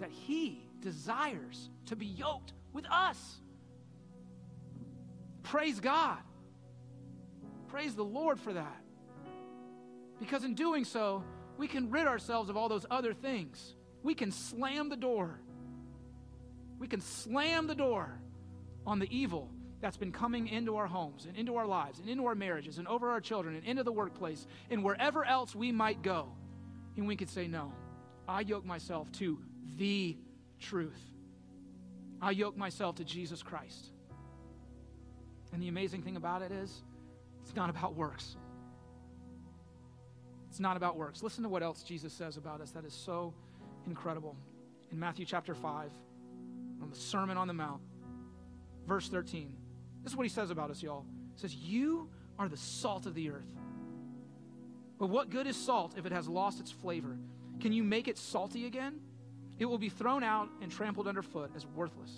That 0.00 0.10
he 0.10 0.66
desires 0.80 1.70
to 1.86 1.96
be 1.96 2.06
yoked 2.06 2.52
with 2.72 2.86
us. 2.90 3.40
Praise 5.42 5.80
God. 5.80 6.18
Praise 7.68 7.94
the 7.94 8.04
Lord 8.04 8.38
for 8.40 8.52
that. 8.52 8.82
Because 10.18 10.44
in 10.44 10.54
doing 10.54 10.84
so, 10.84 11.22
we 11.58 11.68
can 11.68 11.90
rid 11.90 12.06
ourselves 12.06 12.48
of 12.48 12.56
all 12.56 12.68
those 12.68 12.86
other 12.90 13.14
things. 13.14 13.74
We 14.02 14.14
can 14.14 14.32
slam 14.32 14.88
the 14.88 14.96
door. 14.96 15.40
We 16.78 16.86
can 16.86 17.00
slam 17.00 17.66
the 17.66 17.74
door 17.74 18.20
on 18.86 18.98
the 18.98 19.08
evil 19.10 19.50
that's 19.86 19.96
been 19.96 20.10
coming 20.10 20.48
into 20.48 20.74
our 20.74 20.88
homes 20.88 21.26
and 21.26 21.36
into 21.36 21.54
our 21.54 21.64
lives 21.64 22.00
and 22.00 22.08
into 22.08 22.26
our 22.26 22.34
marriages 22.34 22.78
and 22.78 22.88
over 22.88 23.08
our 23.08 23.20
children 23.20 23.54
and 23.54 23.64
into 23.64 23.84
the 23.84 23.92
workplace 23.92 24.44
and 24.68 24.82
wherever 24.82 25.24
else 25.24 25.54
we 25.54 25.70
might 25.70 26.02
go. 26.02 26.26
And 26.96 27.06
we 27.06 27.14
could 27.14 27.30
say, 27.30 27.46
No, 27.46 27.72
I 28.26 28.40
yoke 28.40 28.64
myself 28.64 29.12
to 29.12 29.38
the 29.76 30.16
truth. 30.58 31.00
I 32.20 32.32
yoke 32.32 32.56
myself 32.56 32.96
to 32.96 33.04
Jesus 33.04 33.44
Christ. 33.44 33.92
And 35.52 35.62
the 35.62 35.68
amazing 35.68 36.02
thing 36.02 36.16
about 36.16 36.42
it 36.42 36.50
is, 36.50 36.82
it's 37.44 37.54
not 37.54 37.70
about 37.70 37.94
works. 37.94 38.34
It's 40.48 40.58
not 40.58 40.76
about 40.76 40.96
works. 40.96 41.22
Listen 41.22 41.44
to 41.44 41.48
what 41.48 41.62
else 41.62 41.84
Jesus 41.84 42.12
says 42.12 42.38
about 42.38 42.60
us 42.60 42.72
that 42.72 42.84
is 42.84 42.92
so 42.92 43.32
incredible. 43.86 44.34
In 44.90 44.98
Matthew 44.98 45.24
chapter 45.24 45.54
5, 45.54 45.92
on 46.82 46.90
the 46.90 46.96
Sermon 46.96 47.36
on 47.36 47.46
the 47.46 47.54
Mount, 47.54 47.82
verse 48.84 49.08
13. 49.08 49.52
This 50.06 50.12
is 50.12 50.16
what 50.16 50.22
he 50.22 50.30
says 50.30 50.52
about 50.52 50.70
us, 50.70 50.80
y'all. 50.84 51.04
He 51.34 51.40
says, 51.40 51.52
You 51.52 52.08
are 52.38 52.48
the 52.48 52.56
salt 52.56 53.06
of 53.06 53.14
the 53.16 53.28
earth. 53.28 53.50
But 55.00 55.08
what 55.08 55.30
good 55.30 55.48
is 55.48 55.56
salt 55.56 55.94
if 55.98 56.06
it 56.06 56.12
has 56.12 56.28
lost 56.28 56.60
its 56.60 56.70
flavor? 56.70 57.18
Can 57.58 57.72
you 57.72 57.82
make 57.82 58.06
it 58.06 58.16
salty 58.16 58.66
again? 58.66 59.00
It 59.58 59.64
will 59.64 59.78
be 59.78 59.88
thrown 59.88 60.22
out 60.22 60.48
and 60.62 60.70
trampled 60.70 61.08
underfoot 61.08 61.50
as 61.56 61.66
worthless. 61.66 62.12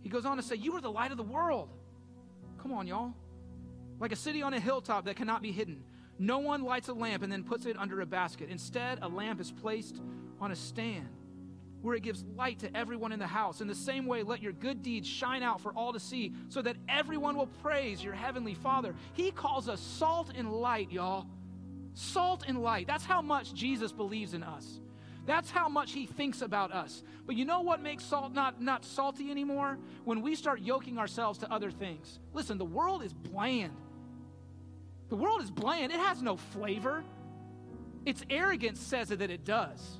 He 0.00 0.10
goes 0.10 0.24
on 0.24 0.36
to 0.36 0.44
say, 0.44 0.54
You 0.54 0.76
are 0.76 0.80
the 0.80 0.92
light 0.92 1.10
of 1.10 1.16
the 1.16 1.24
world. 1.24 1.70
Come 2.62 2.70
on, 2.70 2.86
y'all. 2.86 3.14
Like 3.98 4.12
a 4.12 4.16
city 4.16 4.40
on 4.40 4.54
a 4.54 4.60
hilltop 4.60 5.06
that 5.06 5.16
cannot 5.16 5.42
be 5.42 5.50
hidden. 5.50 5.82
No 6.20 6.38
one 6.38 6.62
lights 6.62 6.86
a 6.86 6.92
lamp 6.92 7.24
and 7.24 7.32
then 7.32 7.42
puts 7.42 7.66
it 7.66 7.76
under 7.76 8.00
a 8.00 8.06
basket. 8.06 8.48
Instead, 8.48 9.00
a 9.02 9.08
lamp 9.08 9.40
is 9.40 9.50
placed 9.50 10.00
on 10.40 10.52
a 10.52 10.56
stand 10.56 11.08
where 11.82 11.96
it 11.96 12.02
gives 12.02 12.24
light 12.36 12.60
to 12.60 12.74
everyone 12.76 13.12
in 13.12 13.18
the 13.18 13.26
house. 13.26 13.60
In 13.60 13.68
the 13.68 13.74
same 13.74 14.06
way, 14.06 14.22
let 14.22 14.40
your 14.40 14.52
good 14.52 14.82
deeds 14.82 15.06
shine 15.06 15.42
out 15.42 15.60
for 15.60 15.72
all 15.72 15.92
to 15.92 16.00
see 16.00 16.32
so 16.48 16.62
that 16.62 16.76
everyone 16.88 17.36
will 17.36 17.48
praise 17.62 18.02
your 18.02 18.14
heavenly 18.14 18.54
Father. 18.54 18.94
He 19.12 19.30
calls 19.32 19.68
us 19.68 19.80
salt 19.80 20.30
and 20.34 20.50
light, 20.52 20.90
y'all. 20.90 21.26
Salt 21.94 22.44
and 22.46 22.62
light. 22.62 22.86
That's 22.86 23.04
how 23.04 23.20
much 23.20 23.52
Jesus 23.52 23.92
believes 23.92 24.32
in 24.32 24.42
us. 24.42 24.80
That's 25.26 25.50
how 25.50 25.68
much 25.68 25.92
he 25.92 26.06
thinks 26.06 26.42
about 26.42 26.72
us. 26.72 27.02
But 27.26 27.36
you 27.36 27.44
know 27.44 27.60
what 27.60 27.80
makes 27.80 28.04
salt 28.04 28.32
not, 28.32 28.60
not 28.60 28.84
salty 28.84 29.30
anymore? 29.30 29.78
When 30.04 30.22
we 30.22 30.34
start 30.34 30.60
yoking 30.60 30.98
ourselves 30.98 31.38
to 31.40 31.52
other 31.52 31.70
things. 31.70 32.18
Listen, 32.32 32.58
the 32.58 32.64
world 32.64 33.04
is 33.04 33.12
bland. 33.12 33.76
The 35.10 35.16
world 35.16 35.42
is 35.42 35.50
bland. 35.50 35.92
It 35.92 36.00
has 36.00 36.22
no 36.22 36.36
flavor. 36.36 37.04
Its 38.04 38.24
arrogance 38.30 38.80
says 38.80 39.08
that 39.08 39.30
it 39.30 39.44
does. 39.44 39.98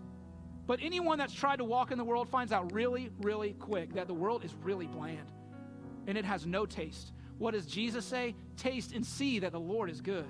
But 0.73 0.81
anyone 0.83 1.19
that's 1.19 1.35
tried 1.35 1.57
to 1.57 1.65
walk 1.65 1.91
in 1.91 1.99
the 1.99 2.05
world 2.05 2.31
finds 2.31 2.51
out 2.51 2.73
really, 2.73 3.11
really 3.21 3.53
quick 3.53 3.93
that 3.93 4.07
the 4.07 4.15
world 4.15 4.43
is 4.43 4.55
really 4.63 4.87
bland 4.87 5.31
and 6.07 6.17
it 6.17 6.25
has 6.25 6.47
no 6.47 6.65
taste. 6.65 7.13
What 7.37 7.51
does 7.51 7.67
Jesus 7.67 8.07
say? 8.07 8.35
Taste 8.57 8.93
and 8.95 9.05
see 9.05 9.39
that 9.41 9.53
the 9.53 9.61
Lord 9.61 9.91
is 9.91 10.01
good. 10.01 10.25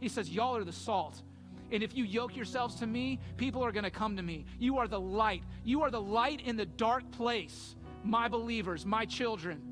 He 0.00 0.08
says, 0.08 0.28
Y'all 0.28 0.56
are 0.56 0.64
the 0.64 0.72
salt. 0.72 1.22
And 1.70 1.80
if 1.80 1.96
you 1.96 2.02
yoke 2.02 2.34
yourselves 2.34 2.74
to 2.80 2.88
me, 2.88 3.20
people 3.36 3.62
are 3.64 3.70
going 3.70 3.84
to 3.84 3.90
come 3.90 4.16
to 4.16 4.22
me. 4.24 4.46
You 4.58 4.78
are 4.78 4.88
the 4.88 4.98
light. 4.98 5.44
You 5.62 5.82
are 5.82 5.92
the 5.92 6.00
light 6.00 6.40
in 6.40 6.56
the 6.56 6.66
dark 6.66 7.08
place, 7.12 7.76
my 8.02 8.26
believers, 8.26 8.84
my 8.84 9.04
children. 9.04 9.62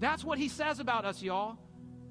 That's 0.00 0.22
what 0.22 0.36
he 0.36 0.48
says 0.48 0.80
about 0.80 1.06
us, 1.06 1.22
y'all. 1.22 1.56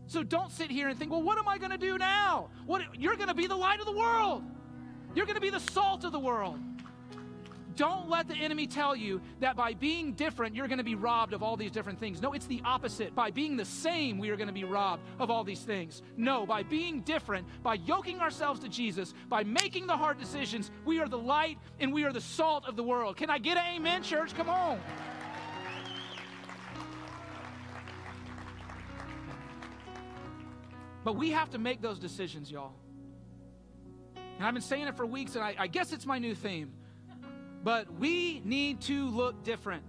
So 0.07 0.23
don't 0.23 0.51
sit 0.51 0.71
here 0.71 0.89
and 0.89 0.97
think, 0.97 1.11
well, 1.11 1.21
what 1.21 1.37
am 1.37 1.47
I 1.47 1.59
going 1.59 1.69
to 1.69 1.77
do 1.77 1.99
now? 1.99 2.49
What, 2.65 2.81
you're 2.99 3.17
going 3.17 3.27
to 3.27 3.35
be 3.35 3.45
the 3.45 3.55
light 3.55 3.79
of 3.79 3.85
the 3.85 3.95
world. 3.95 4.41
You're 5.13 5.27
going 5.27 5.35
to 5.35 5.41
be 5.41 5.51
the 5.51 5.59
salt 5.59 6.03
of 6.05 6.11
the 6.11 6.19
world. 6.19 6.59
Don't 7.79 8.09
let 8.09 8.27
the 8.27 8.35
enemy 8.35 8.67
tell 8.67 8.93
you 8.93 9.21
that 9.39 9.55
by 9.55 9.73
being 9.73 10.11
different, 10.11 10.53
you're 10.53 10.67
going 10.67 10.79
to 10.79 10.83
be 10.83 10.95
robbed 10.95 11.31
of 11.31 11.41
all 11.41 11.55
these 11.55 11.71
different 11.71 11.97
things. 11.97 12.21
No, 12.21 12.33
it's 12.33 12.45
the 12.45 12.61
opposite. 12.65 13.15
By 13.15 13.31
being 13.31 13.55
the 13.55 13.63
same, 13.63 14.17
we 14.17 14.31
are 14.31 14.35
going 14.35 14.49
to 14.49 14.53
be 14.53 14.65
robbed 14.65 15.01
of 15.17 15.31
all 15.31 15.45
these 15.45 15.61
things. 15.61 16.01
No, 16.17 16.45
by 16.45 16.61
being 16.61 16.99
different, 16.99 17.47
by 17.63 17.75
yoking 17.75 18.19
ourselves 18.19 18.59
to 18.59 18.67
Jesus, 18.67 19.13
by 19.29 19.45
making 19.45 19.87
the 19.87 19.95
hard 19.95 20.19
decisions, 20.19 20.71
we 20.83 20.99
are 20.99 21.07
the 21.07 21.17
light 21.17 21.57
and 21.79 21.93
we 21.93 22.03
are 22.03 22.11
the 22.11 22.19
salt 22.19 22.65
of 22.67 22.75
the 22.75 22.83
world. 22.83 23.15
Can 23.15 23.29
I 23.29 23.37
get 23.37 23.55
an 23.55 23.63
amen, 23.77 24.03
church? 24.03 24.35
Come 24.35 24.49
on. 24.49 24.77
But 31.05 31.15
we 31.15 31.31
have 31.31 31.49
to 31.51 31.57
make 31.57 31.81
those 31.81 31.97
decisions, 31.97 32.51
y'all. 32.51 32.73
And 34.17 34.45
I've 34.45 34.53
been 34.53 34.61
saying 34.61 34.89
it 34.89 34.97
for 34.97 35.05
weeks, 35.05 35.35
and 35.35 35.43
I, 35.45 35.55
I 35.57 35.67
guess 35.67 35.93
it's 35.93 36.05
my 36.05 36.19
new 36.19 36.35
theme. 36.35 36.73
But 37.63 37.93
we 37.99 38.41
need 38.45 38.81
to 38.81 39.09
look 39.09 39.43
different. 39.43 39.83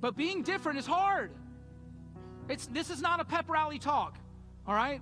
But 0.00 0.16
being 0.16 0.42
different 0.42 0.78
is 0.78 0.86
hard. 0.86 1.30
It's, 2.48 2.66
this 2.66 2.90
is 2.90 3.00
not 3.00 3.20
a 3.20 3.24
pep 3.24 3.48
rally 3.48 3.78
talk, 3.78 4.18
all 4.66 4.74
right? 4.74 5.00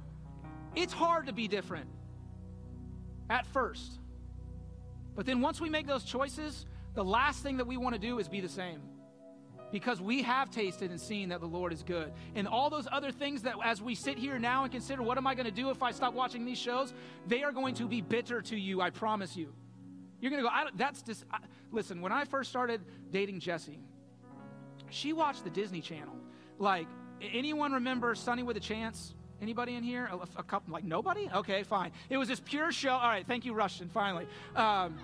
It's 0.75 0.93
hard 0.93 1.27
to 1.27 1.33
be 1.33 1.49
different 1.49 1.89
at 3.29 3.47
first. 3.47 3.99
But 5.17 5.27
then 5.27 5.41
once 5.41 5.61
we 5.61 5.69
make 5.69 5.87
those 5.87 6.05
choices, 6.05 6.67
the 6.95 7.05
last 7.05 7.43
thing 7.43 7.57
that 7.59 7.67
we 7.67 7.77
want 7.77 7.95
to 7.95 8.01
do 8.01 8.19
is 8.19 8.29
be 8.29 8.41
the 8.41 8.49
same. 8.49 8.81
Because 9.73 10.01
we 10.01 10.23
have 10.23 10.51
tasted 10.51 10.91
and 10.91 11.01
seen 11.01 11.29
that 11.29 11.41
the 11.41 11.47
Lord 11.47 11.73
is 11.73 11.85
good. 11.85 12.13
And 12.35 12.49
all 12.49 12.71
those 12.71 12.89
other 12.91 13.13
things 13.13 13.43
that, 13.43 13.55
as 13.65 13.81
we 13.81 13.95
sit 13.95 14.19
here 14.19 14.39
now 14.39 14.65
and 14.65 14.73
consider, 14.73 15.03
what 15.03 15.17
am 15.17 15.27
I 15.27 15.35
going 15.35 15.47
to 15.47 15.53
do 15.53 15.71
if 15.71 15.83
I 15.83 15.93
stop 15.93 16.13
watching 16.13 16.45
these 16.45 16.59
shows? 16.59 16.93
They 17.29 17.45
are 17.45 17.53
going 17.53 17.77
to 17.77 17.87
be 17.87 18.01
bitter 18.01 18.43
to 18.43 18.57
you, 18.57 18.81
I 18.81 18.91
promise 18.91 19.37
you. 19.37 19.53
You're 20.21 20.31
going 20.31 20.43
to 20.43 20.49
go, 20.49 20.55
that's 20.77 21.03
just, 21.03 21.25
I, 21.31 21.39
listen, 21.73 22.01
when 22.01 22.13
I 22.13 22.25
first 22.25 22.51
started 22.51 22.81
dating 23.11 23.41
Jesse, 23.41 23.79
she 24.91 25.13
watched 25.13 25.45
the 25.45 25.51
Disney 25.51 25.81
Channel. 25.81 26.15
Like, 26.59 26.87
anyone 27.33 27.73
remember 27.73 28.15
Sonny 28.15 28.43
with 28.43 28.57
a 28.57 28.61
Chance? 28.61 29.15
Anybody 29.41 29.75
in 29.77 29.83
here? 29.83 30.11
A, 30.13 30.41
a, 30.41 30.43
couple, 30.43 30.73
like 30.73 30.85
nobody? 30.85 31.31
Okay, 31.35 31.63
fine. 31.63 31.93
It 32.11 32.19
was 32.19 32.29
this 32.29 32.41
pure 32.41 32.71
show. 32.73 32.93
All 32.93 33.09
right, 33.09 33.27
thank 33.27 33.47
you, 33.47 33.55
Rushton, 33.55 33.89
finally. 33.89 34.27
Um, 34.55 34.99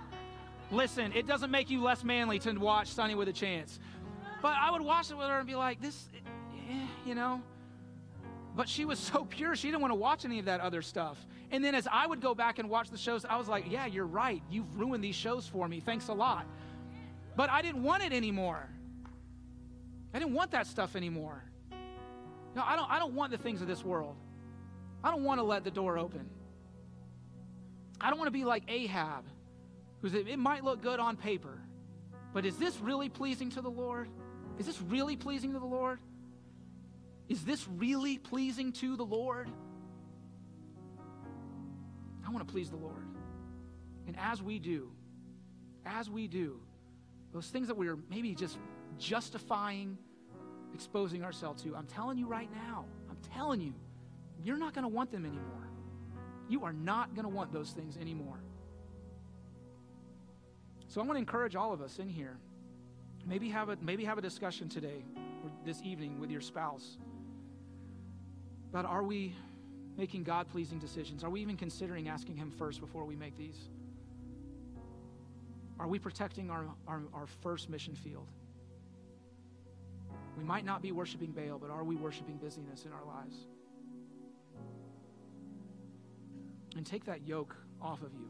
listen, 0.71 1.13
it 1.13 1.27
doesn't 1.27 1.51
make 1.51 1.71
you 1.71 1.83
less 1.83 2.05
manly 2.05 2.39
to 2.41 2.53
watch 2.53 2.89
Sonny 2.89 3.15
with 3.15 3.29
a 3.29 3.33
Chance. 3.33 3.79
But 4.43 4.55
I 4.61 4.71
would 4.71 4.83
watch 4.83 5.11
it 5.11 5.17
with 5.17 5.29
her 5.29 5.39
and 5.39 5.47
be 5.47 5.55
like, 5.55 5.81
this, 5.81 6.09
eh, 6.71 6.75
you 7.07 7.15
know. 7.15 7.41
But 8.55 8.69
she 8.69 8.85
was 8.85 8.99
so 8.99 9.25
pure, 9.25 9.57
she 9.57 9.69
didn't 9.69 9.81
want 9.81 9.93
to 9.93 9.97
watch 9.97 10.27
any 10.27 10.39
of 10.39 10.45
that 10.45 10.61
other 10.61 10.83
stuff. 10.83 11.25
And 11.57 11.65
then 11.65 11.75
as 11.75 11.89
I 11.91 12.07
would 12.07 12.21
go 12.21 12.35
back 12.35 12.59
and 12.59 12.69
watch 12.69 12.91
the 12.91 12.99
shows, 12.99 13.25
I 13.25 13.39
was 13.39 13.49
like, 13.49 13.65
yeah, 13.71 13.87
you're 13.87 14.05
right. 14.05 14.43
You've 14.51 14.79
ruined 14.79 15.03
these 15.03 15.15
shows 15.15 15.47
for 15.47 15.67
me. 15.67 15.81
Thanks 15.81 16.09
a 16.09 16.13
lot. 16.13 16.45
But 17.35 17.49
I 17.49 17.63
didn't 17.63 17.83
want 17.83 18.03
it 18.03 18.13
anymore. 18.13 18.69
I 20.13 20.19
didn't 20.19 20.35
want 20.35 20.51
that 20.51 20.67
stuff 20.67 20.97
anymore. 20.97 21.43
No, 22.55 22.63
I 22.63 22.77
don't, 22.77 22.91
I 22.91 22.99
don't 22.99 23.15
want 23.15 23.33
the 23.33 23.39
things 23.39 23.63
of 23.63 23.69
this 23.69 23.83
world. 23.83 24.17
I 25.03 25.11
don't 25.11 25.25
want 25.25 25.41
to 25.41 25.45
let 25.45 25.65
the 25.65 25.71
door 25.71 25.97
open. 25.97 26.29
I 28.03 28.11
don't 28.11 28.19
want 28.19 28.27
to 28.27 28.39
be 28.39 28.45
like 28.45 28.65
Ahab, 28.69 29.25
who's 30.03 30.13
it 30.13 30.39
might 30.39 30.63
look 30.63 30.83
good 30.83 31.01
on 31.01 31.17
paper, 31.17 31.59
but 32.35 32.45
is 32.45 32.59
this 32.59 32.79
really 32.83 33.09
pleasing 33.09 33.49
to 33.53 33.63
the 33.63 33.71
Lord? 33.71 34.11
Is 34.59 34.67
this 34.67 34.83
really 34.83 35.17
pleasing 35.17 35.55
to 35.55 35.59
the 35.59 35.65
Lord? 35.65 36.01
Is 37.31 37.47
this 37.47 37.67
really 37.67 38.19
pleasing 38.19 38.73
to 38.73 38.95
the 38.95 39.07
Lord? 39.07 39.49
I 42.27 42.31
want 42.31 42.47
to 42.47 42.53
please 42.53 42.71
the 42.71 42.77
Lord. 42.77 43.07
And 44.07 44.17
as 44.19 44.43
we 44.43 44.59
do, 44.59 44.91
as 45.85 46.11
we 46.11 46.27
do, 46.27 46.61
those 47.33 47.47
things 47.47 47.69
that 47.69 47.77
we're 47.77 47.99
maybe 48.11 48.35
just 48.35 48.59
justifying 48.99 49.99
exposing 50.75 51.23
ourselves 51.23 51.63
to, 51.63 51.75
I'm 51.77 51.87
telling 51.87 52.19
you 52.19 52.27
right 52.27 52.51
now, 52.53 52.85
I'm 53.09 53.17
telling 53.33 53.61
you, 53.61 53.75
you're 54.43 54.59
not 54.59 54.75
going 54.75 54.83
to 54.83 54.89
want 54.89 55.11
them 55.11 55.25
anymore. 55.25 55.69
You 56.49 56.65
are 56.65 56.73
not 56.73 57.15
going 57.15 57.25
to 57.25 57.29
want 57.29 57.53
those 57.53 57.71
things 57.71 57.97
anymore. 57.97 58.39
So 60.89 61.01
I 61.01 61.05
want 61.05 61.17
to 61.17 61.21
encourage 61.21 61.57
all 61.57 61.73
of 61.73 61.81
us 61.81 61.99
in 61.99 62.09
here. 62.09 62.37
Maybe 63.27 63.49
have 63.49 63.69
a 63.69 63.77
maybe 63.83 64.05
have 64.05 64.19
a 64.19 64.23
discussion 64.23 64.69
today 64.69 65.05
or 65.43 65.51
this 65.65 65.83
evening 65.83 66.21
with 66.21 66.31
your 66.31 66.41
spouse 66.41 66.97
about 68.71 68.85
are 68.85 69.03
we 69.03 69.35
making 69.97 70.25
God 70.25 70.49
pleasing 70.49 70.79
decisions? 70.79 71.25
Are 71.25 71.31
we 71.31 71.41
even 71.41 71.57
considering 71.57 72.09
asking 72.09 72.37
Him 72.37 72.51
first 72.51 72.81
before 72.81 73.05
we 73.05 73.17
make 73.17 73.37
these? 73.37 73.69
Are 75.79 75.89
we 75.89 75.99
protecting 75.99 76.51
our, 76.51 76.67
our, 76.87 77.03
our 77.13 77.27
first 77.43 77.69
mission 77.69 77.95
field? 77.95 78.29
We 80.37 80.45
might 80.45 80.65
not 80.65 80.83
be 80.83 80.93
worshiping 80.93 81.33
Baal, 81.33 81.59
but 81.59 81.71
are 81.71 81.85
we 81.85 81.97
worshiping 81.97 82.37
busyness 82.37 82.85
in 82.85 82.93
our 82.93 83.05
lives? 83.05 83.37
And 86.77 86.85
take 86.85 87.05
that 87.07 87.27
yoke 87.27 87.57
off 87.81 88.03
of 88.03 88.13
you. 88.15 88.29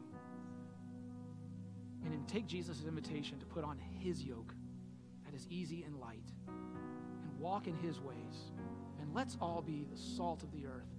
And 2.05 2.27
take 2.27 2.47
Jesus' 2.47 2.83
invitation 2.87 3.39
to 3.39 3.45
put 3.45 3.65
on 3.65 3.77
his 3.99 4.23
yoke 4.23 4.53
that 5.25 5.33
is 5.33 5.45
easy 5.49 5.83
and 5.83 5.99
light. 5.99 6.31
And 6.47 7.39
walk 7.39 7.67
in 7.67 7.75
his 7.75 7.99
ways. 7.99 8.51
And 9.01 9.13
let's 9.13 9.37
all 9.41 9.61
be 9.61 9.85
the 9.91 9.97
salt 9.97 10.43
of 10.43 10.51
the 10.51 10.65
earth 10.65 10.96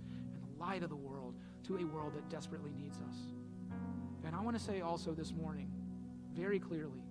light 0.58 0.82
of 0.82 0.90
the 0.90 0.96
world 0.96 1.34
to 1.64 1.76
a 1.76 1.84
world 1.84 2.14
that 2.14 2.28
desperately 2.28 2.72
needs 2.80 2.98
us. 2.98 3.16
And 4.24 4.34
I 4.34 4.40
want 4.40 4.58
to 4.58 4.62
say 4.62 4.80
also 4.80 5.12
this 5.12 5.32
morning, 5.32 5.70
very 6.34 6.58
clearly, 6.58 7.02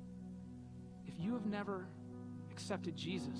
if 1.06 1.14
you 1.20 1.34
have 1.34 1.46
never 1.46 1.88
accepted 2.52 2.96
Jesus 2.96 3.40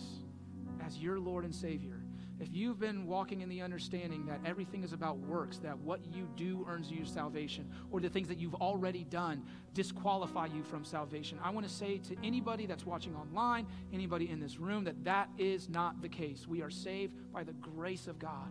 as 0.86 0.98
your 0.98 1.20
Lord 1.20 1.46
and 1.46 1.54
Savior, 1.54 2.02
if 2.40 2.50
you've 2.52 2.80
been 2.80 3.08
walking 3.08 3.42
in 3.42 3.50
the 3.50 3.62
understanding 3.62 4.26
that 4.28 4.40
everything 4.46 4.84
is 4.84 4.94
about 4.94 5.18
works, 5.18 5.58
that 5.60 5.78
what 5.80 6.06
you 6.06 6.30
do 6.36 6.66
earns 6.70 6.92
you 6.92 7.04
salvation, 7.04 7.68
or 7.92 8.00
the 8.00 8.10
things 8.10 8.28
that 8.28 8.38
you've 8.38 8.54
already 8.56 9.04
done 9.04 9.44
disqualify 9.74 10.46
you 10.46 10.64
from 10.64 10.86
salvation, 10.86 11.40
I 11.44 11.50
want 11.50 11.68
to 11.68 11.74
say 11.74 11.98
to 11.98 12.16
anybody 12.24 12.68
that's 12.68 12.86
watching 12.86 13.16
online, 13.16 13.66
anybody 13.92 14.30
in 14.30 14.40
this 14.40 14.60
room, 14.60 14.84
that 14.84 15.04
that 15.04 15.30
is 15.40 15.68
not 15.68 16.02
the 16.02 16.10
case. 16.10 16.48
We 16.48 16.62
are 16.62 16.70
saved 16.70 17.16
by 17.34 17.44
the 17.44 17.54
grace 17.54 18.08
of 18.08 18.20
God. 18.20 18.50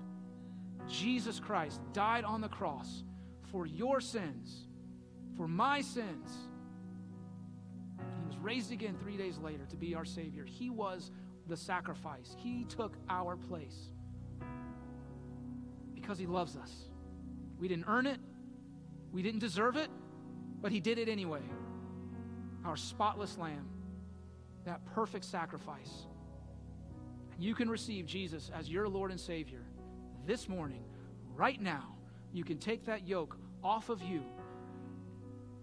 Jesus 0.88 1.40
Christ 1.40 1.80
died 1.92 2.24
on 2.24 2.40
the 2.40 2.48
cross 2.48 3.02
for 3.50 3.66
your 3.66 4.00
sins, 4.00 4.66
for 5.36 5.48
my 5.48 5.80
sins. 5.80 6.30
He 7.98 8.26
was 8.26 8.38
raised 8.38 8.72
again 8.72 8.96
three 9.00 9.16
days 9.16 9.38
later 9.38 9.64
to 9.70 9.76
be 9.76 9.94
our 9.94 10.04
Savior. 10.04 10.44
He 10.44 10.70
was 10.70 11.10
the 11.48 11.56
sacrifice. 11.56 12.36
He 12.38 12.64
took 12.64 12.96
our 13.08 13.36
place 13.36 13.90
because 15.94 16.18
He 16.18 16.26
loves 16.26 16.56
us. 16.56 16.72
We 17.58 17.68
didn't 17.68 17.86
earn 17.88 18.06
it, 18.06 18.18
we 19.12 19.22
didn't 19.22 19.40
deserve 19.40 19.76
it, 19.76 19.88
but 20.60 20.70
He 20.70 20.80
did 20.80 20.98
it 20.98 21.08
anyway. 21.08 21.42
Our 22.64 22.76
spotless 22.76 23.38
Lamb, 23.38 23.68
that 24.64 24.84
perfect 24.86 25.24
sacrifice. 25.24 26.06
You 27.38 27.54
can 27.54 27.68
receive 27.68 28.06
Jesus 28.06 28.50
as 28.54 28.68
your 28.68 28.88
Lord 28.88 29.10
and 29.10 29.20
Savior 29.20 29.65
this 30.26 30.48
morning, 30.48 30.82
right 31.34 31.60
now. 31.60 31.94
You 32.32 32.44
can 32.44 32.58
take 32.58 32.84
that 32.86 33.06
yoke 33.06 33.38
off 33.62 33.88
of 33.88 34.02
you 34.02 34.22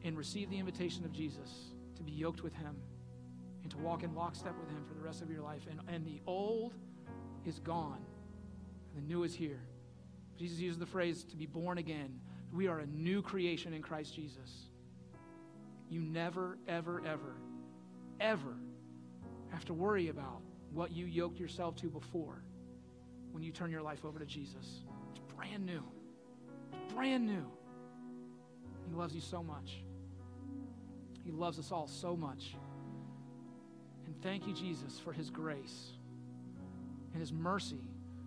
and 0.03 0.17
receive 0.17 0.49
the 0.49 0.57
invitation 0.57 1.03
of 1.03 1.11
Jesus 1.11 1.73
to 1.95 2.03
be 2.03 2.11
yoked 2.11 2.43
with 2.43 2.53
Him 2.53 2.75
and 3.61 3.71
to 3.71 3.77
walk 3.77 4.03
in 4.03 4.15
lockstep 4.15 4.55
with 4.59 4.69
Him 4.69 4.83
for 4.87 4.93
the 4.93 5.01
rest 5.01 5.21
of 5.21 5.29
your 5.29 5.41
life. 5.41 5.67
And, 5.69 5.81
and 5.93 6.05
the 6.05 6.21
old 6.25 6.73
is 7.45 7.59
gone, 7.59 7.99
and 8.95 9.03
the 9.03 9.07
new 9.07 9.23
is 9.23 9.35
here. 9.35 9.61
Jesus 10.39 10.59
uses 10.59 10.79
the 10.79 10.85
phrase 10.85 11.23
to 11.25 11.35
be 11.35 11.45
born 11.45 11.77
again. 11.77 12.19
We 12.53 12.67
are 12.67 12.79
a 12.79 12.85
new 12.87 13.21
creation 13.21 13.73
in 13.73 13.81
Christ 13.81 14.15
Jesus. 14.15 14.69
You 15.89 16.01
never, 16.01 16.57
ever, 16.67 17.03
ever, 17.05 17.35
ever 18.19 18.55
have 19.51 19.65
to 19.65 19.73
worry 19.73 20.07
about 20.07 20.41
what 20.71 20.91
you 20.91 21.05
yoked 21.05 21.39
yourself 21.39 21.75
to 21.77 21.87
before 21.87 22.43
when 23.33 23.43
you 23.43 23.51
turn 23.51 23.71
your 23.71 23.81
life 23.81 24.05
over 24.05 24.19
to 24.19 24.25
Jesus. 24.25 24.83
It's 25.09 25.19
brand 25.35 25.65
new. 25.65 25.83
It's 26.71 26.93
brand 26.93 27.25
new. 27.25 27.45
He 28.87 28.95
loves 28.95 29.13
you 29.13 29.21
so 29.21 29.43
much. 29.43 29.83
He 31.25 31.31
loves 31.31 31.57
us 31.57 31.71
all 31.71 31.87
so 31.87 32.15
much. 32.15 32.55
And 34.05 34.15
thank 34.21 34.45
you, 34.47 34.53
Jesus, 34.53 34.99
for 34.99 35.11
his 35.11 35.29
grace 35.29 35.93
and 37.13 37.19
his 37.19 37.33
mercy 37.33 37.81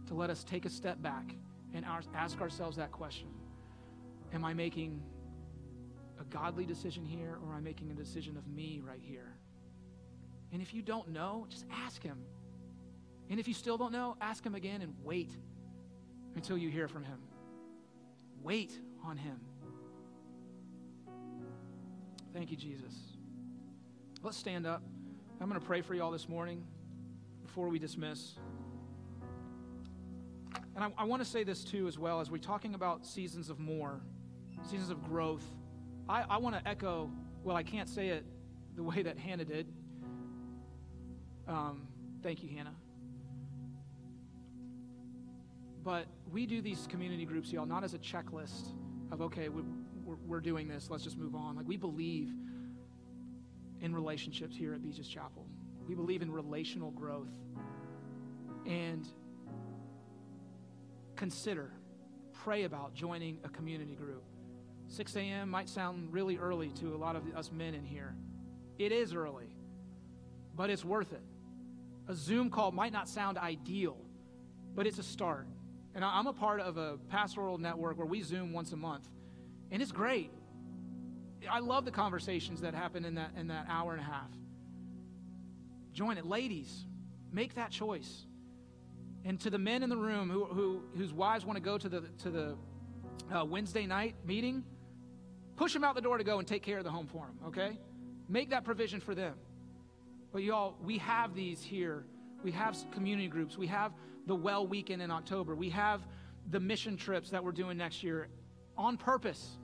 to 0.09 0.15
let 0.15 0.29
us 0.29 0.45
take 0.45 0.65
a 0.65 0.71
step 0.71 1.01
back 1.01 1.35
and 1.75 1.85
ask 2.15 2.41
ourselves 2.41 2.77
that 2.77 2.91
question 2.91 3.29
Am 4.33 4.45
I 4.45 4.55
making 4.55 5.01
a 6.21 6.25
godly 6.25 6.67
decision 6.67 7.05
here 7.05 7.39
or 7.43 7.53
am 7.53 7.59
I 7.59 7.61
making 7.61 7.91
a 7.91 7.95
decision 7.95 8.37
of 8.37 8.47
me 8.49 8.83
right 8.85 9.01
here? 9.01 9.37
And 10.53 10.61
if 10.61 10.75
you 10.75 10.83
don't 10.83 11.09
know, 11.09 11.47
just 11.49 11.65
ask 11.71 12.03
him. 12.03 12.19
And 13.29 13.41
if 13.41 13.49
you 13.49 13.55
still 13.55 13.77
don't 13.77 13.93
know, 13.93 14.16
ask 14.20 14.45
him 14.45 14.55
again 14.55 14.83
and 14.83 14.95
wait 15.03 15.31
until 16.35 16.57
you 16.57 16.70
hear 16.70 16.87
from 16.89 17.05
him. 17.05 17.18
Wait 18.43 18.79
on 19.05 19.16
him. 19.16 19.41
Thank 22.33 22.51
you, 22.51 22.57
Jesus. 22.57 22.95
Let's 24.22 24.37
stand 24.37 24.66
up. 24.66 24.83
I'm 25.41 25.49
going 25.49 25.61
to 25.61 25.66
pray 25.66 25.83
for 25.83 25.95
you 25.95 26.03
all 26.03 26.11
this 26.11 26.29
morning 26.29 26.62
before 27.43 27.68
we 27.68 27.79
dismiss. 27.79 28.35
And 30.74 30.85
I, 30.85 30.93
I 30.99 31.05
want 31.05 31.22
to 31.22 31.29
say 31.29 31.43
this 31.43 31.64
too, 31.64 31.89
as 31.89 31.99
well, 31.99 32.20
as 32.20 32.31
we're 32.31 32.39
talking 32.39 32.74
about 32.74 33.07
seasons 33.07 33.49
of 33.49 33.59
more, 33.59 34.01
seasons 34.62 34.91
of 34.91 35.03
growth. 35.05 35.45
I, 36.09 36.24
I 36.29 36.37
want 36.37 36.55
to 36.57 36.68
echo, 36.68 37.11
well, 37.43 37.57
I 37.57 37.62
can't 37.62 37.89
say 37.89 38.09
it 38.09 38.24
the 38.77 38.83
way 38.83 39.03
that 39.03 39.18
Hannah 39.18 39.45
did. 39.45 39.66
Um, 41.49 41.89
thank 42.22 42.43
you, 42.43 42.51
Hannah. 42.55 42.74
But 45.87 46.07
we 46.32 46.47
do 46.47 46.61
these 46.61 46.89
community 46.91 47.24
groups, 47.24 47.53
y'all, 47.53 47.64
not 47.64 47.84
as 47.84 47.95
a 47.95 47.99
checklist 47.99 48.72
of, 49.12 49.22
okay, 49.22 49.49
we, 49.49 49.62
we're 49.62 49.87
we're, 50.05 50.16
we're 50.26 50.41
doing 50.41 50.66
this. 50.66 50.89
Let's 50.91 51.05
just 51.05 51.16
move 51.16 51.37
on. 51.37 51.55
Like, 51.55 51.68
we 51.68 51.76
believe 51.76 52.32
in 53.80 53.95
relationships 53.95 54.57
here 54.57 54.74
at 54.74 54.82
Beaches 54.82 55.07
Chapel, 55.07 55.47
we 55.87 55.95
believe 55.95 56.22
in 56.22 56.32
relational 56.32 56.91
growth. 56.91 57.30
And 58.66 59.07
consider, 61.14 61.70
pray 62.32 62.64
about 62.64 62.95
joining 62.95 63.39
a 63.45 63.49
community 63.49 63.95
group. 63.95 64.24
6 64.89 65.14
a.m. 65.14 65.51
might 65.51 65.68
sound 65.68 66.12
really 66.12 66.37
early 66.37 66.70
to 66.80 66.97
a 66.97 66.99
lot 66.99 67.14
of 67.14 67.22
us 67.37 67.53
men 67.53 67.74
in 67.74 67.84
here. 67.84 68.16
It 68.76 68.91
is 68.91 69.14
early, 69.14 69.55
but 70.57 70.68
it's 70.68 70.84
worth 70.84 71.12
it. 71.12 71.22
A 72.09 72.14
Zoom 72.14 72.51
call 72.51 72.72
might 72.72 72.93
not 72.93 73.09
sound 73.09 73.39
ideal, 73.39 73.97
but 74.74 74.89
it's 74.89 74.99
a 74.99 75.05
start. 75.05 75.47
And 75.97 76.05
I'm 76.05 76.27
a 76.27 76.33
part 76.33 76.61
of 76.61 76.77
a 76.77 76.99
pastoral 77.09 77.57
network 77.57 77.97
where 77.97 78.07
we 78.07 78.21
Zoom 78.21 78.53
once 78.53 78.73
a 78.73 78.77
month, 78.77 79.09
and 79.71 79.81
it's 79.81 79.93
great. 79.93 80.31
I 81.51 81.61
love 81.61 81.87
the 81.87 81.91
conversations 81.91 82.61
that 82.61 82.75
happen 82.75 83.07
in 83.07 83.15
that, 83.15 83.31
in 83.35 83.49
that 83.49 83.65
hour 83.67 83.93
and 83.93 84.01
a 84.03 84.05
half. 84.05 84.29
Join 85.95 86.19
it. 86.19 86.27
Ladies, 86.27 86.85
make 87.33 87.55
that 87.55 87.71
choice. 87.71 88.27
And 89.25 89.41
to 89.41 89.49
the 89.49 89.59
men 89.59 89.83
in 89.83 89.89
the 89.89 89.97
room 89.97 90.29
who, 90.29 90.45
who, 90.45 90.83
whose 90.99 91.15
wives 91.15 91.47
want 91.47 91.57
to 91.57 91.63
go 91.63 91.79
to 91.79 91.89
the, 91.89 92.03
to 92.19 92.31
the 92.31 92.57
uh, 93.35 93.47
Wednesday 93.47 93.87
night 93.87 94.17
meeting, 94.27 94.65
push 95.57 95.73
them 95.73 95.83
out 95.83 95.95
the 95.95 96.03
door 96.03 96.19
to 96.19 96.25
go 96.25 96.39
and 96.39 96.47
take 96.47 96.63
care 96.63 96.77
of 96.77 96.85
the 96.85 96.91
home 96.91 97.07
for 97.07 97.25
them, 97.25 97.39
okay? 97.47 97.79
Make 98.29 98.51
that 98.51 98.65
provision 98.65 99.01
for 99.01 99.15
them. 99.15 99.35
But 100.31 100.43
y'all, 100.43 100.77
we 100.85 100.99
have 100.99 101.35
these 101.35 101.63
here. 101.63 102.05
We 102.43 102.53
have 102.53 102.77
community 102.93 103.29
groups. 103.29 103.57
We 103.57 103.69
have 103.69 103.93
the 104.27 104.35
Well 104.35 104.66
Weekend 104.66 105.01
in 105.01 105.11
October. 105.11 105.55
We 105.55 105.70
have 105.70 106.01
the 106.51 106.61
mission 106.61 106.97
trips 106.97 107.31
that 107.31 107.43
we're 107.43 107.53
doing 107.53 107.79
next 107.79 108.03
year 108.03 108.29
on 108.77 108.97
purpose. 108.97 109.59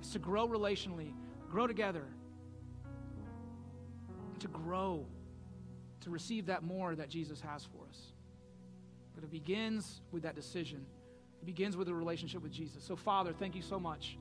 It's 0.00 0.12
to 0.12 0.18
grow 0.18 0.46
relationally, 0.46 1.12
grow 1.50 1.66
together, 1.66 2.04
to 4.40 4.48
grow, 4.48 5.06
to 6.00 6.10
receive 6.10 6.46
that 6.46 6.62
more 6.62 6.94
that 6.94 7.08
Jesus 7.08 7.40
has 7.40 7.64
for 7.64 7.88
us. 7.88 8.12
But 9.14 9.24
it 9.24 9.30
begins 9.30 10.02
with 10.12 10.22
that 10.22 10.36
decision. 10.36 10.84
It 11.42 11.46
begins 11.46 11.76
with 11.76 11.88
a 11.88 11.94
relationship 11.94 12.42
with 12.42 12.52
Jesus. 12.52 12.84
So, 12.84 12.94
Father, 12.94 13.32
thank 13.32 13.54
you 13.54 13.62
so 13.62 13.80
much 13.80 14.16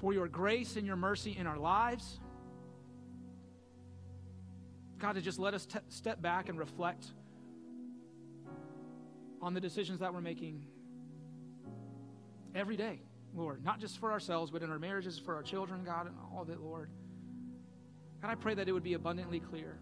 for 0.00 0.12
your 0.12 0.26
grace 0.26 0.76
and 0.76 0.86
your 0.86 0.96
mercy 0.96 1.36
in 1.38 1.46
our 1.46 1.58
lives. 1.58 2.18
God, 4.98 5.14
to 5.14 5.20
just 5.20 5.38
let 5.38 5.54
us 5.54 5.66
t- 5.66 5.78
step 5.88 6.20
back 6.22 6.48
and 6.48 6.58
reflect 6.58 7.06
on 9.42 9.54
the 9.54 9.60
decisions 9.60 9.98
that 9.98 10.14
we're 10.14 10.20
making 10.20 10.64
every 12.54 12.76
day, 12.76 13.00
Lord. 13.34 13.64
Not 13.64 13.80
just 13.80 13.98
for 13.98 14.12
ourselves, 14.12 14.50
but 14.50 14.62
in 14.62 14.70
our 14.70 14.78
marriages, 14.78 15.18
for 15.18 15.34
our 15.34 15.42
children, 15.42 15.82
God, 15.84 16.06
and 16.06 16.14
all 16.32 16.42
of 16.42 16.48
it, 16.48 16.60
Lord. 16.60 16.88
God, 18.22 18.30
I 18.30 18.36
pray 18.36 18.54
that 18.54 18.68
it 18.68 18.72
would 18.72 18.84
be 18.84 18.94
abundantly 18.94 19.40
clear. 19.40 19.78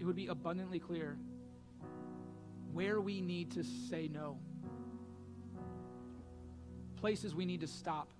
It 0.00 0.04
would 0.04 0.16
be 0.16 0.26
abundantly 0.26 0.80
clear 0.80 1.16
where 2.72 3.00
we 3.00 3.20
need 3.20 3.52
to 3.52 3.62
say 3.62 4.08
no, 4.12 4.36
places 6.96 7.34
we 7.34 7.46
need 7.46 7.60
to 7.60 7.68
stop 7.68 8.10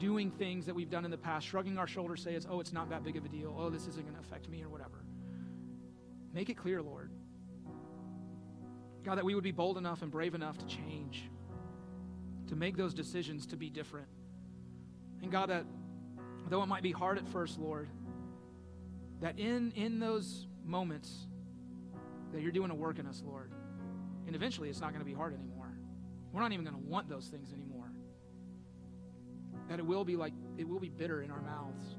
doing 0.00 0.32
things 0.32 0.66
that 0.66 0.74
we've 0.74 0.90
done 0.90 1.04
in 1.04 1.12
the 1.12 1.18
past, 1.18 1.46
shrugging 1.46 1.78
our 1.78 1.86
shoulders, 1.86 2.22
say 2.22 2.34
it's, 2.34 2.46
oh, 2.50 2.58
it's 2.58 2.72
not 2.72 2.90
that 2.90 3.04
big 3.04 3.16
of 3.16 3.24
a 3.24 3.28
deal. 3.28 3.54
Oh, 3.56 3.70
this 3.70 3.86
isn't 3.86 4.02
going 4.02 4.16
to 4.16 4.20
affect 4.20 4.48
me 4.48 4.62
or 4.64 4.68
whatever. 4.68 5.04
Make 6.32 6.48
it 6.48 6.56
clear, 6.56 6.82
Lord. 6.82 7.12
God, 9.04 9.16
that 9.16 9.24
we 9.24 9.34
would 9.34 9.44
be 9.44 9.52
bold 9.52 9.78
enough 9.78 10.02
and 10.02 10.10
brave 10.10 10.34
enough 10.34 10.58
to 10.58 10.66
change, 10.66 11.30
to 12.48 12.56
make 12.56 12.76
those 12.76 12.94
decisions 12.94 13.46
to 13.46 13.56
be 13.56 13.70
different. 13.70 14.08
And 15.22 15.30
God, 15.30 15.50
that 15.50 15.64
though 16.48 16.62
it 16.62 16.66
might 16.66 16.82
be 16.82 16.92
hard 16.92 17.18
at 17.18 17.28
first, 17.28 17.58
Lord, 17.58 17.88
that 19.20 19.38
in, 19.38 19.72
in 19.76 20.00
those 20.00 20.46
moments 20.64 21.26
that 22.32 22.42
you're 22.42 22.52
doing 22.52 22.70
a 22.70 22.74
work 22.74 22.98
in 22.98 23.06
us, 23.06 23.22
Lord, 23.24 23.50
and 24.26 24.36
eventually 24.36 24.68
it's 24.68 24.80
not 24.80 24.92
going 24.92 25.00
to 25.00 25.10
be 25.10 25.14
hard 25.14 25.34
anymore. 25.34 25.72
We're 26.32 26.42
not 26.42 26.52
even 26.52 26.64
going 26.64 26.76
to 26.76 26.88
want 26.88 27.08
those 27.08 27.26
things 27.26 27.52
anymore. 27.52 27.90
That 29.68 29.78
it 29.78 29.86
will 29.86 30.04
be 30.04 30.16
like, 30.16 30.32
it 30.58 30.68
will 30.68 30.78
be 30.78 30.88
bitter 30.88 31.22
in 31.22 31.30
our 31.30 31.40
mouths. 31.40 31.96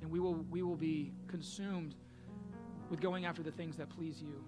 And 0.00 0.10
we 0.10 0.20
will, 0.20 0.34
we 0.50 0.62
will 0.62 0.76
be 0.76 1.12
consumed 1.26 1.94
with 2.90 3.00
going 3.00 3.24
after 3.24 3.42
the 3.42 3.50
things 3.50 3.76
that 3.76 3.88
please 3.90 4.22
you. 4.22 4.44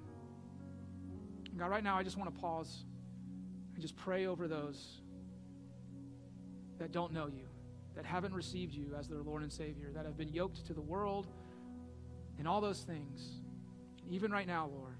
God, 1.57 1.70
right 1.70 1.82
now, 1.82 1.96
I 1.96 2.02
just 2.02 2.16
want 2.18 2.34
to 2.34 2.40
pause 2.40 2.84
and 3.74 3.82
just 3.82 3.96
pray 3.96 4.26
over 4.26 4.46
those 4.46 5.00
that 6.78 6.92
don't 6.92 7.12
know 7.12 7.26
you, 7.26 7.46
that 7.94 8.04
haven't 8.04 8.34
received 8.34 8.74
you 8.74 8.94
as 8.98 9.09
their 9.09 9.22
Lord 9.22 9.42
and 9.42 9.52
Savior, 9.52 9.90
that 9.94 10.04
have 10.04 10.16
been 10.16 10.32
yoked 10.32 10.66
to 10.66 10.74
the 10.74 10.80
world 10.80 11.26
and 12.38 12.46
all 12.46 12.61
those 12.61 12.80
things. 12.80 13.40
Even 14.09 14.30
right 14.30 14.46
now, 14.46 14.68
Lord, 14.72 14.96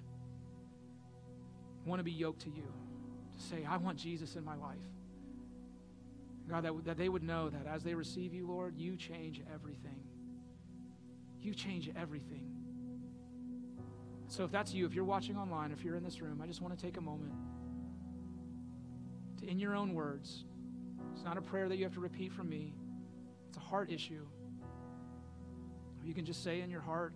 I 1.85 1.89
want 1.89 2.01
to 2.01 2.05
be 2.05 2.13
yoked 2.13 2.43
to 2.43 2.51
you, 2.51 2.73
to 3.37 3.43
say, 3.43 3.67
I 3.69 3.77
want 3.77 3.99
Jesus 3.99 4.37
in 4.37 4.45
my 4.45 4.57
life. 4.57 4.79
God, 6.49 6.65
that, 6.65 6.85
that 6.85 6.97
they 6.97 7.09
would 7.09 7.23
know 7.23 7.51
that 7.51 7.67
as 7.67 7.83
they 7.83 7.95
receive 7.95 8.33
you, 8.33 8.47
Lord, 8.47 8.77
you 8.77 8.97
change 8.97 9.43
everything. 9.53 10.05
You 11.41 11.55
change 11.55 11.91
everything. 11.97 12.56
So 14.29 14.45
if 14.45 14.51
that's 14.51 14.75
you, 14.75 14.87
if 14.87 14.95
you're 14.95 15.05
watching 15.05 15.37
online, 15.37 15.71
if 15.73 15.85
you're 15.85 15.97
in 15.97 16.03
this 16.03 16.21
room, 16.21 16.41
I 16.43 16.47
just 16.47 16.61
want 16.61 16.77
to 16.77 16.85
take 16.85 16.97
a 16.97 17.01
moment 17.01 17.33
to, 19.39 19.49
in 19.49 19.59
your 19.59 19.75
own 19.75 19.95
words, 19.95 20.45
it's 21.15 21.25
not 21.25 21.39
a 21.39 21.43
prayer 21.43 21.69
that 21.69 21.77
you 21.77 21.85
have 21.85 21.95
to 21.95 22.01
repeat 22.01 22.33
from 22.33 22.49
me, 22.49 22.75
it's 23.49 23.57
a 23.57 23.61
heart 23.61 23.91
issue. 23.91 24.27
You 26.05 26.15
can 26.15 26.25
just 26.25 26.45
say 26.45 26.61
in 26.61 26.71
your 26.71 26.81
heart, 26.81 27.15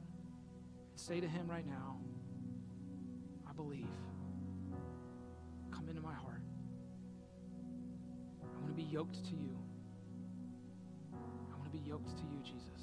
say 0.96 1.20
to 1.20 1.28
Him 1.28 1.48
right 1.48 1.66
now, 1.66 1.98
I 3.48 3.52
believe. 3.52 3.86
Come 5.70 5.88
into 5.88 6.02
my 6.02 6.14
heart. 6.14 6.42
I 8.42 8.58
want 8.58 8.68
to 8.68 8.74
be 8.74 8.88
yoked 8.88 9.24
to 9.26 9.36
you. 9.36 9.56
I 11.12 11.56
want 11.58 11.70
to 11.70 11.78
be 11.78 11.88
yoked 11.88 12.16
to 12.16 12.24
you, 12.24 12.40
Jesus. 12.42 12.79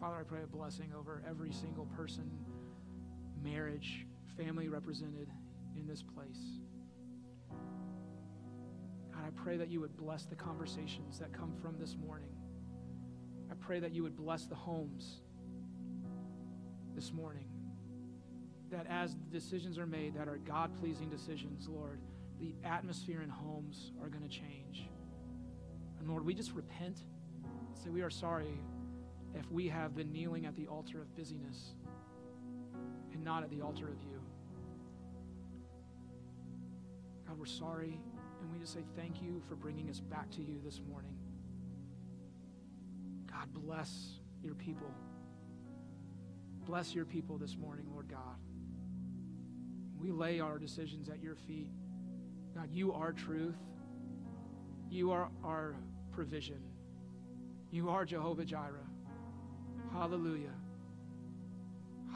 Father, 0.00 0.16
I 0.20 0.22
pray 0.24 0.42
a 0.42 0.46
blessing 0.46 0.92
over 0.96 1.22
every 1.28 1.52
single 1.52 1.86
person, 1.96 2.30
marriage, 3.42 4.06
family 4.36 4.68
represented 4.68 5.28
in 5.74 5.86
this 5.86 6.02
place. 6.02 6.60
God, 9.10 9.22
I 9.26 9.30
pray 9.42 9.56
that 9.56 9.68
you 9.68 9.80
would 9.80 9.96
bless 9.96 10.26
the 10.26 10.34
conversations 10.34 11.18
that 11.18 11.32
come 11.32 11.54
from 11.62 11.78
this 11.78 11.96
morning. 11.96 12.28
I 13.50 13.54
pray 13.54 13.80
that 13.80 13.92
you 13.92 14.02
would 14.02 14.16
bless 14.16 14.44
the 14.44 14.54
homes 14.54 15.22
this 16.94 17.10
morning. 17.12 17.48
That 18.70 18.86
as 18.90 19.14
decisions 19.32 19.78
are 19.78 19.86
made 19.86 20.14
that 20.14 20.28
are 20.28 20.36
God 20.36 20.78
pleasing 20.78 21.08
decisions, 21.08 21.68
Lord, 21.68 22.00
the 22.38 22.54
atmosphere 22.64 23.22
in 23.22 23.30
homes 23.30 23.92
are 24.02 24.08
going 24.08 24.22
to 24.22 24.28
change. 24.28 24.90
And 26.00 26.08
Lord, 26.08 26.26
we 26.26 26.34
just 26.34 26.52
repent. 26.52 26.98
Say 27.82 27.88
we 27.88 28.02
are 28.02 28.10
sorry 28.10 28.60
if 29.36 29.50
we 29.50 29.68
have 29.68 29.94
been 29.94 30.12
kneeling 30.12 30.46
at 30.46 30.56
the 30.56 30.66
altar 30.66 31.00
of 31.00 31.14
busyness 31.14 31.74
and 33.12 33.22
not 33.22 33.42
at 33.42 33.50
the 33.50 33.60
altar 33.60 33.86
of 33.88 34.02
you. 34.02 34.20
God, 37.26 37.38
we're 37.38 37.44
sorry, 37.44 38.00
and 38.40 38.52
we 38.52 38.58
just 38.58 38.72
say 38.72 38.84
thank 38.96 39.20
you 39.20 39.42
for 39.48 39.54
bringing 39.54 39.90
us 39.90 40.00
back 40.00 40.30
to 40.30 40.42
you 40.42 40.58
this 40.64 40.80
morning. 40.90 41.16
God, 43.30 43.52
bless 43.52 44.20
your 44.42 44.54
people. 44.54 44.90
Bless 46.64 46.94
your 46.94 47.04
people 47.04 47.36
this 47.36 47.56
morning, 47.56 47.86
Lord 47.92 48.08
God. 48.08 48.38
We 50.00 50.10
lay 50.12 50.40
our 50.40 50.58
decisions 50.58 51.08
at 51.08 51.22
your 51.22 51.34
feet. 51.34 51.70
God, 52.54 52.70
you 52.72 52.92
are 52.92 53.12
truth. 53.12 53.56
You 54.88 55.12
are 55.12 55.28
our 55.44 55.74
provision. 56.10 56.62
You 57.70 57.90
are 57.90 58.04
Jehovah 58.04 58.44
Jireh. 58.44 58.85
Hallelujah. 59.96 60.52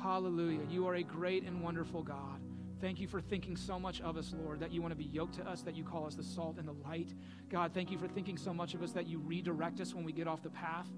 Hallelujah. 0.03 0.61
You 0.69 0.87
are 0.87 0.97
a 0.97 1.03
great 1.03 1.45
and 1.45 1.63
wonderful 1.63 2.03
God. 2.03 2.41
Thank 2.79 3.01
you 3.01 3.09
for 3.09 3.21
thinking 3.21 3.57
so 3.57 3.79
much 3.79 4.03
of 4.03 4.19
us, 4.19 4.35
Lord, 4.45 4.61
that 4.61 4.71
you 4.71 4.83
want 4.83 4.93
to 4.93 4.97
be 4.97 5.05
yoked 5.05 5.35
to 5.37 5.49
us, 5.49 5.63
that 5.63 5.75
you 5.75 5.83
call 5.83 6.07
us 6.07 6.15
the 6.15 6.23
salt 6.23 6.59
and 6.59 6.69
the 6.69 6.75
light. 6.87 7.15
God, 7.51 7.73
thank 7.73 7.91
you 7.91 7.99
for 7.99 8.07
thinking 8.07 8.37
so 8.37 8.53
much 8.53 8.75
of 8.75 8.83
us 8.83 8.93
that 8.93 9.07
you 9.07 9.19
redirect 9.19 9.81
us 9.81 9.95
when 9.95 10.05
we 10.05 10.13
get 10.13 10.29
off 10.29 10.43
the 10.43 10.51
path. 10.51 10.89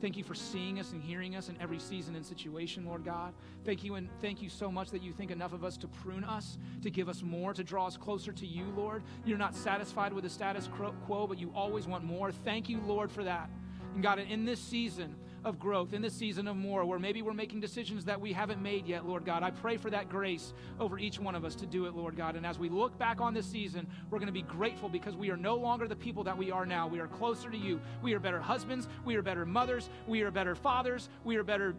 Thank 0.00 0.16
you 0.16 0.22
for 0.22 0.34
seeing 0.34 0.78
us 0.78 0.92
and 0.92 1.02
hearing 1.02 1.34
us 1.34 1.48
in 1.48 1.56
every 1.60 1.78
season 1.78 2.14
and 2.14 2.24
situation, 2.24 2.86
Lord 2.86 3.04
God. 3.04 3.34
Thank 3.64 3.82
you 3.82 3.96
and 3.96 4.08
thank 4.20 4.40
you 4.42 4.48
so 4.48 4.70
much 4.70 4.90
that 4.90 5.02
you 5.02 5.12
think 5.12 5.30
enough 5.30 5.52
of 5.52 5.64
us 5.64 5.76
to 5.78 5.88
prune 5.88 6.24
us, 6.24 6.56
to 6.82 6.90
give 6.90 7.08
us 7.08 7.22
more, 7.22 7.52
to 7.52 7.64
draw 7.64 7.86
us 7.86 7.96
closer 7.96 8.32
to 8.32 8.46
you, 8.46 8.66
Lord. 8.76 9.02
You're 9.24 9.38
not 9.38 9.56
satisfied 9.56 10.12
with 10.12 10.24
the 10.24 10.30
status 10.30 10.68
quo, 11.06 11.26
but 11.26 11.38
you 11.38 11.52
always 11.54 11.86
want 11.86 12.04
more. 12.04 12.32
Thank 12.32 12.68
you, 12.68 12.80
Lord, 12.86 13.10
for 13.10 13.24
that. 13.24 13.50
And 13.94 14.02
God, 14.02 14.18
in 14.18 14.44
this 14.44 14.60
season, 14.60 15.16
of 15.44 15.58
growth, 15.58 15.92
in 15.92 16.02
this 16.02 16.14
season 16.14 16.48
of 16.48 16.56
more, 16.56 16.84
where 16.84 16.98
maybe 16.98 17.22
we're 17.22 17.32
making 17.32 17.60
decisions 17.60 18.04
that 18.04 18.20
we 18.20 18.32
haven't 18.32 18.60
made 18.60 18.86
yet, 18.86 19.06
Lord 19.06 19.24
God. 19.24 19.42
I 19.42 19.50
pray 19.50 19.76
for 19.76 19.90
that 19.90 20.08
grace 20.08 20.52
over 20.80 20.98
each 20.98 21.18
one 21.18 21.34
of 21.34 21.44
us 21.44 21.54
to 21.56 21.66
do 21.66 21.86
it, 21.86 21.94
Lord 21.94 22.16
God. 22.16 22.36
And 22.36 22.44
as 22.44 22.58
we 22.58 22.68
look 22.68 22.98
back 22.98 23.20
on 23.20 23.34
this 23.34 23.46
season, 23.46 23.86
we're 24.10 24.18
going 24.18 24.26
to 24.26 24.32
be 24.32 24.42
grateful 24.42 24.88
because 24.88 25.16
we 25.16 25.30
are 25.30 25.36
no 25.36 25.54
longer 25.54 25.86
the 25.86 25.96
people 25.96 26.24
that 26.24 26.36
we 26.36 26.50
are 26.50 26.66
now. 26.66 26.86
We 26.88 27.00
are 27.00 27.06
closer 27.06 27.50
to 27.50 27.56
you. 27.56 27.80
We 28.02 28.14
are 28.14 28.20
better 28.20 28.40
husbands. 28.40 28.88
We 29.04 29.16
are 29.16 29.22
better 29.22 29.46
mothers. 29.46 29.88
We 30.06 30.22
are 30.22 30.30
better 30.30 30.54
fathers. 30.54 31.08
We 31.24 31.36
are 31.36 31.44
better 31.44 31.74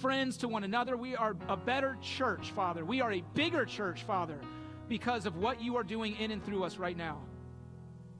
friends 0.00 0.36
to 0.38 0.48
one 0.48 0.64
another. 0.64 0.96
We 0.96 1.16
are 1.16 1.36
a 1.48 1.56
better 1.56 1.98
church, 2.00 2.52
Father. 2.52 2.84
We 2.84 3.00
are 3.00 3.12
a 3.12 3.22
bigger 3.34 3.64
church, 3.64 4.04
Father, 4.04 4.38
because 4.88 5.26
of 5.26 5.36
what 5.36 5.60
you 5.60 5.76
are 5.76 5.84
doing 5.84 6.16
in 6.16 6.30
and 6.30 6.44
through 6.44 6.64
us 6.64 6.78
right 6.78 6.96
now. 6.96 7.18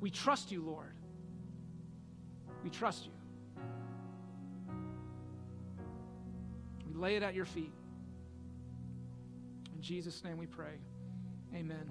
We 0.00 0.10
trust 0.10 0.52
you, 0.52 0.62
Lord. 0.62 0.92
We 2.62 2.70
trust 2.70 3.06
you. 3.06 3.12
Lay 6.96 7.16
it 7.16 7.22
at 7.22 7.34
your 7.34 7.44
feet. 7.44 7.72
In 9.74 9.82
Jesus' 9.82 10.22
name 10.24 10.38
we 10.38 10.46
pray. 10.46 10.78
Amen. 11.54 11.90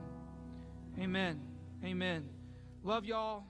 Amen. 0.99 1.39
Amen. 1.84 2.30
Love 2.84 3.06
y'all. 3.06 3.43